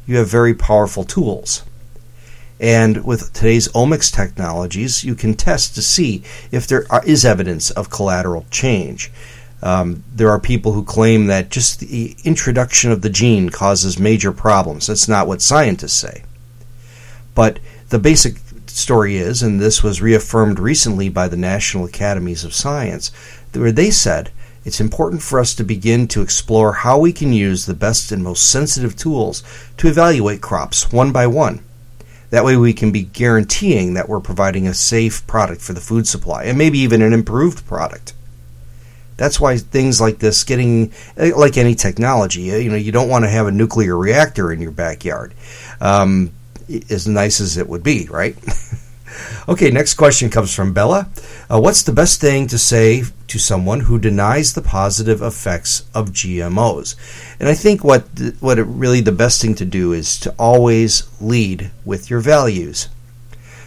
you 0.06 0.18
have 0.18 0.28
very 0.28 0.54
powerful 0.54 1.04
tools. 1.04 1.64
And 2.60 3.04
with 3.04 3.34
today's 3.34 3.68
omics 3.70 4.14
technologies, 4.14 5.04
you 5.04 5.16
can 5.16 5.34
test 5.34 5.76
to 5.76 5.82
see 5.82 6.24
if 6.52 6.68
there 6.68 6.86
are, 6.90 7.04
is 7.06 7.26
evidence 7.26 7.70
of 7.72 7.90
collateral 7.90 8.46
change. 8.50 9.12
Um, 9.62 10.04
there 10.14 10.30
are 10.30 10.40
people 10.40 10.72
who 10.74 10.84
claim 10.84 11.28
that 11.28 11.50
just 11.50 11.80
the 11.80 12.16
introduction 12.24 12.92
of 12.92 13.02
the 13.02 13.10
gene 13.10 13.50
causes 13.50 14.00
major 14.00 14.32
problems. 14.32 14.88
That's 14.88 15.08
not 15.08 15.28
what 15.28 15.42
scientists 15.42 15.94
say. 15.94 16.24
But 17.34 17.60
the 17.90 18.00
basic 18.00 18.38
story 18.68 19.18
is, 19.18 19.42
and 19.42 19.60
this 19.60 19.84
was 19.84 20.02
reaffirmed 20.02 20.60
recently 20.60 21.10
by 21.10 21.28
the 21.28 21.38
National 21.38 21.86
Academies 21.86 22.44
of 22.44 22.54
Science, 22.54 23.12
where 23.54 23.72
they 23.72 23.90
said 23.90 24.32
it's 24.66 24.82
important 24.82 25.22
for 25.22 25.40
us 25.40 25.54
to 25.56 25.64
begin 25.64 26.08
to 26.10 26.24
explore 26.24 26.74
how 26.74 26.98
we 26.98 27.14
can 27.14 27.32
use 27.32 27.66
the 27.66 27.76
best 27.76 28.12
and 28.12 28.24
most 28.24 28.52
sensitive 28.52 28.96
tools 28.96 29.44
to 29.78 29.88
evaluate 29.88 30.42
crops 30.42 30.92
one 30.92 31.12
by 31.12 31.28
one. 31.28 31.64
That 32.32 32.44
way, 32.44 32.58
we 32.58 32.74
can 32.74 32.92
be 32.92 33.04
guaranteeing 33.04 33.94
that 33.94 34.10
we're 34.10 34.20
providing 34.20 34.68
a 34.68 34.74
safe 34.74 35.26
product 35.28 35.62
for 35.62 35.74
the 35.74 35.80
food 35.80 36.08
supply, 36.08 36.46
and 36.46 36.58
maybe 36.58 36.80
even 36.80 37.04
an 37.04 37.14
improved 37.14 37.66
product. 37.68 38.14
That's 39.18 39.40
why 39.40 39.58
things 39.58 40.02
like 40.02 40.18
this, 40.18 40.44
getting 40.44 40.92
like 41.16 41.58
any 41.58 41.76
technology, 41.76 42.42
you 42.42 42.70
know, 42.70 42.76
you 42.76 42.92
don't 42.92 43.08
want 43.08 43.24
to 43.24 43.30
have 43.30 43.48
a 43.48 43.52
nuclear 43.52 43.96
reactor 43.96 44.52
in 44.52 44.60
your 44.60 44.72
backyard, 44.72 45.34
um, 45.80 46.32
as 46.90 47.08
nice 47.08 47.40
as 47.40 47.58
it 47.58 47.70
would 47.70 47.84
be, 47.84 48.08
right? 48.10 48.36
Okay, 49.48 49.70
next 49.72 49.94
question 49.96 50.30
comes 50.30 50.54
from 50.54 50.74
Bella. 50.74 51.10
Uh, 51.50 51.60
what's 51.60 51.84
the 51.84 51.92
best 51.92 52.20
thing 52.20 52.48
to 52.48 52.58
say 52.58 53.04
to 53.28 53.40
someone 53.40 53.82
who 53.82 54.00
denies 54.00 54.54
the 54.54 54.62
positive 54.62 55.22
effects 55.22 55.86
of 55.94 56.12
GMOs? 56.12 56.96
And 57.40 57.50
I 57.50 57.54
think 57.54 57.84
what 57.84 58.04
what 58.40 58.58
really 58.58 59.02
the 59.02 59.12
best 59.12 59.42
thing 59.42 59.56
to 59.56 59.66
do 59.66 59.94
is 59.94 60.20
to 60.22 60.34
always 60.38 61.08
lead 61.22 61.72
with 61.84 62.10
your 62.10 62.20
values. 62.20 62.90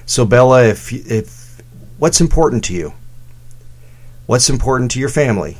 So 0.06 0.24
Bella, 0.24 0.64
if 0.64 0.92
if 0.92 1.60
what's 1.98 2.20
important 2.20 2.64
to 2.64 2.74
you? 2.74 2.92
What's 4.26 4.50
important 4.50 4.90
to 4.92 5.00
your 5.00 5.08
family? 5.08 5.58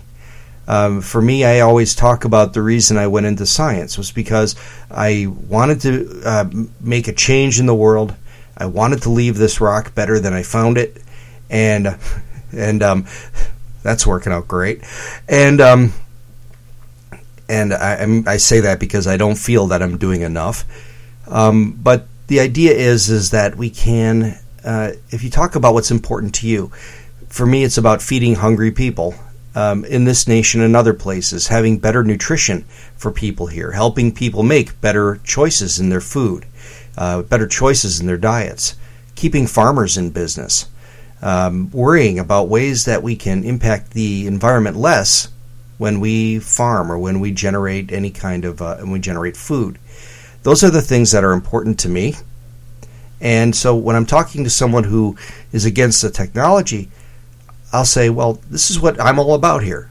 Um, 0.68 1.00
for 1.00 1.22
me, 1.22 1.44
I 1.46 1.60
always 1.60 1.94
talk 1.94 2.26
about 2.26 2.52
the 2.52 2.60
reason 2.60 2.98
I 2.98 3.06
went 3.06 3.24
into 3.24 3.46
science 3.46 3.96
was 3.96 4.12
because 4.12 4.54
I 4.90 5.26
wanted 5.26 5.80
to 5.80 6.22
uh, 6.24 6.44
make 6.78 7.08
a 7.08 7.14
change 7.14 7.58
in 7.58 7.64
the 7.64 7.74
world. 7.74 8.14
I 8.58 8.66
wanted 8.66 9.02
to 9.02 9.10
leave 9.10 9.36
this 9.36 9.60
rock 9.60 9.94
better 9.94 10.18
than 10.18 10.32
I 10.32 10.42
found 10.42 10.76
it, 10.78 11.00
and 11.48 11.96
and 12.52 12.82
um, 12.82 13.06
that's 13.82 14.06
working 14.06 14.32
out 14.32 14.48
great. 14.48 14.82
And 15.28 15.60
um, 15.60 15.92
and 17.48 17.72
I, 17.72 18.22
I 18.26 18.36
say 18.36 18.60
that 18.60 18.80
because 18.80 19.06
I 19.06 19.16
don't 19.16 19.36
feel 19.38 19.68
that 19.68 19.82
I'm 19.82 19.96
doing 19.96 20.22
enough. 20.22 20.64
Um, 21.28 21.72
but 21.72 22.06
the 22.26 22.40
idea 22.40 22.72
is 22.72 23.08
is 23.08 23.30
that 23.30 23.56
we 23.56 23.70
can, 23.70 24.38
uh, 24.64 24.92
if 25.10 25.22
you 25.22 25.30
talk 25.30 25.54
about 25.54 25.74
what's 25.74 25.90
important 25.90 26.34
to 26.36 26.48
you, 26.48 26.72
for 27.28 27.46
me, 27.46 27.62
it's 27.62 27.78
about 27.78 28.02
feeding 28.02 28.36
hungry 28.36 28.70
people. 28.70 29.14
Um, 29.54 29.84
in 29.86 30.04
this 30.04 30.28
nation 30.28 30.60
and 30.60 30.76
other 30.76 30.94
places, 30.94 31.48
having 31.48 31.78
better 31.78 32.04
nutrition 32.04 32.62
for 32.96 33.10
people 33.10 33.48
here, 33.48 33.72
helping 33.72 34.14
people 34.14 34.44
make 34.44 34.80
better 34.80 35.18
choices 35.24 35.80
in 35.80 35.88
their 35.88 36.02
food, 36.02 36.46
uh, 36.98 37.22
better 37.22 37.46
choices 37.46 38.00
in 38.00 38.08
their 38.08 38.18
diets, 38.18 38.74
keeping 39.14 39.46
farmers 39.46 39.96
in 39.96 40.10
business, 40.10 40.68
um, 41.22 41.70
worrying 41.70 42.18
about 42.18 42.48
ways 42.48 42.84
that 42.86 43.04
we 43.04 43.14
can 43.14 43.44
impact 43.44 43.92
the 43.92 44.26
environment 44.26 44.76
less 44.76 45.28
when 45.78 46.00
we 46.00 46.40
farm 46.40 46.90
or 46.90 46.98
when 46.98 47.20
we 47.20 47.30
generate 47.30 47.92
any 47.92 48.10
kind 48.10 48.44
of 48.44 48.60
uh, 48.60 48.76
when 48.78 48.90
we 48.90 48.98
generate 48.98 49.36
food. 49.36 49.78
Those 50.42 50.64
are 50.64 50.70
the 50.70 50.82
things 50.82 51.12
that 51.12 51.22
are 51.22 51.32
important 51.32 51.78
to 51.80 51.88
me. 51.88 52.14
And 53.20 53.54
so 53.54 53.76
when 53.76 53.94
I'm 53.94 54.06
talking 54.06 54.42
to 54.42 54.50
someone 54.50 54.84
who 54.84 55.16
is 55.52 55.64
against 55.64 56.02
the 56.02 56.10
technology, 56.10 56.88
I'll 57.72 57.84
say, 57.84 58.10
well, 58.10 58.40
this 58.50 58.70
is 58.70 58.80
what 58.80 59.00
I'm 59.00 59.18
all 59.18 59.34
about 59.34 59.62
here. 59.62 59.90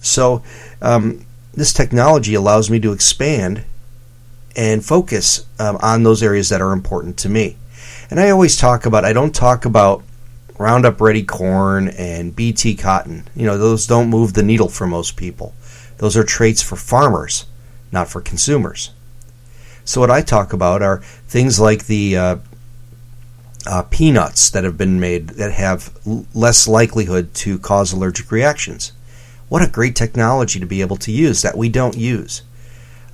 So 0.00 0.42
um, 0.82 1.24
this 1.54 1.72
technology 1.72 2.34
allows 2.34 2.68
me 2.68 2.80
to 2.80 2.92
expand 2.92 3.64
and 4.56 4.84
focus 4.84 5.46
um, 5.58 5.78
on 5.82 6.02
those 6.02 6.22
areas 6.22 6.48
that 6.48 6.60
are 6.60 6.72
important 6.72 7.16
to 7.18 7.28
me. 7.28 7.56
And 8.10 8.20
I 8.20 8.30
always 8.30 8.56
talk 8.56 8.84
about, 8.84 9.04
I 9.04 9.12
don't 9.12 9.34
talk 9.34 9.64
about 9.64 10.02
Roundup 10.58 11.00
Ready 11.00 11.22
corn 11.22 11.88
and 11.88 12.36
BT 12.36 12.74
cotton. 12.76 13.28
You 13.34 13.46
know, 13.46 13.58
those 13.58 13.86
don't 13.86 14.08
move 14.08 14.34
the 14.34 14.42
needle 14.42 14.68
for 14.68 14.86
most 14.86 15.16
people. 15.16 15.54
Those 15.98 16.16
are 16.16 16.24
traits 16.24 16.62
for 16.62 16.76
farmers, 16.76 17.46
not 17.90 18.08
for 18.08 18.20
consumers. 18.20 18.90
So, 19.84 20.00
what 20.00 20.10
I 20.10 20.20
talk 20.22 20.52
about 20.52 20.82
are 20.82 20.98
things 21.26 21.58
like 21.58 21.86
the 21.86 22.16
uh, 22.16 22.36
uh, 23.66 23.82
peanuts 23.90 24.50
that 24.50 24.64
have 24.64 24.76
been 24.76 25.00
made 25.00 25.30
that 25.30 25.52
have 25.52 25.96
l- 26.06 26.26
less 26.34 26.68
likelihood 26.68 27.34
to 27.34 27.58
cause 27.58 27.92
allergic 27.92 28.30
reactions. 28.30 28.92
What 29.48 29.62
a 29.62 29.70
great 29.70 29.96
technology 29.96 30.60
to 30.60 30.66
be 30.66 30.80
able 30.80 30.96
to 30.98 31.12
use 31.12 31.42
that 31.42 31.56
we 31.56 31.68
don't 31.68 31.96
use. 31.96 32.42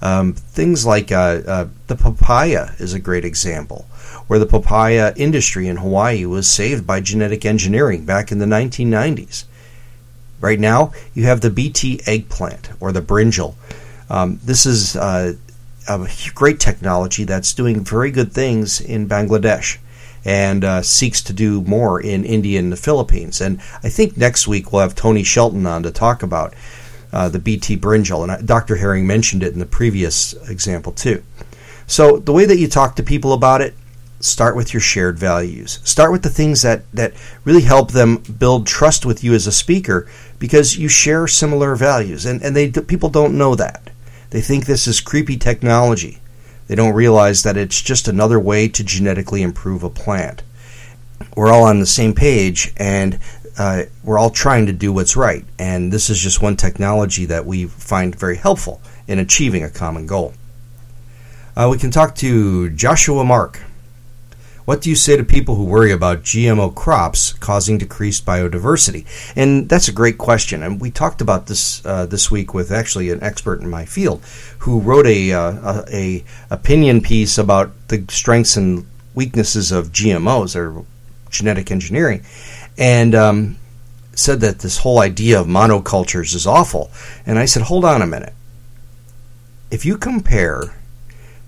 Um, 0.00 0.32
things 0.32 0.86
like 0.86 1.10
uh, 1.10 1.40
uh, 1.46 1.68
the 1.88 1.96
papaya 1.96 2.70
is 2.78 2.94
a 2.94 3.00
great 3.00 3.24
example, 3.24 3.86
where 4.26 4.38
the 4.38 4.46
papaya 4.46 5.12
industry 5.16 5.66
in 5.66 5.78
Hawaii 5.78 6.24
was 6.24 6.48
saved 6.48 6.86
by 6.86 7.00
genetic 7.00 7.44
engineering 7.44 8.04
back 8.04 8.30
in 8.30 8.38
the 8.38 8.46
1990s. 8.46 9.44
Right 10.40 10.60
now, 10.60 10.92
you 11.14 11.24
have 11.24 11.40
the 11.40 11.50
BT 11.50 12.00
eggplant 12.06 12.70
or 12.78 12.92
the 12.92 13.02
brinjal. 13.02 13.54
Um, 14.08 14.38
this 14.44 14.66
is 14.66 14.94
uh, 14.94 15.34
a 15.88 16.08
great 16.34 16.60
technology 16.60 17.24
that's 17.24 17.52
doing 17.52 17.84
very 17.84 18.10
good 18.10 18.32
things 18.32 18.80
in 18.80 19.08
Bangladesh 19.08 19.78
and 20.24 20.64
uh, 20.64 20.82
seeks 20.82 21.22
to 21.22 21.32
do 21.32 21.62
more 21.62 22.00
in 22.00 22.24
India 22.24 22.58
and 22.58 22.70
the 22.70 22.76
Philippines. 22.76 23.40
And 23.40 23.60
I 23.82 23.88
think 23.88 24.16
next 24.16 24.46
week 24.46 24.72
we'll 24.72 24.82
have 24.82 24.94
Tony 24.94 25.22
Shelton 25.22 25.66
on 25.66 25.82
to 25.82 25.90
talk 25.90 26.22
about 26.22 26.54
uh, 27.12 27.28
the 27.28 27.38
BT 27.38 27.76
brinjal, 27.76 28.28
and 28.28 28.46
Dr. 28.46 28.76
Herring 28.76 29.06
mentioned 29.06 29.42
it 29.42 29.52
in 29.52 29.58
the 29.58 29.66
previous 29.66 30.34
example 30.48 30.92
too. 30.92 31.22
So 31.86 32.18
the 32.18 32.32
way 32.32 32.44
that 32.44 32.58
you 32.58 32.68
talk 32.68 32.96
to 32.96 33.02
people 33.02 33.32
about 33.32 33.60
it, 33.62 33.74
start 34.20 34.56
with 34.56 34.74
your 34.74 34.80
shared 34.80 35.18
values. 35.18 35.78
Start 35.84 36.12
with 36.12 36.22
the 36.22 36.28
things 36.28 36.62
that 36.62 36.90
that 36.92 37.14
really 37.44 37.62
help 37.62 37.92
them 37.92 38.16
build 38.16 38.66
trust 38.66 39.06
with 39.06 39.22
you 39.22 39.34
as 39.34 39.46
a 39.46 39.52
speaker 39.52 40.08
because 40.38 40.76
you 40.76 40.88
share 40.88 41.26
similar 41.26 41.74
values, 41.76 42.26
and 42.26 42.42
and 42.42 42.54
they 42.54 42.70
people 42.70 43.08
don't 43.08 43.38
know 43.38 43.54
that. 43.54 43.90
They 44.30 44.40
think 44.40 44.66
this 44.66 44.86
is 44.86 45.00
creepy 45.00 45.36
technology. 45.36 46.18
They 46.66 46.74
don't 46.74 46.94
realize 46.94 47.42
that 47.44 47.56
it's 47.56 47.80
just 47.80 48.08
another 48.08 48.38
way 48.38 48.68
to 48.68 48.84
genetically 48.84 49.42
improve 49.42 49.82
a 49.82 49.88
plant. 49.88 50.42
We're 51.34 51.50
all 51.50 51.64
on 51.64 51.80
the 51.80 51.86
same 51.86 52.14
page, 52.14 52.72
and 52.76 53.18
uh, 53.58 53.82
we're 54.04 54.18
all 54.18 54.30
trying 54.30 54.66
to 54.66 54.72
do 54.72 54.92
what's 54.92 55.16
right, 55.16 55.44
and 55.58 55.92
this 55.92 56.08
is 56.08 56.18
just 56.18 56.40
one 56.40 56.56
technology 56.56 57.26
that 57.26 57.44
we 57.44 57.66
find 57.66 58.14
very 58.14 58.36
helpful 58.36 58.80
in 59.08 59.18
achieving 59.18 59.64
a 59.64 59.70
common 59.70 60.06
goal. 60.06 60.32
Uh, 61.56 61.68
we 61.68 61.76
can 61.76 61.90
talk 61.90 62.14
to 62.14 62.70
Joshua 62.70 63.24
Mark. 63.24 63.60
What 64.64 64.82
do 64.82 64.90
you 64.90 64.96
say 64.96 65.16
to 65.16 65.24
people 65.24 65.56
who 65.56 65.64
worry 65.64 65.90
about 65.90 66.22
GMO 66.22 66.72
crops 66.74 67.32
causing 67.32 67.78
decreased 67.78 68.24
biodiversity? 68.24 69.06
And 69.34 69.68
that's 69.68 69.88
a 69.88 69.92
great 69.92 70.18
question. 70.18 70.62
And 70.62 70.78
we 70.78 70.90
talked 70.90 71.20
about 71.20 71.46
this 71.46 71.84
uh, 71.86 72.04
this 72.04 72.30
week 72.30 72.52
with 72.52 72.70
actually 72.70 73.10
an 73.10 73.22
expert 73.22 73.60
in 73.60 73.70
my 73.70 73.86
field 73.86 74.22
who 74.58 74.80
wrote 74.80 75.06
a, 75.06 75.32
uh, 75.32 75.52
a, 75.52 75.84
a 75.90 76.24
opinion 76.50 77.00
piece 77.00 77.38
about 77.38 77.72
the 77.88 78.04
strengths 78.08 78.56
and 78.56 78.86
weaknesses 79.14 79.72
of 79.72 79.88
GMOs 79.88 80.54
or 80.54 80.84
genetic 81.30 81.70
engineering, 81.70 82.22
and 82.78 83.14
um, 83.14 83.56
said 84.14 84.40
that 84.40 84.60
this 84.60 84.78
whole 84.78 85.00
idea 85.00 85.40
of 85.40 85.46
monocultures 85.46 86.34
is 86.34 86.46
awful. 86.46 86.90
And 87.26 87.38
I 87.38 87.44
said, 87.44 87.64
hold 87.64 87.84
on 87.84 88.00
a 88.00 88.06
minute. 88.06 88.32
If 89.70 89.84
you 89.84 89.98
compare 89.98 90.74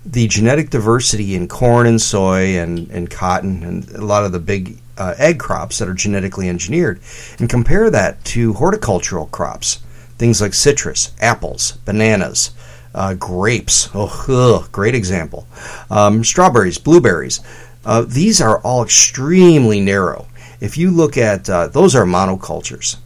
the 0.05 0.27
genetic 0.27 0.69
diversity 0.69 1.35
in 1.35 1.47
corn 1.47 1.87
and 1.87 2.01
soy 2.01 2.57
and, 2.57 2.89
and 2.89 3.09
cotton 3.09 3.63
and 3.63 3.89
a 3.91 4.05
lot 4.05 4.25
of 4.25 4.31
the 4.31 4.39
big 4.39 4.77
uh, 4.97 5.15
ag 5.17 5.39
crops 5.39 5.79
that 5.79 5.87
are 5.87 5.93
genetically 5.93 6.49
engineered 6.49 6.99
and 7.39 7.49
compare 7.49 7.89
that 7.89 8.23
to 8.25 8.53
horticultural 8.53 9.27
crops, 9.27 9.77
things 10.17 10.41
like 10.41 10.53
citrus, 10.53 11.11
apples, 11.21 11.73
bananas, 11.85 12.51
uh, 12.93 13.13
grapes. 13.13 13.89
Oh, 13.93 14.25
ugh, 14.27 14.71
great 14.71 14.95
example. 14.95 15.47
Um, 15.89 16.23
strawberries, 16.23 16.77
blueberries. 16.77 17.39
Uh, 17.85 18.01
these 18.01 18.41
are 18.41 18.59
all 18.59 18.83
extremely 18.83 19.79
narrow. 19.79 20.27
If 20.61 20.77
you 20.77 20.91
look 20.91 21.17
at 21.17 21.49
uh, 21.49 21.67
those 21.67 21.95
are 21.95 22.05
monocultures. 22.05 22.97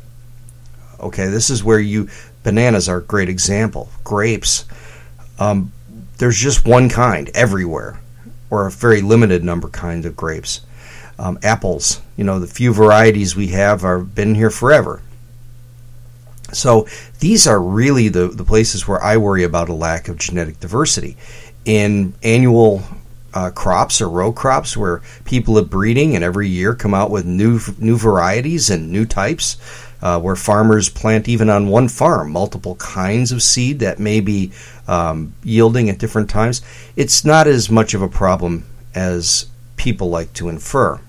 Okay, 1.00 1.28
this 1.28 1.50
is 1.50 1.64
where 1.64 1.80
you 1.80 2.10
bananas 2.44 2.88
are 2.88 2.98
a 2.98 3.04
great 3.04 3.30
example. 3.30 3.90
Grapes. 4.04 4.66
Um, 5.40 5.72
there's 6.18 6.38
just 6.38 6.66
one 6.66 6.90
kind 6.90 7.30
everywhere, 7.34 8.00
or 8.50 8.68
a 8.68 8.72
very 8.72 9.02
limited 9.02 9.44
number 9.44 9.70
kind 9.70 10.06
of 10.06 10.16
grapes. 10.16 10.62
Um, 11.18 11.40
apples, 11.44 12.02
you 12.18 12.24
know, 12.24 12.40
the 12.40 12.48
few 12.48 12.74
varieties 12.74 13.36
we 13.36 13.48
have 13.48 13.84
are 13.84 14.00
been 14.00 14.36
here 14.36 14.50
forever. 14.50 15.02
So 16.54 16.88
these 17.20 17.48
are 17.48 17.62
really 17.62 18.10
the, 18.10 18.28
the 18.28 18.44
places 18.44 18.88
where 18.88 19.02
I 19.02 19.18
worry 19.18 19.44
about 19.44 19.70
a 19.70 19.74
lack 19.74 20.08
of 20.08 20.18
genetic 20.18 20.60
diversity. 20.60 21.18
In 21.66 22.14
annual 22.22 22.84
uh, 23.36 23.52
crops 23.52 24.02
or 24.02 24.10
row 24.10 24.32
crops 24.32 24.76
where 24.78 25.02
people 25.26 25.60
are 25.60 25.66
breeding 25.66 26.16
and 26.16 26.24
every 26.24 26.48
year 26.48 26.74
come 26.74 26.94
out 26.94 27.12
with 27.12 27.26
new 27.26 27.60
new 27.78 27.98
varieties 27.98 28.70
and 28.70 28.92
new 28.92 29.06
types, 29.06 29.58
uh, 30.02 30.20
where 30.20 30.38
farmers 30.38 30.90
plant 30.90 31.28
even 31.28 31.50
on 31.50 31.68
one 31.68 31.90
farm 31.90 32.32
multiple 32.32 32.76
kinds 32.76 33.32
of 33.32 33.44
seed 33.44 33.80
that 33.80 34.00
may 34.00 34.22
be 34.22 34.52
um, 34.88 35.34
yielding 35.44 35.90
at 35.90 36.00
different 36.00 36.30
times, 36.30 36.62
it's 36.96 37.26
not 37.26 37.46
as 37.46 37.70
much 37.70 37.94
of 37.94 38.02
a 38.02 38.08
problem 38.08 38.66
as 38.96 39.48
people 39.76 40.10
like 40.10 40.32
to 40.34 40.48
infer. 40.48 41.00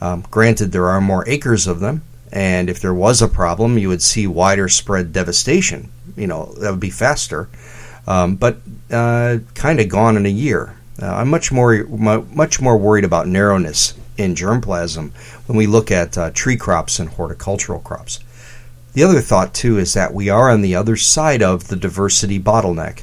Um, 0.00 0.24
granted, 0.30 0.72
there 0.72 0.88
are 0.88 1.00
more 1.00 1.28
acres 1.28 1.66
of 1.66 1.80
them, 1.80 2.02
and 2.32 2.70
if 2.70 2.80
there 2.80 2.94
was 2.94 3.20
a 3.20 3.28
problem, 3.28 3.76
you 3.76 3.88
would 3.88 4.02
see 4.02 4.26
wider 4.26 4.68
spread 4.68 5.12
devastation. 5.12 5.90
You 6.16 6.26
know, 6.26 6.54
that 6.54 6.70
would 6.70 6.80
be 6.80 6.90
faster, 6.90 7.48
um, 8.06 8.36
but 8.36 8.58
uh, 8.90 9.38
kind 9.54 9.80
of 9.80 9.88
gone 9.88 10.16
in 10.16 10.26
a 10.26 10.30
year. 10.30 10.74
Uh, 11.02 11.16
I'm 11.16 11.28
much 11.28 11.50
more 11.50 11.84
much 11.84 12.60
more 12.60 12.78
worried 12.78 13.04
about 13.04 13.26
narrowness 13.26 13.94
in 14.16 14.36
germplasm 14.36 15.12
when 15.46 15.58
we 15.58 15.66
look 15.66 15.90
at 15.90 16.16
uh, 16.16 16.30
tree 16.30 16.56
crops 16.56 17.00
and 17.00 17.08
horticultural 17.08 17.80
crops. 17.80 18.20
The 18.92 19.02
other 19.02 19.20
thought, 19.20 19.52
too, 19.52 19.78
is 19.78 19.94
that 19.94 20.14
we 20.14 20.28
are 20.28 20.50
on 20.50 20.62
the 20.62 20.76
other 20.76 20.96
side 20.96 21.42
of 21.42 21.68
the 21.68 21.76
diversity 21.76 22.38
bottleneck. 22.38 23.02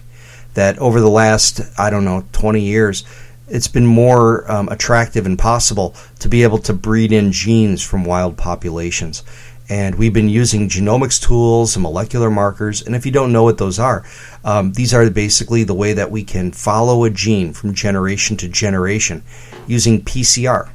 That 0.53 0.77
over 0.79 1.01
the 1.01 1.09
last, 1.09 1.61
I 1.77 1.89
don't 1.89 2.05
know, 2.05 2.25
20 2.31 2.61
years, 2.61 3.03
it's 3.47 3.67
been 3.67 3.85
more 3.85 4.49
um, 4.49 4.69
attractive 4.69 5.25
and 5.25 5.37
possible 5.37 5.95
to 6.19 6.29
be 6.29 6.43
able 6.43 6.59
to 6.59 6.73
breed 6.73 7.11
in 7.11 7.31
genes 7.31 7.81
from 7.81 8.05
wild 8.05 8.37
populations. 8.37 9.23
And 9.69 9.95
we've 9.95 10.13
been 10.13 10.29
using 10.29 10.67
genomics 10.67 11.21
tools 11.21 11.75
and 11.75 11.83
molecular 11.83 12.31
markers. 12.31 12.81
And 12.81 12.95
if 12.95 13.05
you 13.05 13.11
don't 13.11 13.31
know 13.31 13.43
what 13.43 13.59
those 13.59 13.77
are, 13.77 14.03
um, 14.43 14.73
these 14.73 14.93
are 14.93 15.07
basically 15.09 15.63
the 15.63 15.75
way 15.75 15.93
that 15.93 16.09
we 16.09 16.23
can 16.23 16.51
follow 16.51 17.03
a 17.03 17.09
gene 17.09 17.53
from 17.53 17.75
generation 17.75 18.35
to 18.37 18.47
generation 18.47 19.23
using 19.67 20.01
PCR 20.01 20.69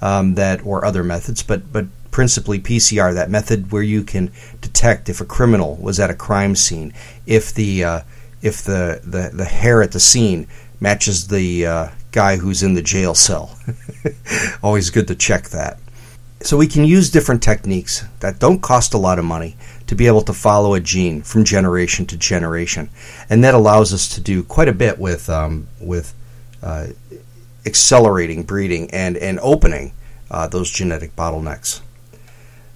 um, 0.00 0.34
that 0.34 0.64
or 0.64 0.84
other 0.84 1.02
methods, 1.02 1.42
but 1.42 1.72
but 1.72 1.86
principally 2.10 2.58
PCR, 2.58 3.14
that 3.14 3.30
method 3.30 3.70
where 3.70 3.82
you 3.82 4.02
can 4.02 4.32
detect 4.60 5.08
if 5.08 5.20
a 5.20 5.24
criminal 5.24 5.76
was 5.76 6.00
at 6.00 6.10
a 6.10 6.14
crime 6.14 6.54
scene, 6.56 6.92
if 7.26 7.54
the 7.54 7.84
uh, 7.84 8.00
if 8.42 8.62
the, 8.62 9.00
the 9.04 9.30
the 9.32 9.44
hair 9.44 9.82
at 9.82 9.92
the 9.92 10.00
scene 10.00 10.46
matches 10.80 11.28
the 11.28 11.66
uh, 11.66 11.88
guy 12.12 12.36
who's 12.36 12.62
in 12.62 12.74
the 12.74 12.82
jail 12.82 13.14
cell. 13.14 13.58
Always 14.62 14.90
good 14.90 15.08
to 15.08 15.14
check 15.14 15.48
that. 15.50 15.78
So 16.40 16.56
we 16.56 16.68
can 16.68 16.84
use 16.84 17.10
different 17.10 17.42
techniques 17.42 18.04
that 18.20 18.38
don't 18.38 18.62
cost 18.62 18.94
a 18.94 18.98
lot 18.98 19.18
of 19.18 19.24
money 19.24 19.56
to 19.88 19.96
be 19.96 20.06
able 20.06 20.22
to 20.22 20.32
follow 20.32 20.74
a 20.74 20.80
gene 20.80 21.22
from 21.22 21.44
generation 21.44 22.06
to 22.06 22.16
generation, 22.16 22.90
and 23.28 23.42
that 23.42 23.54
allows 23.54 23.92
us 23.92 24.08
to 24.10 24.20
do 24.20 24.44
quite 24.44 24.68
a 24.68 24.72
bit 24.72 24.98
with 24.98 25.28
um, 25.28 25.66
with 25.80 26.14
uh, 26.62 26.88
accelerating 27.66 28.42
breeding 28.42 28.90
and, 28.90 29.16
and 29.16 29.38
opening 29.40 29.92
uh, 30.30 30.48
those 30.48 30.70
genetic 30.70 31.14
bottlenecks. 31.14 31.80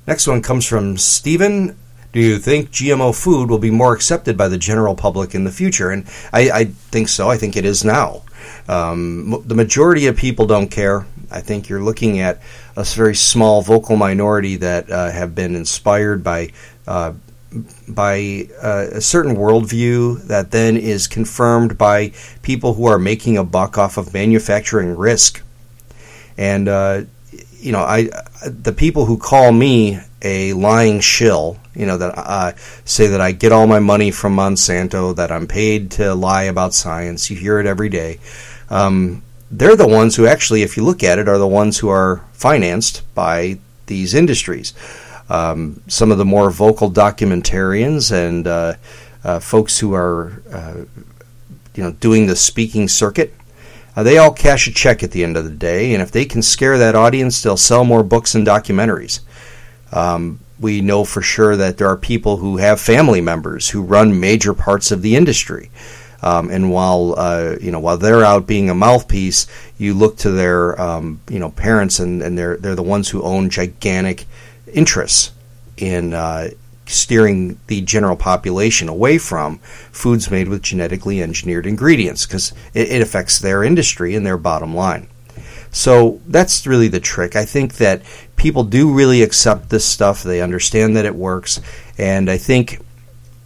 Next 0.07 0.27
one 0.27 0.43
comes 0.43 0.67
from 0.67 0.97
Stephen. 0.97 1.77
Do 2.13 2.21
you 2.21 2.39
think 2.39 2.71
GMO 2.71 3.19
food 3.19 3.49
will 3.49 3.59
be 3.59 3.71
more 3.71 3.95
accepted 3.95 4.37
by 4.37 4.49
the 4.49 4.59
general 4.59 4.95
public 4.95 5.35
in 5.35 5.45
the 5.45 5.51
future? 5.51 5.91
And 5.91 6.07
I, 6.33 6.51
I 6.51 6.65
think 6.65 7.09
so. 7.09 7.31
I 7.31 7.39
think 7.39 7.57
it 7.57 7.65
is 7.65 7.85
now. 7.85 8.23
Um, 8.69 9.43
the 9.47 9.55
majority 9.55 10.07
of 10.07 10.17
people 10.17 10.47
don't 10.47 10.71
care. 10.71 11.07
I 11.33 11.41
think 11.41 11.69
you're 11.69 11.83
looking 11.83 12.21
at 12.21 12.41
a 12.77 12.85
very 12.85 13.15
small 13.15 13.63
vocal 13.63 13.97
minority 13.97 14.57
that 14.57 14.91
uh, 14.91 15.11
have 15.11 15.35
been 15.35 15.55
inspired 15.55 16.23
by 16.23 16.51
uh, 16.87 17.15
by 17.89 18.49
uh, 18.63 18.87
a 18.93 19.01
certain 19.01 19.37
worldview 19.37 20.23
that 20.29 20.51
then 20.51 20.77
is 20.77 21.07
confirmed 21.07 21.77
by 21.77 22.13
people 22.43 22.75
who 22.75 22.87
are 22.87 22.99
making 22.99 23.37
a 23.37 23.45
buck 23.45 23.77
off 23.77 23.97
of 23.99 24.15
manufacturing 24.15 24.97
risk. 24.97 25.43
And 26.39 26.69
uh, 26.69 27.03
you 27.59 27.73
know, 27.73 27.81
I 27.81 28.11
the 28.45 28.73
people 28.73 29.07
who 29.07 29.19
call 29.19 29.53
me 29.53 30.01
a 30.23 30.53
lying 30.53 31.01
shill, 31.01 31.59
you 31.75 31.87
know, 31.87 31.99
that 31.99 32.15
uh, 32.17 32.53
say 32.85 33.09
that 33.09 33.21
I 33.21 33.33
get 33.33 33.53
all 33.53 33.67
my 33.67 33.81
money 33.81 34.11
from 34.11 34.37
Monsanto, 34.37 35.15
that 35.17 35.31
I'm 35.31 35.47
paid 35.47 35.93
to 35.93 36.15
lie 36.15 36.45
about 36.45 36.75
science. 36.75 37.31
You 37.31 37.37
hear 37.37 37.59
it 37.59 37.67
every 37.67 37.89
day. 37.89 38.19
Um, 38.71 39.23
they're 39.53 39.77
the 39.77 39.87
ones 39.87 40.17
who 40.17 40.27
actually, 40.27 40.63
if 40.63 40.77
you 40.77 40.85
look 40.85 41.05
at 41.05 41.19
it, 41.19 41.29
are 41.29 41.39
the 41.39 41.47
ones 41.47 41.79
who 41.79 41.89
are 41.89 42.25
financed 42.33 43.03
by 43.15 43.59
these 43.87 44.15
industries 44.15 44.73
um, 45.33 45.83
some 45.89 46.13
of 46.13 46.19
the 46.19 46.25
more 46.25 46.51
vocal 46.51 46.91
documentarians 46.91 48.13
and 48.13 48.47
uh, 48.47 48.75
uh, 49.25 49.41
folks 49.41 49.79
who 49.79 49.95
are 49.95 50.43
uh, 50.53 50.85
you 51.75 51.83
know 51.83 51.93
doing 51.93 52.27
the 52.27 52.37
speaking 52.37 52.87
circuit. 52.87 53.35
Uh, 53.97 54.03
they 54.03 54.19
all 54.19 54.33
cash 54.33 54.67
a 54.67 54.73
check 54.73 55.03
at 55.03 55.11
the 55.11 55.25
end 55.25 55.37
of 55.37 55.45
the 55.45 55.51
day, 55.51 55.95
and 55.95 56.03
if 56.03 56.11
they 56.11 56.25
can 56.25 56.43
scare 56.43 56.79
that 56.79 56.95
audience, 56.95 57.43
they'll 57.43 57.57
sell 57.57 57.85
more 57.85 58.03
books 58.03 58.35
and 58.35 58.47
documentaries. 58.47 59.21
Um, 59.91 60.41
we 60.61 60.81
know 60.81 61.05
for 61.05 61.23
sure 61.23 61.57
that 61.57 61.79
there 61.79 61.89
are 61.89 61.97
people 61.97 62.37
who 62.39 62.59
have 62.59 62.81
family 62.81 63.21
members 63.21 63.71
who 63.71 63.83
run 63.83 64.21
major 64.21 64.55
parts 64.55 64.91
of 64.91 65.03
the 65.03 65.17
industry. 65.17 65.71
Um, 66.23 66.51
and 66.51 66.71
while 66.71 67.15
uh, 67.17 67.57
you 67.61 67.73
know 67.73 67.81
while 67.81 67.99
they're 67.99 68.25
out 68.25 68.47
being 68.47 68.71
a 68.71 68.75
mouthpiece, 68.75 69.47
you 69.77 69.95
look 69.95 70.17
to 70.19 70.31
their 70.31 70.81
um, 70.81 71.21
you 71.29 71.39
know 71.39 71.51
parents, 71.51 71.99
and, 71.99 72.23
and 72.23 72.39
they're 72.39 72.57
they're 72.57 72.77
the 72.77 72.83
ones 72.83 73.09
who 73.09 73.23
own 73.23 73.51
gigantic 73.51 74.25
interests 74.73 75.33
in 75.77 76.15
uh, 76.15 76.51
steering 76.87 77.59
the 77.67 77.81
general 77.81 78.17
population 78.17 78.89
away 78.89 79.19
from 79.19 79.59
foods 79.91 80.31
made 80.31 80.49
with 80.49 80.63
genetically 80.63 81.23
engineered 81.23 81.67
ingredients 81.67 82.27
because 82.27 82.53
it, 82.75 82.89
it, 82.91 83.01
affects 83.01 83.39
their 83.39 83.65
industry 83.65 84.15
and 84.15 84.27
their 84.27 84.37
bottom 84.37 84.75
line. 84.75 85.09
So 85.71 86.21
that's 86.27 86.67
really 86.67 86.89
the 86.89 87.01
trick. 87.01 87.35
I 87.35 87.45
think 87.45 87.77
that 87.77 88.03
people 88.37 88.65
do 88.65 88.93
really 88.93 89.23
accept 89.23 89.71
this 89.71 89.87
stuff, 89.87 90.23
they 90.23 90.43
understand 90.43 90.97
that 90.97 91.07
it 91.07 91.15
works, 91.15 91.61
and 91.97 92.31
I 92.31 92.37
think 92.37 92.81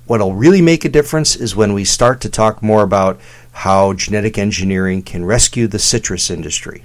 what'll 0.06 0.34
really 0.34 0.62
make 0.62 0.84
a 0.84 0.88
difference 0.88 1.36
is 1.36 1.56
when 1.56 1.72
we 1.72 1.84
start 1.84 2.20
to 2.20 2.28
talk 2.28 2.62
more 2.62 2.82
about 2.82 3.20
how 3.52 3.92
genetic 3.92 4.38
engineering 4.38 5.02
can 5.02 5.24
rescue 5.24 5.66
the 5.66 5.78
citrus 5.78 6.30
industry 6.30 6.84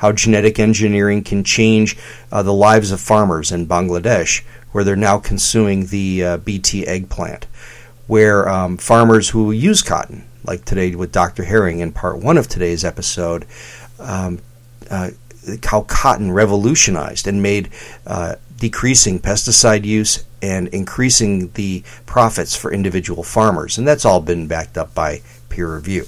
how 0.00 0.12
genetic 0.12 0.58
engineering 0.58 1.22
can 1.22 1.44
change 1.44 1.96
uh, 2.32 2.42
the 2.42 2.54
lives 2.54 2.90
of 2.90 2.98
farmers 2.98 3.52
in 3.52 3.66
Bangladesh, 3.66 4.42
where 4.72 4.82
they're 4.82 4.96
now 4.96 5.18
consuming 5.18 5.86
the 5.86 6.24
uh, 6.24 6.36
BT 6.38 6.86
eggplant, 6.86 7.44
where 8.06 8.48
um, 8.48 8.78
farmers 8.78 9.28
who 9.28 9.52
use 9.52 9.82
cotton, 9.82 10.24
like 10.42 10.64
today 10.64 10.94
with 10.94 11.12
Dr. 11.12 11.44
Herring 11.44 11.80
in 11.80 11.92
part 11.92 12.18
one 12.18 12.38
of 12.38 12.48
today's 12.48 12.82
episode, 12.82 13.44
um, 13.98 14.40
uh, 14.90 15.10
how 15.64 15.82
cotton 15.82 16.32
revolutionized 16.32 17.26
and 17.26 17.42
made 17.42 17.68
uh, 18.06 18.36
decreasing 18.60 19.18
pesticide 19.18 19.84
use 19.84 20.24
and 20.40 20.68
increasing 20.68 21.50
the 21.52 21.82
profits 22.06 22.54
for 22.54 22.72
individual 22.72 23.24
farmers. 23.24 23.76
And 23.76 23.88
that's 23.88 24.04
all 24.04 24.20
been 24.20 24.46
backed 24.46 24.78
up 24.78 24.94
by 24.94 25.22
peer 25.48 25.74
review. 25.74 26.06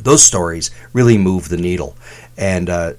those 0.00 0.22
stories 0.22 0.70
really 0.92 1.16
move 1.16 1.48
the 1.48 1.56
needle, 1.56 1.96
and 2.36 2.68
uh, 2.68 2.94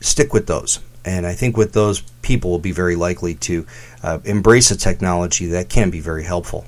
stick 0.00 0.32
with 0.32 0.46
those. 0.46 0.80
And 1.04 1.26
I 1.26 1.34
think 1.34 1.56
with 1.56 1.72
those, 1.72 2.00
people 2.22 2.50
will 2.50 2.58
be 2.58 2.72
very 2.72 2.96
likely 2.96 3.34
to 3.34 3.66
uh, 4.02 4.18
embrace 4.24 4.70
a 4.70 4.76
technology 4.76 5.46
that 5.46 5.68
can 5.68 5.90
be 5.90 6.00
very 6.00 6.24
helpful. 6.24 6.64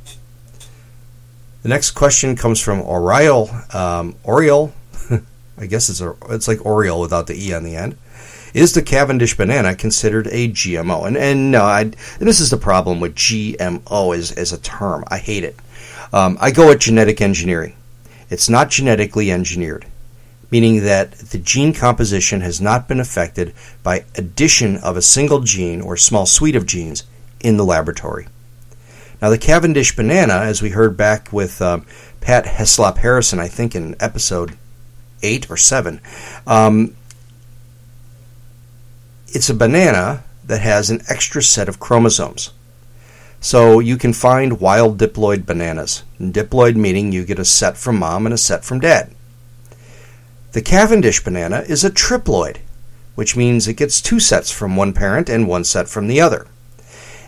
The 1.62 1.68
next 1.68 1.92
question 1.92 2.36
comes 2.36 2.60
from 2.60 2.82
Oriole. 2.82 3.48
Um, 3.72 4.16
Oriole, 4.22 4.74
I 5.58 5.66
guess 5.66 5.88
it's 5.88 6.00
a, 6.00 6.14
it's 6.28 6.46
like 6.46 6.64
Oriole 6.66 7.00
without 7.00 7.26
the 7.26 7.34
e 7.34 7.54
on 7.54 7.64
the 7.64 7.74
end. 7.74 7.96
Is 8.54 8.72
the 8.72 8.82
Cavendish 8.82 9.36
banana 9.36 9.74
considered 9.74 10.28
a 10.28 10.48
GMO? 10.48 11.06
And 11.06 11.16
and 11.16 11.50
no, 11.50 11.64
I, 11.64 11.80
and 11.80 11.94
this 12.20 12.38
is 12.38 12.50
the 12.50 12.56
problem 12.56 13.00
with 13.00 13.16
GMO 13.16 14.16
as 14.16 14.30
as 14.30 14.52
a 14.52 14.60
term. 14.60 15.04
I 15.08 15.18
hate 15.18 15.42
it. 15.42 15.56
Um, 16.12 16.38
I 16.40 16.52
go 16.52 16.70
at 16.70 16.78
genetic 16.78 17.20
engineering. 17.20 17.74
It's 18.30 18.48
not 18.48 18.70
genetically 18.70 19.32
engineered, 19.32 19.86
meaning 20.52 20.84
that 20.84 21.12
the 21.12 21.38
gene 21.38 21.74
composition 21.74 22.40
has 22.42 22.60
not 22.60 22.86
been 22.86 23.00
affected 23.00 23.52
by 23.82 24.04
addition 24.14 24.76
of 24.76 24.96
a 24.96 25.02
single 25.02 25.40
gene 25.40 25.80
or 25.80 25.96
small 25.96 26.24
suite 26.24 26.56
of 26.56 26.64
genes 26.64 27.02
in 27.40 27.56
the 27.56 27.64
laboratory. 27.64 28.28
Now, 29.20 29.30
the 29.30 29.38
Cavendish 29.38 29.96
banana, 29.96 30.34
as 30.34 30.62
we 30.62 30.70
heard 30.70 30.96
back 30.96 31.32
with 31.32 31.60
um, 31.60 31.86
Pat 32.20 32.44
Heslop 32.44 32.98
Harrison, 32.98 33.40
I 33.40 33.48
think 33.48 33.74
in 33.74 33.96
episode 33.98 34.56
8 35.22 35.50
or 35.50 35.56
7, 35.56 36.00
um, 36.46 36.94
it's 39.34 39.50
a 39.50 39.54
banana 39.54 40.24
that 40.46 40.60
has 40.60 40.88
an 40.88 41.02
extra 41.08 41.42
set 41.42 41.68
of 41.68 41.80
chromosomes. 41.80 42.52
So 43.40 43.80
you 43.80 43.98
can 43.98 44.12
find 44.14 44.60
wild 44.60 44.96
diploid 44.96 45.44
bananas. 45.44 46.04
Diploid 46.18 46.76
meaning 46.76 47.12
you 47.12 47.26
get 47.26 47.38
a 47.38 47.44
set 47.44 47.76
from 47.76 47.98
mom 47.98 48.26
and 48.26 48.32
a 48.32 48.38
set 48.38 48.64
from 48.64 48.80
dad. 48.80 49.10
The 50.52 50.62
Cavendish 50.62 51.22
banana 51.22 51.64
is 51.68 51.84
a 51.84 51.90
triploid, 51.90 52.58
which 53.16 53.36
means 53.36 53.66
it 53.66 53.74
gets 53.74 54.00
two 54.00 54.20
sets 54.20 54.50
from 54.50 54.76
one 54.76 54.92
parent 54.92 55.28
and 55.28 55.48
one 55.48 55.64
set 55.64 55.88
from 55.88 56.06
the 56.06 56.20
other. 56.20 56.46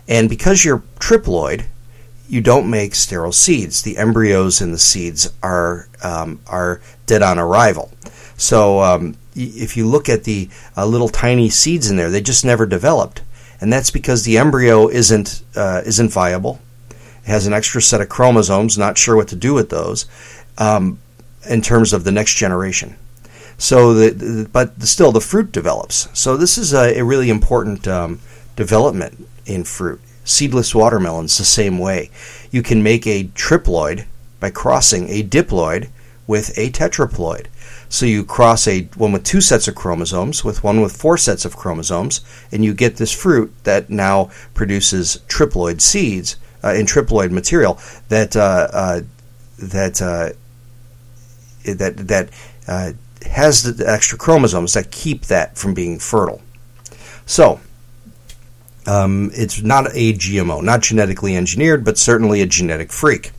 And 0.07 0.29
because 0.29 0.63
you're 0.63 0.83
triploid, 0.99 1.65
you 2.29 2.41
don't 2.41 2.69
make 2.69 2.95
sterile 2.95 3.33
seeds. 3.33 3.81
The 3.81 3.97
embryos 3.97 4.61
in 4.61 4.71
the 4.71 4.79
seeds 4.79 5.31
are 5.43 5.87
um, 6.01 6.39
are 6.47 6.81
dead 7.05 7.21
on 7.21 7.37
arrival. 7.37 7.91
So 8.37 8.81
um, 8.81 9.17
if 9.37 9.77
you 9.77 9.87
look 9.87 10.09
at 10.09 10.23
the 10.23 10.49
uh, 10.75 10.85
little 10.85 11.09
tiny 11.09 11.49
seeds 11.49 11.89
in 11.89 11.97
there, 11.97 12.09
they 12.09 12.21
just 12.21 12.43
never 12.43 12.65
developed 12.65 13.21
and 13.59 13.71
that's 13.71 13.89
because 13.89 14.23
the 14.23 14.37
embryo 14.37 14.87
isn't 14.87 15.43
uh, 15.55 15.81
isn't 15.85 16.11
viable. 16.11 16.59
It 16.89 17.27
has 17.27 17.47
an 17.47 17.53
extra 17.53 17.81
set 17.81 18.01
of 18.01 18.09
chromosomes. 18.09 18.77
Not 18.77 18.97
sure 18.97 19.15
what 19.15 19.27
to 19.29 19.35
do 19.35 19.53
with 19.53 19.69
those 19.69 20.05
um, 20.57 20.99
in 21.49 21.61
terms 21.61 21.93
of 21.93 22.03
the 22.03 22.11
next 22.11 22.35
generation. 22.35 22.95
So, 23.57 23.93
the, 23.95 24.11
the, 24.11 24.49
but 24.49 24.81
still, 24.83 25.11
the 25.11 25.21
fruit 25.21 25.51
develops. 25.51 26.07
So 26.17 26.37
this 26.37 26.59
is 26.59 26.73
a, 26.73 26.99
a 26.99 27.03
really 27.03 27.31
important 27.31 27.87
um, 27.87 28.19
development 28.55 29.27
in 29.47 29.63
fruit. 29.63 29.99
Seedless 30.23 30.75
watermelons 30.75 31.37
the 31.37 31.45
same 31.45 31.79
way. 31.79 32.11
You 32.51 32.61
can 32.61 32.83
make 32.83 33.07
a 33.07 33.23
triploid 33.23 34.05
by 34.39 34.51
crossing 34.51 35.09
a 35.09 35.23
diploid 35.23 35.89
with 36.27 36.55
a 36.55 36.69
tetraploid. 36.69 37.47
So 37.89 38.05
you 38.05 38.23
cross 38.23 38.67
a 38.67 38.83
one 38.95 39.11
with 39.11 39.23
two 39.23 39.41
sets 39.41 39.67
of 39.67 39.75
chromosomes 39.75 40.43
with 40.43 40.63
one 40.63 40.81
with 40.81 40.95
four 40.95 41.17
sets 41.17 41.45
of 41.45 41.55
chromosomes, 41.55 42.21
and 42.51 42.63
you 42.63 42.73
get 42.73 42.97
this 42.97 43.11
fruit 43.11 43.53
that 43.63 43.89
now 43.89 44.29
produces 44.53 45.21
triploid 45.27 45.81
seeds 45.81 46.35
uh, 46.63 46.73
in 46.73 46.85
triploid 46.85 47.31
material 47.31 47.79
that 48.09 48.35
uh, 48.35 48.67
uh, 48.73 49.01
that 49.57 50.01
uh, 50.01 50.29
that 51.63 51.97
that 52.07 52.29
uh, 52.67 52.91
has 53.29 53.63
the 53.63 53.89
extra 53.89 54.17
chromosomes 54.17 54.73
that 54.73 54.91
keep 54.91 55.25
that 55.25 55.57
from 55.57 55.73
being 55.73 55.99
fertile. 55.99 56.41
So. 57.25 57.59
Um, 58.89 59.31
it's 59.33 59.61
not 59.61 59.87
a 59.87 60.13
GMO, 60.13 60.63
not 60.63 60.81
genetically 60.81 61.35
engineered, 61.35 61.83
but 61.83 61.97
certainly 61.97 62.41
a 62.41 62.45
genetic 62.45 62.89
freak. 62.89 63.33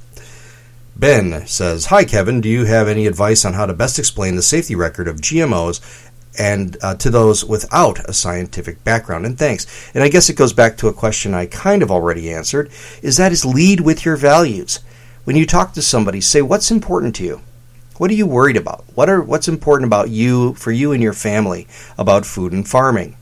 Ben 0.98 1.46
says, 1.46 1.86
Hi, 1.86 2.04
Kevin. 2.04 2.40
Do 2.40 2.48
you 2.48 2.64
have 2.64 2.88
any 2.88 3.06
advice 3.06 3.44
on 3.44 3.52
how 3.52 3.66
to 3.66 3.72
best 3.72 4.00
explain 4.00 4.34
the 4.34 4.42
safety 4.42 4.74
record 4.74 5.06
of 5.06 5.20
GMOs 5.20 6.10
and 6.36 6.76
uh, 6.82 6.96
to 6.96 7.08
those 7.08 7.44
without 7.44 8.00
a 8.08 8.12
scientific 8.12 8.82
background? 8.82 9.24
And 9.24 9.38
thanks. 9.38 9.92
And 9.94 10.02
I 10.02 10.08
guess 10.08 10.28
it 10.28 10.34
goes 10.34 10.52
back 10.52 10.76
to 10.78 10.88
a 10.88 10.92
question 10.92 11.34
I 11.34 11.46
kind 11.46 11.84
of 11.84 11.92
already 11.92 12.32
answered 12.32 12.72
is 13.00 13.16
that 13.16 13.30
is 13.30 13.44
lead 13.44 13.82
with 13.82 14.04
your 14.04 14.16
values. 14.16 14.80
When 15.22 15.36
you 15.36 15.46
talk 15.46 15.72
to 15.74 15.82
somebody, 15.82 16.20
say, 16.20 16.42
What's 16.42 16.72
important 16.72 17.14
to 17.16 17.24
you? 17.24 17.42
What 17.98 18.10
are 18.10 18.14
you 18.14 18.26
worried 18.26 18.56
about? 18.56 18.84
What 18.96 19.08
are 19.08 19.22
what's 19.22 19.46
important 19.46 19.86
about 19.86 20.10
you 20.10 20.54
for 20.54 20.72
you 20.72 20.90
and 20.90 21.00
your 21.00 21.12
family 21.12 21.68
about 21.96 22.26
food 22.26 22.52
and 22.52 22.68
farming? 22.68 23.17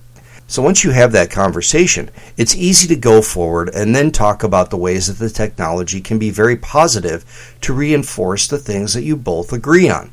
So 0.49 0.63
once 0.63 0.85
you 0.85 0.93
have 0.93 1.13
that 1.13 1.31
conversation, 1.31 2.11
it's 2.37 2.55
easy 2.55 2.87
to 2.89 2.97
go 2.97 3.21
forward 3.21 3.69
and 3.75 3.95
then 3.95 4.13
talk 4.13 4.45
about 4.45 4.71
the 4.71 4.77
ways 4.77 5.09
that 5.09 5.23
the 5.23 5.31
technology 5.31 6.01
can 6.01 6.19
be 6.19 6.31
very 6.31 6.57
positive 6.57 7.57
to 7.63 7.73
reinforce 7.73 8.47
the 8.47 8.59
things 8.59 8.95
that 8.95 9.03
you 9.03 9.17
both 9.17 9.53
agree 9.53 9.89
on. 9.89 10.13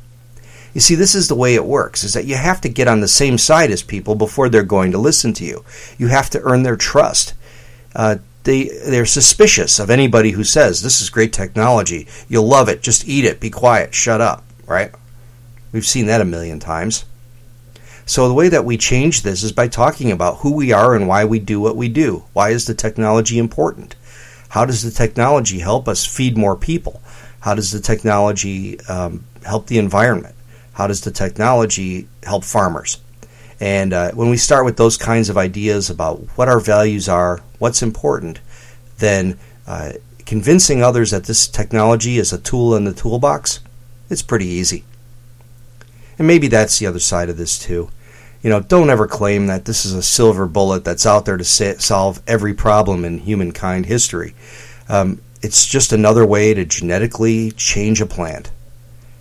You 0.74 0.80
see, 0.80 0.96
this 0.96 1.14
is 1.14 1.28
the 1.28 1.36
way 1.36 1.54
it 1.54 1.64
works, 1.64 2.02
is 2.02 2.14
that 2.14 2.24
you 2.24 2.34
have 2.34 2.60
to 2.62 2.68
get 2.68 2.88
on 2.88 3.00
the 3.00 3.06
same 3.06 3.38
side 3.38 3.70
as 3.70 3.84
people 3.84 4.16
before 4.16 4.48
they're 4.48 4.64
going 4.64 4.90
to 4.90 4.98
listen 4.98 5.32
to 5.34 5.44
you. 5.44 5.64
You 5.98 6.08
have 6.08 6.28
to 6.30 6.42
earn 6.42 6.64
their 6.64 6.76
trust. 6.76 7.34
Uh, 7.94 8.16
they, 8.42 8.64
they're 8.64 9.06
suspicious 9.06 9.78
of 9.78 9.88
anybody 9.88 10.32
who 10.32 10.42
says, 10.42 10.82
this 10.82 11.00
is 11.00 11.10
great 11.10 11.32
technology, 11.32 12.08
you'll 12.28 12.48
love 12.48 12.68
it, 12.68 12.82
just 12.82 13.08
eat 13.08 13.24
it, 13.24 13.38
be 13.38 13.50
quiet, 13.50 13.94
shut 13.94 14.20
up, 14.20 14.44
right? 14.66 14.90
We've 15.72 15.86
seen 15.86 16.06
that 16.06 16.20
a 16.20 16.24
million 16.24 16.58
times. 16.58 17.04
So 18.06 18.28
the 18.28 18.34
way 18.34 18.48
that 18.48 18.64
we 18.64 18.76
change 18.76 19.22
this 19.22 19.42
is 19.42 19.52
by 19.52 19.68
talking 19.68 20.12
about 20.12 20.38
who 20.38 20.52
we 20.52 20.72
are 20.72 20.94
and 20.94 21.08
why 21.08 21.24
we 21.24 21.38
do 21.38 21.60
what 21.60 21.76
we 21.76 21.88
do. 21.88 22.24
Why 22.32 22.50
is 22.50 22.66
the 22.66 22.74
technology 22.74 23.38
important? 23.38 23.96
How 24.50 24.64
does 24.64 24.82
the 24.82 24.90
technology 24.90 25.60
help 25.60 25.88
us 25.88 26.04
feed 26.04 26.36
more 26.36 26.56
people? 26.56 27.00
How 27.40 27.54
does 27.54 27.72
the 27.72 27.80
technology 27.80 28.78
um, 28.82 29.24
help 29.44 29.66
the 29.66 29.78
environment? 29.78 30.34
How 30.74 30.86
does 30.86 31.00
the 31.00 31.10
technology 31.10 32.08
help 32.22 32.44
farmers? 32.44 32.98
And 33.58 33.92
uh, 33.92 34.12
when 34.12 34.30
we 34.30 34.36
start 34.36 34.64
with 34.64 34.76
those 34.76 34.96
kinds 34.96 35.28
of 35.30 35.38
ideas 35.38 35.88
about 35.88 36.20
what 36.36 36.48
our 36.48 36.60
values 36.60 37.08
are, 37.08 37.40
what's 37.58 37.82
important, 37.82 38.40
then 38.98 39.38
uh, 39.66 39.92
convincing 40.26 40.82
others 40.82 41.10
that 41.12 41.24
this 41.24 41.48
technology 41.48 42.18
is 42.18 42.32
a 42.32 42.38
tool 42.38 42.74
in 42.74 42.84
the 42.84 42.92
toolbox, 42.92 43.60
it's 44.10 44.22
pretty 44.22 44.46
easy. 44.46 44.84
And 46.18 46.26
maybe 46.26 46.48
that's 46.48 46.78
the 46.78 46.86
other 46.86 47.00
side 47.00 47.28
of 47.28 47.36
this 47.36 47.58
too. 47.58 47.90
You 48.42 48.50
know, 48.50 48.60
don't 48.60 48.90
ever 48.90 49.06
claim 49.06 49.46
that 49.46 49.64
this 49.64 49.86
is 49.86 49.94
a 49.94 50.02
silver 50.02 50.46
bullet 50.46 50.84
that's 50.84 51.06
out 51.06 51.24
there 51.24 51.38
to 51.38 51.44
solve 51.44 52.22
every 52.26 52.52
problem 52.52 53.04
in 53.04 53.18
humankind 53.18 53.86
history. 53.86 54.34
Um, 54.88 55.20
it's 55.40 55.66
just 55.66 55.92
another 55.92 56.26
way 56.26 56.52
to 56.52 56.64
genetically 56.64 57.52
change 57.52 58.00
a 58.00 58.06
plant. 58.06 58.50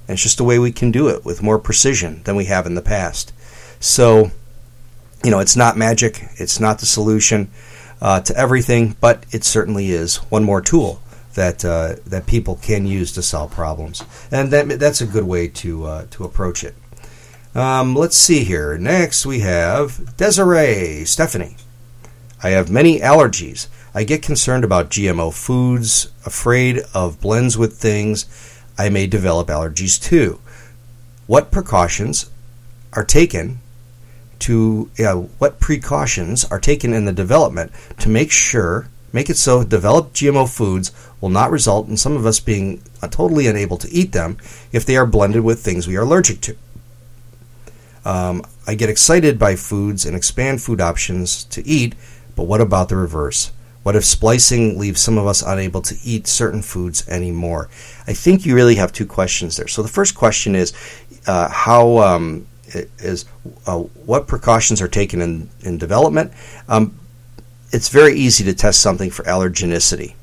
And 0.08 0.16
it's 0.16 0.24
just 0.24 0.42
a 0.42 0.44
way 0.44 0.60
we 0.60 0.74
can 0.74 0.92
do 0.92 1.08
it 1.08 1.24
with 1.24 1.42
more 1.42 1.58
precision 1.58 2.22
than 2.24 2.36
we 2.36 2.46
have 2.46 2.66
in 2.66 2.76
the 2.76 2.82
past. 2.82 3.32
So, 3.80 4.32
you 5.24 5.32
know, 5.32 5.40
it's 5.40 5.56
not 5.56 5.78
magic, 5.78 6.28
it's 6.36 6.60
not 6.60 6.80
the 6.80 6.86
solution 6.86 7.50
uh, 8.02 8.20
to 8.22 8.36
everything, 8.36 8.98
but 9.00 9.26
it 9.32 9.46
certainly 9.46 9.92
is 9.92 10.18
one 10.30 10.44
more 10.44 10.60
tool 10.60 11.02
that 11.36 11.66
uh, 11.66 11.96
that 12.06 12.26
people 12.26 12.56
can 12.56 12.86
use 12.86 13.12
to 13.14 13.24
solve 13.24 13.52
problems, 13.52 14.04
and 14.32 14.52
that 14.52 14.80
that's 14.80 15.02
a 15.02 15.06
good 15.06 15.24
way 15.24 15.48
to 15.48 15.86
uh, 15.86 16.06
to 16.12 16.24
approach 16.26 16.64
it. 16.64 16.76
Um, 17.56 17.96
let's 17.96 18.18
see 18.18 18.44
here. 18.44 18.80
Next, 18.80 19.28
we 19.28 19.42
have 19.42 20.18
Desiree 20.18 21.06
Stephanie. 21.06 21.56
I 22.42 22.50
have 22.50 22.72
many 22.72 23.00
allergies. 23.00 23.68
I 23.94 24.04
get 24.04 24.24
concerned 24.24 24.64
about 24.64 24.90
GMO 24.90 25.32
foods, 25.32 26.12
afraid 26.26 26.80
of 26.96 27.22
blends 27.22 27.56
with 27.56 27.78
things 27.78 28.26
I 28.76 28.90
may 28.90 29.06
develop 29.06 29.50
allergies 29.50 30.02
to. 30.06 30.40
What 31.28 31.52
precautions 31.52 32.32
are 32.94 33.06
taken 33.06 33.60
to 34.40 34.90
uh, 35.00 35.14
what 35.14 35.60
precautions 35.60 36.44
are 36.46 36.60
taken 36.60 36.92
in 36.92 37.06
the 37.06 37.14
development 37.14 37.72
to 38.00 38.10
make 38.10 38.32
sure 38.32 38.90
make 39.14 39.30
it 39.30 39.38
so 39.38 39.64
developed 39.64 40.16
GMO 40.16 40.54
foods 40.54 40.92
will 41.22 41.30
not 41.30 41.52
result 41.52 41.88
in 41.88 41.98
some 41.98 42.18
of 42.18 42.26
us 42.26 42.40
being 42.40 42.82
uh, 43.02 43.08
totally 43.08 43.46
unable 43.46 43.78
to 43.78 43.90
eat 43.92 44.12
them 44.12 44.38
if 44.72 44.86
they 44.86 44.98
are 44.98 45.06
blended 45.06 45.44
with 45.44 45.62
things 45.62 45.88
we 45.88 45.96
are 45.96 46.02
allergic 46.02 46.42
to. 46.42 46.58
Um, 48.06 48.44
I 48.68 48.76
get 48.76 48.90
excited 48.90 49.40
by 49.40 49.56
foods 49.56 50.06
and 50.06 50.16
expand 50.16 50.62
food 50.62 50.82
options 50.82 51.44
to 51.46 51.66
eat, 51.66 51.96
but 52.36 52.44
what 52.44 52.62
about 52.62 52.90
the 52.90 52.96
reverse? 52.96 53.52
What 53.84 53.96
if 53.96 54.06
splicing 54.06 54.80
leaves 54.80 55.02
some 55.02 55.18
of 55.18 55.28
us 55.28 55.42
unable 55.42 55.82
to 55.82 55.96
eat 56.04 56.26
certain 56.28 56.62
foods 56.62 57.08
anymore? 57.10 57.70
I 58.08 58.14
think 58.14 58.46
you 58.46 58.56
really 58.56 58.76
have 58.76 58.94
two 58.94 59.06
questions 59.06 59.58
there. 59.58 59.68
So 59.68 59.82
the 59.82 59.90
first 59.90 60.16
question 60.16 60.56
is 60.56 60.74
uh, 61.28 61.50
how 61.50 61.98
um, 61.98 62.48
is 63.00 63.26
uh, 63.68 63.80
what 63.80 64.28
precautions 64.28 64.82
are 64.82 64.88
taken 64.88 65.22
in 65.22 65.50
in 65.62 65.78
development? 65.78 66.32
Um, 66.70 66.98
it's 67.72 67.90
very 67.90 68.16
easy 68.16 68.44
to 68.46 68.54
test 68.54 68.82
something 68.82 69.10
for 69.10 69.24
allergenicity. 69.24 70.14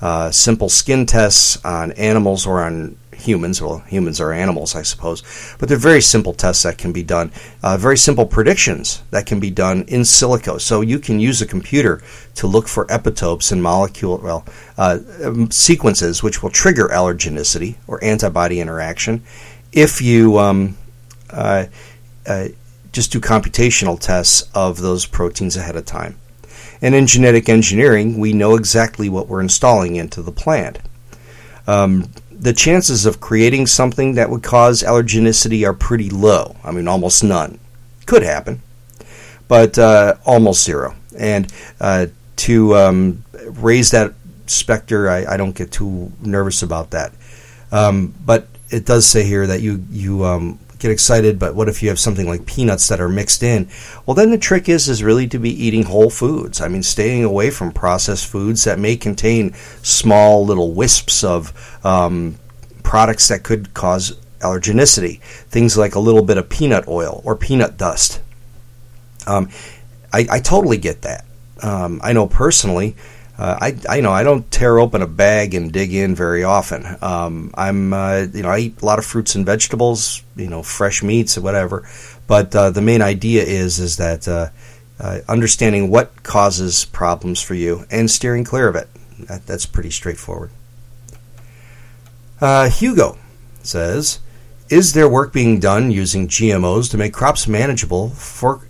Uh, 0.00 0.30
simple 0.30 0.68
skin 0.68 1.06
tests 1.06 1.64
on 1.64 1.92
animals 1.92 2.46
or 2.46 2.62
on 2.62 2.98
humans. 3.14 3.60
Well, 3.60 3.78
humans 3.80 4.20
are 4.20 4.32
animals, 4.32 4.74
I 4.74 4.82
suppose, 4.82 5.22
but 5.58 5.68
they're 5.68 5.78
very 5.78 6.00
simple 6.00 6.32
tests 6.32 6.62
that 6.64 6.78
can 6.78 6.92
be 6.92 7.02
done. 7.02 7.32
Uh, 7.62 7.76
very 7.76 7.96
simple 7.96 8.26
predictions 8.26 9.02
that 9.10 9.26
can 9.26 9.40
be 9.40 9.50
done 9.50 9.84
in 9.88 10.02
silico. 10.02 10.60
So 10.60 10.80
you 10.80 10.98
can 10.98 11.20
use 11.20 11.40
a 11.40 11.46
computer 11.46 12.02
to 12.36 12.46
look 12.46 12.68
for 12.68 12.86
epitopes 12.86 13.52
and 13.52 13.62
molecule 13.62 14.18
well 14.18 14.44
uh, 14.78 14.98
um, 15.22 15.50
sequences 15.50 16.22
which 16.22 16.42
will 16.42 16.50
trigger 16.50 16.88
allergenicity 16.88 17.76
or 17.86 18.02
antibody 18.02 18.60
interaction 18.60 19.22
if 19.72 20.00
you 20.00 20.38
um, 20.38 20.76
uh, 21.30 21.66
uh 22.26 22.48
just 22.92 23.10
do 23.10 23.20
computational 23.20 23.98
tests 23.98 24.48
of 24.54 24.80
those 24.80 25.06
proteins 25.06 25.56
ahead 25.56 25.76
of 25.76 25.84
time. 25.86 26.18
And 26.82 26.94
in 26.94 27.06
genetic 27.06 27.48
engineering, 27.48 28.18
we 28.18 28.32
know 28.32 28.54
exactly 28.54 29.08
what 29.08 29.28
we're 29.28 29.40
installing 29.40 29.96
into 29.96 30.20
the 30.20 30.32
plant. 30.32 30.78
Um, 31.66 32.10
the 32.42 32.52
chances 32.52 33.06
of 33.06 33.20
creating 33.20 33.68
something 33.68 34.14
that 34.14 34.28
would 34.28 34.42
cause 34.42 34.82
allergenicity 34.82 35.64
are 35.64 35.72
pretty 35.72 36.10
low. 36.10 36.56
I 36.64 36.72
mean, 36.72 36.88
almost 36.88 37.22
none. 37.22 37.60
Could 38.04 38.24
happen, 38.24 38.60
but 39.46 39.78
uh, 39.78 40.16
almost 40.26 40.64
zero. 40.64 40.96
And 41.16 41.50
uh, 41.80 42.06
to 42.36 42.74
um, 42.74 43.24
raise 43.46 43.92
that 43.92 44.14
specter, 44.46 45.08
I, 45.08 45.24
I, 45.24 45.36
don't 45.36 45.54
get 45.54 45.70
too 45.70 46.10
nervous 46.20 46.62
about 46.64 46.90
that. 46.90 47.12
Um, 47.70 48.12
but 48.24 48.48
it 48.70 48.86
does 48.86 49.06
say 49.06 49.22
here 49.22 49.46
that 49.46 49.60
you 49.60 49.84
you 49.88 50.24
um, 50.24 50.58
get 50.82 50.90
excited, 50.90 51.38
but 51.38 51.54
what 51.54 51.68
if 51.68 51.82
you 51.82 51.88
have 51.88 51.98
something 51.98 52.26
like 52.26 52.44
peanuts 52.44 52.88
that 52.88 53.00
are 53.00 53.08
mixed 53.08 53.42
in? 53.42 53.68
Well, 54.04 54.14
then 54.14 54.30
the 54.30 54.38
trick 54.38 54.68
is 54.68 54.88
is 54.88 55.02
really 55.02 55.28
to 55.28 55.38
be 55.38 55.50
eating 55.50 55.84
whole 55.84 56.10
foods. 56.10 56.60
I 56.60 56.68
mean, 56.68 56.82
staying 56.82 57.24
away 57.24 57.50
from 57.50 57.72
processed 57.72 58.26
foods 58.26 58.64
that 58.64 58.78
may 58.78 58.96
contain 58.96 59.54
small 59.82 60.44
little 60.44 60.72
wisps 60.72 61.22
of 61.22 61.52
um, 61.84 62.36
products 62.82 63.28
that 63.28 63.44
could 63.44 63.72
cause 63.72 64.16
allergenicity. 64.40 65.20
Things 65.20 65.78
like 65.78 65.94
a 65.94 66.00
little 66.00 66.22
bit 66.22 66.36
of 66.36 66.48
peanut 66.48 66.88
oil 66.88 67.22
or 67.24 67.36
peanut 67.36 67.76
dust. 67.76 68.20
Um, 69.26 69.50
I, 70.12 70.26
I, 70.28 70.40
totally 70.40 70.78
get 70.78 71.02
that. 71.02 71.24
Um, 71.62 72.00
I 72.02 72.12
know 72.12 72.26
personally 72.26 72.96
uh, 73.38 73.58
I, 73.60 73.76
I 73.88 73.96
you 73.96 74.02
know 74.02 74.12
I 74.12 74.22
don't 74.22 74.50
tear 74.50 74.78
open 74.78 75.00
a 75.00 75.06
bag 75.06 75.54
and 75.54 75.72
dig 75.72 75.94
in 75.94 76.14
very 76.14 76.44
often. 76.44 76.84
Um, 77.00 77.50
I'm 77.54 77.92
uh, 77.92 78.26
you 78.32 78.42
know 78.42 78.50
I 78.50 78.58
eat 78.58 78.82
a 78.82 78.84
lot 78.84 78.98
of 78.98 79.06
fruits 79.06 79.34
and 79.34 79.46
vegetables, 79.46 80.22
you 80.36 80.48
know 80.48 80.62
fresh 80.62 81.02
meats 81.02 81.38
or 81.38 81.40
whatever. 81.40 81.88
But 82.26 82.54
uh, 82.54 82.70
the 82.70 82.82
main 82.82 83.00
idea 83.00 83.42
is 83.42 83.78
is 83.78 83.96
that 83.96 84.28
uh, 84.28 84.48
uh, 85.00 85.20
understanding 85.28 85.90
what 85.90 86.22
causes 86.22 86.84
problems 86.84 87.40
for 87.40 87.54
you 87.54 87.86
and 87.90 88.10
steering 88.10 88.44
clear 88.44 88.68
of 88.68 88.76
it. 88.76 88.88
That, 89.20 89.46
that's 89.46 89.66
pretty 89.66 89.90
straightforward. 89.90 90.50
Uh, 92.40 92.68
Hugo 92.68 93.18
says, 93.62 94.18
"Is 94.68 94.92
there 94.92 95.08
work 95.08 95.32
being 95.32 95.58
done 95.58 95.90
using 95.90 96.28
GMOs 96.28 96.90
to 96.90 96.98
make 96.98 97.14
crops 97.14 97.48
manageable 97.48 98.10
for 98.10 98.60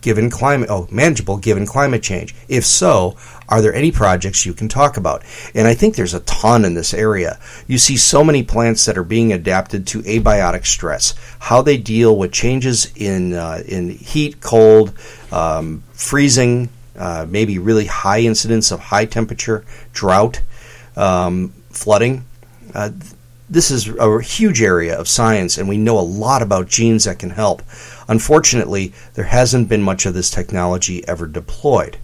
given 0.00 0.30
climate 0.30 0.68
oh 0.70 0.86
manageable 0.90 1.36
given 1.36 1.66
climate 1.66 2.02
change. 2.02 2.34
If 2.48 2.64
so 2.64 3.16
are 3.48 3.62
there 3.62 3.74
any 3.74 3.90
projects 3.90 4.44
you 4.44 4.52
can 4.52 4.68
talk 4.68 4.96
about? 4.96 5.22
And 5.54 5.66
i 5.66 5.74
think 5.74 5.96
there's 5.96 6.14
a 6.14 6.20
ton 6.20 6.64
in 6.64 6.74
this 6.74 6.94
area. 6.94 7.38
You 7.66 7.78
see 7.78 7.96
so 7.96 8.22
many 8.22 8.42
plants 8.42 8.84
that 8.84 8.98
are 8.98 9.04
being 9.04 9.32
adapted 9.32 9.86
to 9.88 10.02
abiotic 10.02 10.66
stress. 10.66 11.14
How 11.40 11.62
they 11.62 11.76
deal 11.76 12.16
with 12.16 12.32
changes 12.32 12.92
in 12.94 13.34
uh, 13.34 13.62
in 13.66 13.90
heat 13.90 14.40
cold 14.40 14.92
um, 15.32 15.82
freezing 15.92 16.68
uh, 16.96 17.26
maybe 17.28 17.58
really 17.58 17.86
high 17.86 18.20
incidence 18.20 18.70
of 18.70 18.80
high 18.80 19.04
temperature 19.06 19.64
drought 19.92 20.42
um, 20.96 21.52
flooding. 21.70 22.24
Uh, 22.74 22.90
this 23.48 23.70
is 23.70 23.88
a 23.88 24.20
huge 24.20 24.60
area 24.60 24.98
of 24.98 25.08
science, 25.08 25.56
and 25.56 25.68
we 25.68 25.78
know 25.78 25.98
a 25.98 26.00
lot 26.00 26.42
about 26.42 26.68
genes 26.68 27.04
that 27.04 27.18
can 27.18 27.30
help. 27.30 27.62
Unfortunately, 28.08 28.92
there 29.14 29.26
hasn't 29.26 29.68
been 29.68 29.82
much 29.82 30.06
of 30.06 30.14
this 30.14 30.30
technology 30.30 31.06
ever 31.06 31.26
deployed. 31.26 31.98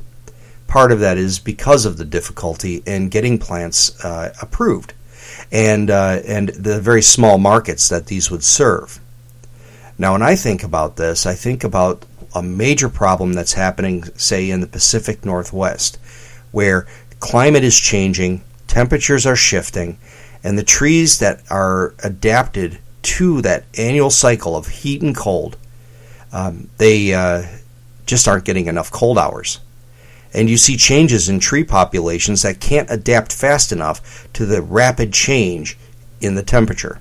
Part 0.66 0.92
of 0.92 1.00
that 1.00 1.16
is 1.16 1.38
because 1.38 1.86
of 1.86 1.96
the 1.96 2.04
difficulty 2.04 2.82
in 2.86 3.08
getting 3.08 3.38
plants 3.38 4.04
uh, 4.04 4.34
approved 4.42 4.92
and, 5.50 5.90
uh, 5.90 6.20
and 6.26 6.50
the 6.50 6.80
very 6.80 7.02
small 7.02 7.38
markets 7.38 7.88
that 7.88 8.06
these 8.06 8.30
would 8.30 8.44
serve. 8.44 9.00
Now, 9.96 10.12
when 10.12 10.22
I 10.22 10.34
think 10.34 10.62
about 10.62 10.96
this, 10.96 11.24
I 11.24 11.34
think 11.34 11.64
about 11.64 12.04
a 12.34 12.42
major 12.42 12.88
problem 12.88 13.32
that's 13.32 13.52
happening, 13.52 14.04
say, 14.16 14.50
in 14.50 14.60
the 14.60 14.66
Pacific 14.66 15.24
Northwest, 15.24 15.98
where 16.50 16.86
climate 17.20 17.64
is 17.64 17.78
changing, 17.78 18.42
temperatures 18.66 19.24
are 19.24 19.36
shifting, 19.36 19.98
and 20.42 20.58
the 20.58 20.64
trees 20.64 21.20
that 21.20 21.40
are 21.48 21.94
adapted 22.02 22.78
to 23.02 23.40
that 23.42 23.64
annual 23.78 24.10
cycle 24.10 24.56
of 24.56 24.66
heat 24.66 25.00
and 25.00 25.16
cold 25.16 25.56
um, 26.34 26.68
they 26.78 27.14
uh, 27.14 27.44
just 28.06 28.26
aren't 28.26 28.44
getting 28.44 28.66
enough 28.66 28.90
cold 28.90 29.16
hours. 29.16 29.60
And 30.34 30.50
you 30.50 30.56
see 30.56 30.76
changes 30.76 31.28
in 31.28 31.38
tree 31.38 31.62
populations 31.62 32.42
that 32.42 32.60
can't 32.60 32.90
adapt 32.90 33.32
fast 33.32 33.70
enough 33.70 34.28
to 34.32 34.44
the 34.44 34.60
rapid 34.60 35.12
change 35.12 35.78
in 36.20 36.34
the 36.34 36.42
temperature. 36.42 37.00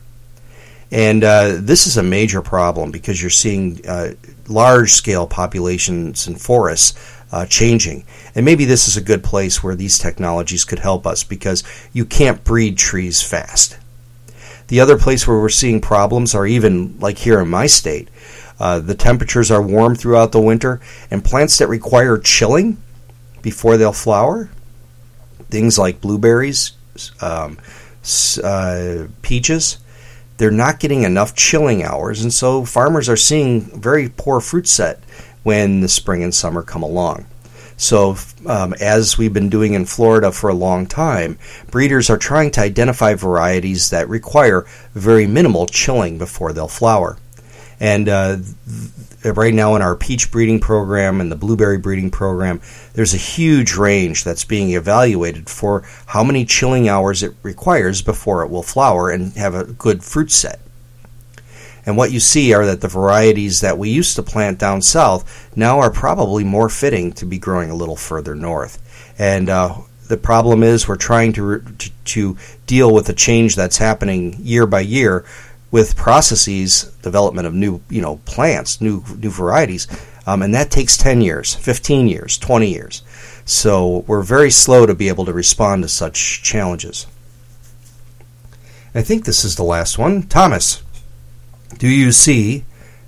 And 0.91 1.23
uh, 1.23 1.55
this 1.59 1.87
is 1.87 1.97
a 1.97 2.03
major 2.03 2.43
problem 2.43 2.91
because 2.91 3.19
you're 3.19 3.31
seeing 3.31 3.81
uh, 3.87 4.13
large 4.47 4.91
scale 4.91 5.25
populations 5.25 6.27
in 6.27 6.35
forests 6.35 6.93
uh, 7.31 7.47
changing. 7.47 8.05
And 8.35 8.45
maybe 8.45 8.65
this 8.65 8.87
is 8.87 8.95
a 8.95 9.01
good 9.01 9.23
place 9.23 9.63
where 9.63 9.73
these 9.73 9.97
technologies 9.97 10.63
could 10.63 10.77
help 10.77 11.07
us 11.07 11.23
because 11.23 11.63
you 11.91 12.05
can't 12.05 12.43
breed 12.43 12.77
trees 12.77 13.23
fast. 13.23 13.79
The 14.67 14.79
other 14.79 14.97
place 14.97 15.27
where 15.27 15.39
we're 15.39 15.49
seeing 15.49 15.81
problems 15.81 16.35
are 16.35 16.45
even 16.45 16.99
like 16.99 17.17
here 17.17 17.39
in 17.39 17.49
my 17.49 17.65
state, 17.65 18.09
uh, 18.59 18.79
the 18.79 18.95
temperatures 18.95 19.51
are 19.51 19.61
warm 19.61 19.95
throughout 19.95 20.31
the 20.31 20.41
winter, 20.41 20.79
and 21.11 21.23
plants 21.23 21.57
that 21.57 21.67
require 21.67 22.17
chilling 22.17 22.77
before 23.41 23.77
they'll 23.77 23.93
flower, 23.93 24.49
things 25.49 25.77
like 25.77 26.01
blueberries, 26.01 26.73
um, 27.21 27.57
uh, 28.43 29.05
peaches, 29.21 29.77
they're 30.37 30.51
not 30.51 30.79
getting 30.79 31.03
enough 31.03 31.35
chilling 31.35 31.83
hours, 31.83 32.21
and 32.21 32.33
so 32.33 32.65
farmers 32.65 33.07
are 33.07 33.17
seeing 33.17 33.61
very 33.79 34.09
poor 34.09 34.39
fruit 34.39 34.67
set 34.67 34.99
when 35.43 35.81
the 35.81 35.87
spring 35.87 36.23
and 36.23 36.33
summer 36.33 36.63
come 36.63 36.83
along. 36.83 37.25
So, 37.75 38.15
um, 38.45 38.73
as 38.79 39.17
we've 39.17 39.33
been 39.33 39.49
doing 39.49 39.73
in 39.73 39.85
Florida 39.85 40.31
for 40.31 40.49
a 40.49 40.53
long 40.53 40.85
time, 40.85 41.37
breeders 41.69 42.09
are 42.09 42.17
trying 42.17 42.51
to 42.51 42.61
identify 42.61 43.15
varieties 43.15 43.89
that 43.89 44.07
require 44.07 44.65
very 44.93 45.27
minimal 45.27 45.65
chilling 45.65 46.17
before 46.17 46.53
they'll 46.53 46.67
flower. 46.67 47.17
And 47.83 48.07
uh, 48.07 48.37
right 49.25 49.53
now 49.53 49.75
in 49.75 49.81
our 49.81 49.93
peach 49.93 50.31
breeding 50.31 50.61
program 50.61 51.19
and 51.19 51.29
the 51.29 51.35
blueberry 51.35 51.77
breeding 51.77 52.11
program, 52.11 52.61
there's 52.93 53.13
a 53.13 53.17
huge 53.17 53.75
range 53.75 54.23
that's 54.23 54.45
being 54.45 54.69
evaluated 54.69 55.49
for 55.49 55.83
how 56.05 56.23
many 56.23 56.45
chilling 56.45 56.87
hours 56.87 57.23
it 57.23 57.35
requires 57.43 58.01
before 58.01 58.41
it 58.41 58.49
will 58.49 58.63
flower 58.63 59.09
and 59.09 59.33
have 59.33 59.53
a 59.53 59.65
good 59.65 60.01
fruit 60.01 60.31
set. 60.31 60.61
And 61.85 61.97
what 61.97 62.13
you 62.13 62.21
see 62.21 62.53
are 62.53 62.65
that 62.65 62.79
the 62.79 62.87
varieties 62.87 63.59
that 63.59 63.77
we 63.77 63.89
used 63.89 64.15
to 64.15 64.23
plant 64.23 64.59
down 64.59 64.81
south 64.81 65.53
now 65.53 65.79
are 65.79 65.91
probably 65.91 66.45
more 66.45 66.69
fitting 66.69 67.11
to 67.11 67.25
be 67.25 67.37
growing 67.37 67.69
a 67.69 67.75
little 67.75 67.97
further 67.97 68.33
north. 68.33 68.79
And 69.19 69.49
uh, 69.49 69.79
the 70.07 70.15
problem 70.15 70.63
is 70.63 70.87
we're 70.87 70.95
trying 70.95 71.33
to, 71.33 71.59
to, 71.59 71.91
to 72.05 72.37
deal 72.65 72.93
with 72.93 73.07
the 73.07 73.13
change 73.13 73.57
that's 73.57 73.75
happening 73.75 74.37
year 74.39 74.65
by 74.65 74.79
year 74.79 75.25
with 75.73 75.95
processes, 75.95 76.83
development 77.01 77.47
of 77.47 77.53
new 77.55 77.81
you 77.89 77.99
know 77.99 78.17
plants, 78.25 78.79
new 78.79 79.03
new 79.17 79.31
varieties, 79.31 79.87
um, 80.27 80.43
and 80.43 80.53
that 80.53 80.69
takes 80.69 80.95
10 80.97 81.19
years, 81.19 81.55
15 81.55 82.07
years, 82.07 82.37
20 82.37 82.71
years. 82.71 83.01
So 83.43 84.05
we're 84.07 84.21
very 84.21 84.51
slow 84.51 84.85
to 84.85 84.93
be 84.93 85.07
able 85.07 85.25
to 85.25 85.33
respond 85.33 85.81
to 85.81 85.89
such 85.89 86.43
challenges. 86.43 87.07
I 88.93 89.01
think 89.01 89.25
this 89.25 89.43
is 89.43 89.55
the 89.55 89.63
last 89.63 89.97
one. 89.97 90.21
Thomas, 90.21 90.83
do 91.79 91.89
you 91.89 92.11
see 92.11 92.65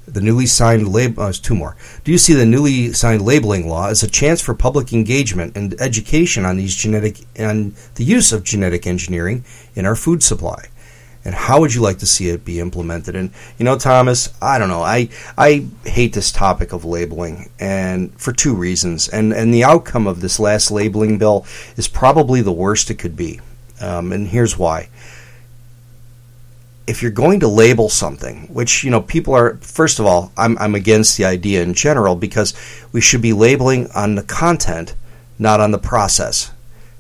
the 0.08 0.20
newly 0.20 0.48
signed 0.48 0.88
label? 0.92 1.22
Oh, 1.22 1.32
two 1.32 1.54
more. 1.54 1.78
Do 2.04 2.12
you 2.12 2.18
see 2.18 2.34
the 2.34 2.48
newly 2.48 2.94
signed 2.94 3.22
labeling 3.22 3.70
law 3.70 3.90
as 3.90 4.02
a 4.02 4.10
chance 4.10 4.42
for 4.42 4.56
public 4.56 4.92
engagement 4.92 5.56
and 5.56 5.80
education 5.80 6.46
on 6.46 6.58
these 6.58 6.76
genetic 6.76 7.20
and 7.36 7.76
the 7.94 8.04
use 8.04 8.34
of 8.34 8.44
genetic 8.44 8.88
engineering 8.88 9.46
in 9.76 9.86
our 9.86 9.96
food 9.96 10.24
supply? 10.24 10.70
And 11.26 11.34
how 11.34 11.60
would 11.60 11.74
you 11.74 11.82
like 11.82 11.98
to 12.00 12.06
see 12.06 12.30
it 12.30 12.46
be 12.46 12.60
implemented? 12.60 13.16
And 13.16 13.32
you 13.58 13.66
know, 13.66 13.78
Thomas, 13.78 14.32
I 14.42 14.60
don't 14.60 14.70
know. 14.70 14.84
I 14.84 15.10
I 15.38 15.66
hate 15.84 16.14
this 16.14 16.32
topic 16.32 16.72
of 16.72 16.86
labeling, 16.86 17.50
and 17.60 18.14
for 18.20 18.32
two 18.32 18.54
reasons. 18.54 19.10
And 19.10 19.34
and 19.34 19.52
the 19.52 19.64
outcome 19.64 20.06
of 20.06 20.22
this 20.22 20.40
last 20.40 20.70
labeling 20.70 21.18
bill 21.18 21.46
is 21.76 21.88
probably 21.88 22.42
the 22.42 22.52
worst 22.54 22.92
it 22.92 23.00
could 23.00 23.18
be. 23.18 23.42
Um, 23.82 24.12
and 24.12 24.28
here's 24.28 24.58
why. 24.58 24.90
If 26.88 27.02
you're 27.02 27.10
going 27.10 27.40
to 27.40 27.48
label 27.48 27.90
something, 27.90 28.48
which 28.54 28.84
you 28.84 28.92
know 28.92 29.02
people 29.02 29.34
are, 29.34 29.58
first 29.58 29.98
of 29.98 30.06
all, 30.06 30.32
I'm 30.38 30.56
I'm 30.60 30.76
against 30.76 31.18
the 31.18 31.26
idea 31.26 31.64
in 31.64 31.74
general 31.74 32.16
because 32.16 32.54
we 32.92 33.02
should 33.02 33.24
be 33.24 33.34
labeling 33.34 33.90
on 33.96 34.14
the 34.14 34.24
content, 34.24 34.96
not 35.40 35.60
on 35.60 35.72
the 35.72 35.80
process 35.80 36.52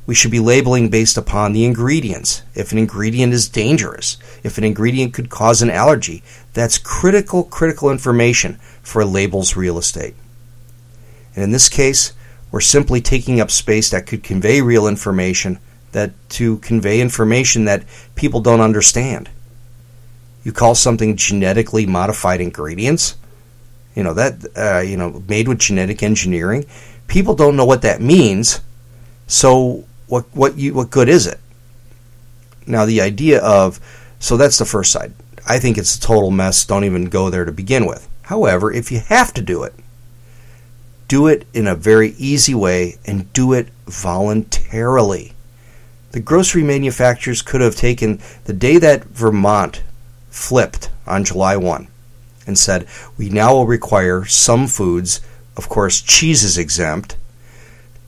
We 0.05 0.13
should 0.15 0.31
be 0.31 0.39
labeling 0.39 0.89
based 0.89 1.17
upon 1.17 1.53
the 1.53 1.65
ingredients. 1.65 2.43
If 2.53 2.71
an 2.71 2.77
ingredient 2.77 3.33
is 3.33 3.49
dangerous, 3.49 4.17
if 4.43 4.57
an 4.57 4.63
ingredient 4.63 5.13
could 5.13 5.29
cause 5.29 5.61
an 5.61 5.69
allergy, 5.69 6.23
that's 6.53 6.77
critical, 6.77 7.43
critical 7.43 7.89
information 7.89 8.59
for 8.81 9.01
a 9.01 9.05
label's 9.05 9.55
real 9.55 9.77
estate. 9.77 10.13
And 11.35 11.43
in 11.43 11.51
this 11.51 11.69
case, 11.69 12.13
we're 12.51 12.61
simply 12.61 13.01
taking 13.01 13.41
up 13.41 13.51
space 13.51 13.89
that 13.89 14.05
could 14.05 14.23
convey 14.23 14.61
real 14.61 14.87
information, 14.87 15.59
that 15.91 16.11
to 16.29 16.57
convey 16.59 17.01
information 17.01 17.65
that 17.65 17.83
people 18.13 18.41
don't 18.41 18.61
understand. 18.61 19.29
You 20.43 20.51
call 20.51 20.75
something 20.75 21.15
genetically 21.15 21.87
modified 21.87 22.39
ingredients, 22.39 23.15
you 23.95 24.03
know 24.03 24.13
that 24.13 24.45
uh, 24.55 24.81
you 24.81 24.97
know 24.97 25.23
made 25.27 25.47
with 25.47 25.59
genetic 25.59 26.03
engineering. 26.03 26.65
People 27.07 27.33
don't 27.33 27.55
know 27.55 27.65
what 27.65 27.81
that 27.81 28.01
means, 28.01 28.59
so 29.25 29.85
what 30.07 30.25
what 30.33 30.57
you 30.57 30.73
what 30.73 30.89
good 30.89 31.09
is 31.09 31.27
it? 31.27 31.39
Now 32.67 32.85
the 32.85 33.01
idea 33.01 33.41
of 33.41 33.79
so 34.19 34.37
that's 34.37 34.57
the 34.57 34.65
first 34.65 34.91
side. 34.91 35.13
I 35.47 35.59
think 35.59 35.77
it's 35.77 35.95
a 35.95 36.01
total 36.01 36.31
mess. 36.31 36.65
Don't 36.65 36.83
even 36.83 37.05
go 37.05 37.29
there 37.29 37.45
to 37.45 37.51
begin 37.51 37.85
with. 37.85 38.09
However, 38.23 38.71
if 38.71 38.91
you 38.91 38.99
have 38.99 39.33
to 39.35 39.41
do 39.41 39.63
it, 39.63 39.73
do 41.07 41.27
it 41.27 41.45
in 41.53 41.67
a 41.67 41.75
very 41.75 42.15
easy 42.17 42.55
way 42.55 42.97
and 43.05 43.31
do 43.33 43.53
it 43.53 43.67
voluntarily. 43.85 45.33
The 46.11 46.19
grocery 46.19 46.63
manufacturers 46.63 47.41
could 47.41 47.61
have 47.61 47.75
taken 47.75 48.19
the 48.45 48.53
day 48.53 48.77
that 48.77 49.05
Vermont 49.05 49.83
flipped 50.29 50.89
on 51.05 51.25
July 51.25 51.57
1 51.57 51.87
and 52.47 52.57
said, 52.57 52.87
we 53.17 53.29
now 53.29 53.53
will 53.53 53.67
require 53.67 54.25
some 54.25 54.67
foods, 54.67 55.21
of 55.57 55.69
course, 55.69 56.01
cheese 56.01 56.43
is 56.43 56.57
exempt, 56.57 57.17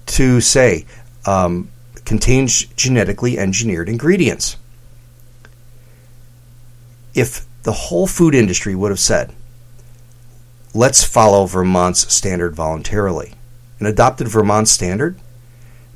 to 0.08 0.41
say, 0.41 0.86
um, 1.26 1.70
contains 2.08 2.64
genetically 2.78 3.38
engineered 3.38 3.89
ingredients. 3.89 4.55
If 7.14 7.45
the 7.64 7.74
whole 7.74 8.08
food 8.08 8.34
industry 8.34 8.74
would 8.76 8.91
have 8.91 8.99
said, 8.99 9.34
let's 10.74 11.03
follow 11.03 11.45
Vermont's 11.45 12.14
standard 12.14 12.55
voluntarily, 12.55 13.34
and 13.78 13.89
adopted 13.89 14.30
Vermont's 14.30 14.72
standard, 14.72 15.20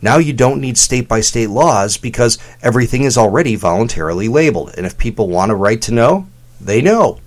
now 0.02 0.18
you 0.18 0.34
don't 0.34 0.60
need 0.60 0.78
state 0.78 1.08
by 1.08 1.22
state 1.22 1.50
laws 1.50 1.96
because 1.96 2.38
everything 2.62 3.06
is 3.06 3.18
already 3.18 3.56
voluntarily 3.56 4.28
labeled. 4.28 4.74
And 4.76 4.86
if 4.86 4.98
people 4.98 5.30
want 5.30 5.54
a 5.54 5.56
right 5.56 5.82
to 5.84 5.94
know, 5.94 6.28
they 6.60 6.82
know. 6.82 7.22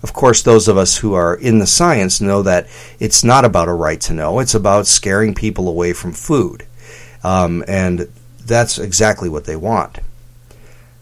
Of 0.00 0.12
course, 0.12 0.42
those 0.42 0.68
of 0.68 0.76
us 0.76 0.98
who 0.98 1.14
are 1.14 1.34
in 1.34 1.58
the 1.58 1.66
science 1.66 2.20
know 2.20 2.40
that 2.42 2.68
it's 3.00 3.24
not 3.24 3.44
about 3.44 3.66
a 3.66 3.74
right 3.74 4.00
to 4.02 4.12
know, 4.12 4.38
it's 4.38 4.54
about 4.54 4.86
scaring 4.86 5.34
people 5.34 5.66
away 5.66 5.92
from 5.92 6.12
food. 6.12 6.66
Um, 7.24 7.64
and 7.66 8.08
that's 8.44 8.78
exactly 8.78 9.28
what 9.28 9.46
they 9.46 9.56
want. 9.56 9.98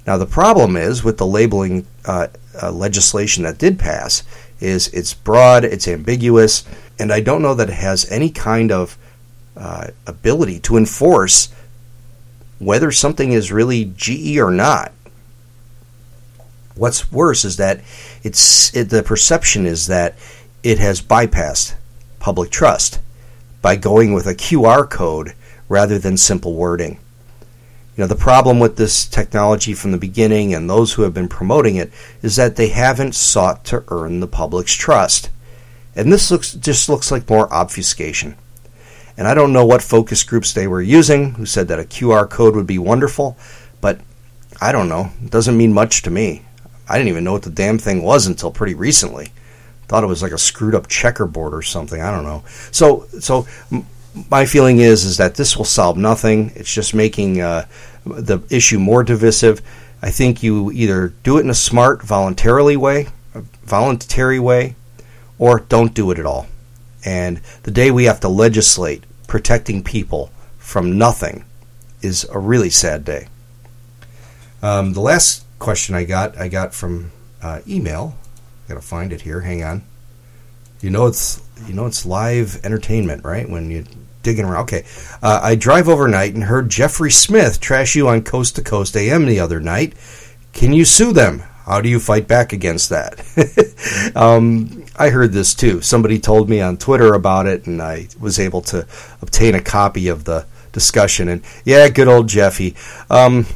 Now, 0.06 0.16
the 0.16 0.26
problem 0.26 0.76
is 0.76 1.04
with 1.04 1.18
the 1.18 1.26
labeling 1.26 1.86
uh, 2.04 2.28
uh, 2.60 2.72
legislation 2.72 3.44
that 3.44 3.58
did 3.58 3.78
pass 3.78 4.22
is 4.60 4.88
it's 4.88 5.14
broad, 5.14 5.64
it's 5.64 5.88
ambiguous, 5.88 6.64
and 6.98 7.12
I 7.12 7.20
don't 7.20 7.42
know 7.42 7.54
that 7.54 7.68
it 7.68 7.74
has 7.74 8.10
any 8.10 8.30
kind 8.30 8.70
of 8.70 8.96
uh, 9.56 9.88
ability 10.06 10.60
to 10.60 10.76
enforce 10.76 11.52
whether 12.58 12.92
something 12.92 13.32
is 13.32 13.52
really 13.52 13.92
GE 13.96 14.38
or 14.38 14.50
not. 14.50 14.92
What's 16.74 17.12
worse 17.12 17.44
is 17.44 17.56
that 17.56 17.82
it's 18.22 18.74
it, 18.74 18.88
the 18.88 19.02
perception 19.02 19.66
is 19.66 19.88
that 19.88 20.14
it 20.62 20.78
has 20.78 21.02
bypassed 21.02 21.74
public 22.18 22.50
trust 22.50 23.00
by 23.60 23.76
going 23.76 24.12
with 24.12 24.26
a 24.26 24.34
QR 24.34 24.88
code 24.88 25.34
rather 25.72 25.98
than 25.98 26.18
simple 26.18 26.52
wording. 26.52 26.98
You 27.96 28.02
know, 28.02 28.06
the 28.06 28.14
problem 28.14 28.60
with 28.60 28.76
this 28.76 29.06
technology 29.06 29.72
from 29.72 29.90
the 29.90 29.98
beginning 29.98 30.52
and 30.52 30.68
those 30.68 30.92
who 30.92 31.02
have 31.02 31.14
been 31.14 31.28
promoting 31.28 31.76
it 31.76 31.90
is 32.20 32.36
that 32.36 32.56
they 32.56 32.68
haven't 32.68 33.14
sought 33.14 33.64
to 33.66 33.82
earn 33.88 34.20
the 34.20 34.26
public's 34.26 34.74
trust. 34.74 35.30
And 35.96 36.12
this 36.12 36.30
looks 36.30 36.52
just 36.52 36.90
looks 36.90 37.10
like 37.10 37.28
more 37.28 37.50
obfuscation. 37.50 38.36
And 39.16 39.26
I 39.26 39.32
don't 39.32 39.54
know 39.54 39.64
what 39.64 39.82
focus 39.82 40.22
groups 40.24 40.52
they 40.52 40.66
were 40.66 40.82
using 40.82 41.34
who 41.34 41.46
said 41.46 41.68
that 41.68 41.80
a 41.80 41.84
QR 41.84 42.28
code 42.28 42.54
would 42.54 42.66
be 42.66 42.78
wonderful, 42.78 43.38
but 43.80 43.98
I 44.60 44.72
don't 44.72 44.90
know. 44.90 45.10
It 45.24 45.30
doesn't 45.30 45.56
mean 45.56 45.72
much 45.72 46.02
to 46.02 46.10
me. 46.10 46.44
I 46.86 46.98
didn't 46.98 47.08
even 47.08 47.24
know 47.24 47.32
what 47.32 47.44
the 47.44 47.50
damn 47.50 47.78
thing 47.78 48.02
was 48.02 48.26
until 48.26 48.50
pretty 48.50 48.74
recently. 48.74 49.32
Thought 49.88 50.04
it 50.04 50.08
was 50.08 50.22
like 50.22 50.32
a 50.32 50.38
screwed 50.38 50.74
up 50.74 50.86
checkerboard 50.86 51.54
or 51.54 51.62
something. 51.62 52.02
I 52.02 52.10
don't 52.10 52.24
know. 52.24 52.44
So 52.70 53.06
so 53.20 53.46
my 54.30 54.44
feeling 54.46 54.78
is 54.78 55.04
is 55.04 55.16
that 55.16 55.34
this 55.34 55.56
will 55.56 55.64
solve 55.64 55.96
nothing. 55.96 56.52
It's 56.54 56.72
just 56.72 56.94
making 56.94 57.40
uh, 57.40 57.66
the 58.04 58.40
issue 58.50 58.78
more 58.78 59.02
divisive. 59.02 59.62
I 60.02 60.10
think 60.10 60.42
you 60.42 60.72
either 60.72 61.14
do 61.22 61.38
it 61.38 61.42
in 61.42 61.50
a 61.50 61.54
smart, 61.54 62.02
voluntarily 62.02 62.76
way, 62.76 63.08
voluntary 63.64 64.40
way, 64.40 64.74
or 65.38 65.60
don't 65.60 65.94
do 65.94 66.10
it 66.10 66.18
at 66.18 66.26
all. 66.26 66.46
And 67.04 67.40
the 67.62 67.70
day 67.70 67.90
we 67.90 68.04
have 68.04 68.20
to 68.20 68.28
legislate 68.28 69.04
protecting 69.26 69.82
people 69.82 70.30
from 70.58 70.98
nothing 70.98 71.44
is 72.00 72.24
a 72.30 72.38
really 72.38 72.70
sad 72.70 73.04
day. 73.04 73.28
Um, 74.62 74.92
the 74.92 75.00
last 75.00 75.44
question 75.58 75.94
I 75.94 76.04
got, 76.04 76.36
I 76.38 76.48
got 76.48 76.74
from 76.74 77.12
uh, 77.40 77.60
email. 77.66 78.16
I 78.64 78.68
gotta 78.68 78.82
find 78.82 79.12
it 79.12 79.22
here. 79.22 79.40
Hang 79.40 79.62
on. 79.62 79.82
You 80.80 80.90
know 80.90 81.06
it's 81.06 81.40
you 81.66 81.74
know 81.74 81.86
it's 81.86 82.04
live 82.04 82.64
entertainment, 82.64 83.24
right? 83.24 83.48
When 83.48 83.70
you 83.70 83.84
digging 84.22 84.44
around. 84.44 84.62
Okay. 84.62 84.84
Uh, 85.22 85.40
I 85.42 85.54
drive 85.54 85.88
overnight 85.88 86.34
and 86.34 86.44
heard 86.44 86.68
Jeffrey 86.68 87.10
Smith 87.10 87.60
trash 87.60 87.94
you 87.94 88.08
on 88.08 88.22
Coast 88.22 88.56
to 88.56 88.62
Coast 88.62 88.96
AM 88.96 89.26
the 89.26 89.40
other 89.40 89.60
night. 89.60 89.94
Can 90.52 90.72
you 90.72 90.84
sue 90.84 91.12
them? 91.12 91.42
How 91.64 91.80
do 91.80 91.88
you 91.88 92.00
fight 92.00 92.26
back 92.26 92.52
against 92.52 92.90
that? 92.90 94.12
um, 94.16 94.84
I 94.96 95.10
heard 95.10 95.32
this 95.32 95.54
too. 95.54 95.80
Somebody 95.80 96.18
told 96.18 96.48
me 96.48 96.60
on 96.60 96.76
Twitter 96.76 97.14
about 97.14 97.46
it, 97.46 97.66
and 97.66 97.80
I 97.80 98.08
was 98.18 98.38
able 98.40 98.62
to 98.62 98.86
obtain 99.20 99.54
a 99.54 99.62
copy 99.62 100.08
of 100.08 100.24
the 100.24 100.46
discussion. 100.72 101.28
And 101.28 101.42
yeah, 101.64 101.88
good 101.88 102.08
old 102.08 102.28
Jeffy. 102.28 102.74
Um, 103.08 103.46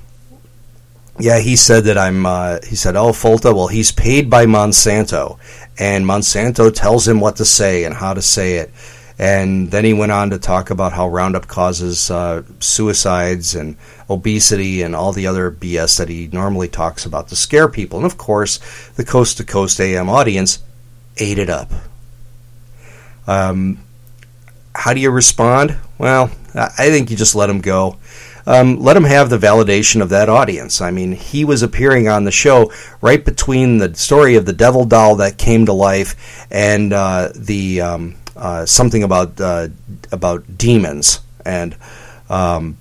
yeah, 1.19 1.41
he 1.41 1.57
said 1.57 1.85
that 1.85 1.99
I'm. 1.99 2.27
Uh, 2.27 2.59
he 2.67 2.77
said, 2.77 2.95
"Oh, 2.95 3.11
Folta. 3.11 3.55
Well, 3.55 3.69
he's 3.69 3.91
paid 3.91 4.29
by 4.31 4.47
Monsanto, 4.47 5.39
and 5.79 6.05
Monsanto 6.05 6.73
tells 6.73 7.09
him 7.09 7.21
what 7.21 7.37
to 7.37 7.45
say 7.45 7.85
and 7.85 7.95
how 7.95 8.15
to 8.15 8.23
say 8.23 8.57
it." 8.57 8.71
And 9.19 9.71
then 9.71 9.85
he 9.85 9.95
went 9.95 10.13
on 10.13 10.31
to 10.31 10.39
talk 10.39 10.69
about 10.69 10.93
how 10.93 11.09
Roundup 11.09 11.47
causes 11.47 12.11
uh, 12.11 12.43
suicides 12.61 13.55
and 13.55 13.77
obesity 14.11 14.83
and 14.83 14.95
all 14.95 15.13
the 15.13 15.27
other 15.27 15.51
BS 15.51 15.97
that 15.99 16.11
he 16.11 16.29
normally 16.33 16.69
talks 16.69 17.07
about 17.07 17.29
to 17.29 17.37
scare 17.37 17.69
people. 17.69 17.99
And 17.99 18.07
of 18.07 18.19
course, 18.19 18.59
the 18.97 19.05
Coast 19.05 19.39
to 19.39 19.45
Coast 19.45 19.81
AM 19.81 20.11
audience 20.11 20.59
ate 21.17 21.39
it 21.39 21.49
up. 21.49 21.71
Um, 23.27 23.83
how 24.75 24.93
do 24.93 25.01
you 25.01 25.11
respond? 25.11 25.77
Well, 25.99 26.31
I 26.55 26.91
think 26.91 27.11
you 27.11 27.17
just 27.17 27.35
let 27.35 27.49
him 27.49 27.61
go. 27.61 27.97
Um, 28.47 28.81
let 28.81 28.97
him 28.97 29.05
have 29.05 29.29
the 29.29 29.39
validation 29.39 30.03
of 30.03 30.11
that 30.11 30.29
audience. 30.29 30.81
I 30.81 30.93
mean, 30.93 31.13
he 31.13 31.45
was 31.45 31.63
appearing 31.63 32.07
on 32.07 32.25
the 32.25 32.31
show 32.31 32.71
right 33.01 33.25
between 33.25 33.79
the 33.79 33.95
story 33.95 34.37
of 34.37 34.47
the 34.47 34.53
devil 34.53 34.85
doll 34.85 35.17
that 35.17 35.37
came 35.37 35.67
to 35.67 35.73
life 35.73 36.47
and 36.51 36.93
uh, 36.93 37.31
the 37.35 37.81
um, 37.81 38.15
uh, 38.37 38.67
something 38.67 39.03
about 39.03 39.41
uh, 39.41 39.69
about 40.13 40.59
demons, 40.59 41.21
and 41.45 41.77
um, 42.29 42.77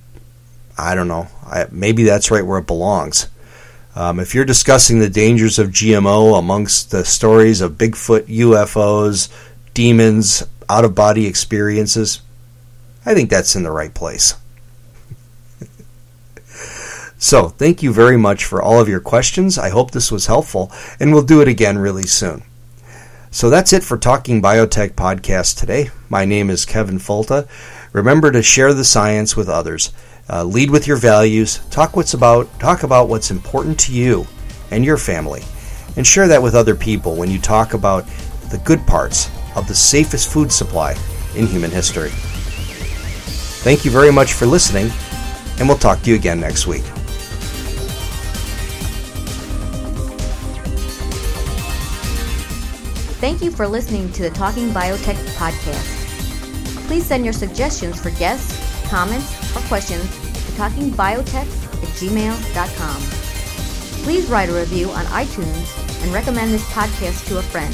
I 0.78 0.96
don't 0.96 1.08
know. 1.08 1.28
I, 1.46 1.68
maybe 1.72 2.04
that's 2.04 2.32
right 2.32 2.46
where 2.46 2.60
it 2.60 2.68
belongs. 2.68 3.30
Um, 3.96 4.20
if 4.20 4.36
you're 4.36 4.46
discussing 4.46 5.00
the 5.00 5.10
dangers 5.10 5.58
of 5.58 5.70
GMO 5.70 6.38
amongst 6.38 6.92
the 6.92 7.06
stories 7.06 7.62
of 7.62 7.74
Bigfoot, 7.74 8.24
UFOs, 8.24 9.34
demons, 9.74 10.44
out 10.68 10.84
of 10.84 10.94
body 10.94 11.26
experiences, 11.26 12.22
I 13.06 13.14
think 13.14 13.30
that's 13.30 13.56
in 13.56 13.64
the 13.64 13.72
right 13.72 13.94
place. 13.94 14.36
so, 17.18 17.48
thank 17.48 17.82
you 17.82 17.94
very 17.94 18.18
much 18.18 18.44
for 18.44 18.62
all 18.62 18.82
of 18.82 18.90
your 18.90 19.00
questions. 19.00 19.58
I 19.58 19.70
hope 19.70 19.92
this 19.92 20.12
was 20.12 20.26
helpful, 20.26 20.74
and 21.00 21.14
we'll 21.14 21.24
do 21.24 21.42
it 21.42 21.48
again 21.48 21.78
really 21.78 22.08
soon. 22.08 22.44
So 23.36 23.50
that's 23.50 23.74
it 23.74 23.84
for 23.84 23.98
Talking 23.98 24.42
Biotech 24.42 24.94
podcast 24.94 25.60
today. 25.60 25.90
My 26.08 26.24
name 26.24 26.50
is 26.50 26.64
Kevin 26.64 27.00
Folta. 27.00 27.50
Remember 27.92 28.32
to 28.32 28.42
share 28.42 28.74
the 28.74 28.86
science 28.86 29.36
with 29.36 29.50
others. 29.50 29.92
Uh, 30.30 30.46
lead 30.46 30.72
with 30.72 30.88
your 30.88 30.96
values. 30.96 31.60
Talk 31.70 31.98
what's 31.98 32.14
about. 32.14 32.48
Talk 32.62 32.84
about 32.84 33.10
what's 33.10 33.32
important 33.32 33.78
to 33.82 33.92
you 33.92 34.26
and 34.72 34.86
your 34.86 34.96
family, 34.96 35.44
and 35.98 36.08
share 36.08 36.30
that 36.30 36.42
with 36.42 36.56
other 36.56 36.76
people 36.76 37.18
when 37.18 37.30
you 37.30 37.38
talk 37.38 37.74
about 37.74 38.06
the 38.52 38.62
good 38.64 38.88
parts 38.88 39.30
of 39.58 39.68
the 39.68 39.76
safest 39.76 40.32
food 40.32 40.50
supply 40.50 40.96
in 41.36 41.46
human 41.46 41.72
history. 41.72 42.12
Thank 43.66 43.84
you 43.84 43.92
very 43.92 44.14
much 44.14 44.32
for 44.32 44.46
listening, 44.46 44.90
and 45.60 45.68
we'll 45.68 45.78
talk 45.78 46.02
to 46.04 46.10
you 46.10 46.16
again 46.16 46.40
next 46.40 46.68
week. 46.68 46.86
Thank 53.26 53.42
you 53.42 53.50
for 53.50 53.68
listening 53.68 54.12
to 54.12 54.22
the 54.22 54.30
Talking 54.30 54.70
Biotech 54.70 55.16
podcast. 55.34 56.86
Please 56.86 57.08
send 57.08 57.24
your 57.24 57.34
suggestions 57.34 58.00
for 58.00 58.12
guests, 58.12 58.54
comments, 58.88 59.34
or 59.58 59.62
questions 59.62 60.04
to 60.12 60.52
talkingbiotech 60.52 61.34
at 61.34 61.90
gmail.com. 61.98 63.02
Please 64.04 64.28
write 64.28 64.50
a 64.50 64.54
review 64.54 64.92
on 64.92 65.06
iTunes 65.06 66.04
and 66.04 66.14
recommend 66.14 66.54
this 66.54 66.64
podcast 66.70 67.28
to 67.30 67.40
a 67.40 67.42
friend. 67.42 67.74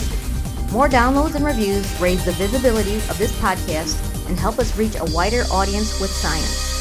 More 0.71 0.87
downloads 0.87 1.35
and 1.35 1.43
reviews 1.43 1.99
raise 1.99 2.23
the 2.23 2.31
visibility 2.31 2.95
of 2.95 3.17
this 3.17 3.33
podcast 3.41 3.99
and 4.29 4.39
help 4.39 4.57
us 4.57 4.77
reach 4.77 4.95
a 4.95 5.13
wider 5.13 5.43
audience 5.51 5.99
with 5.99 6.11
science. 6.11 6.80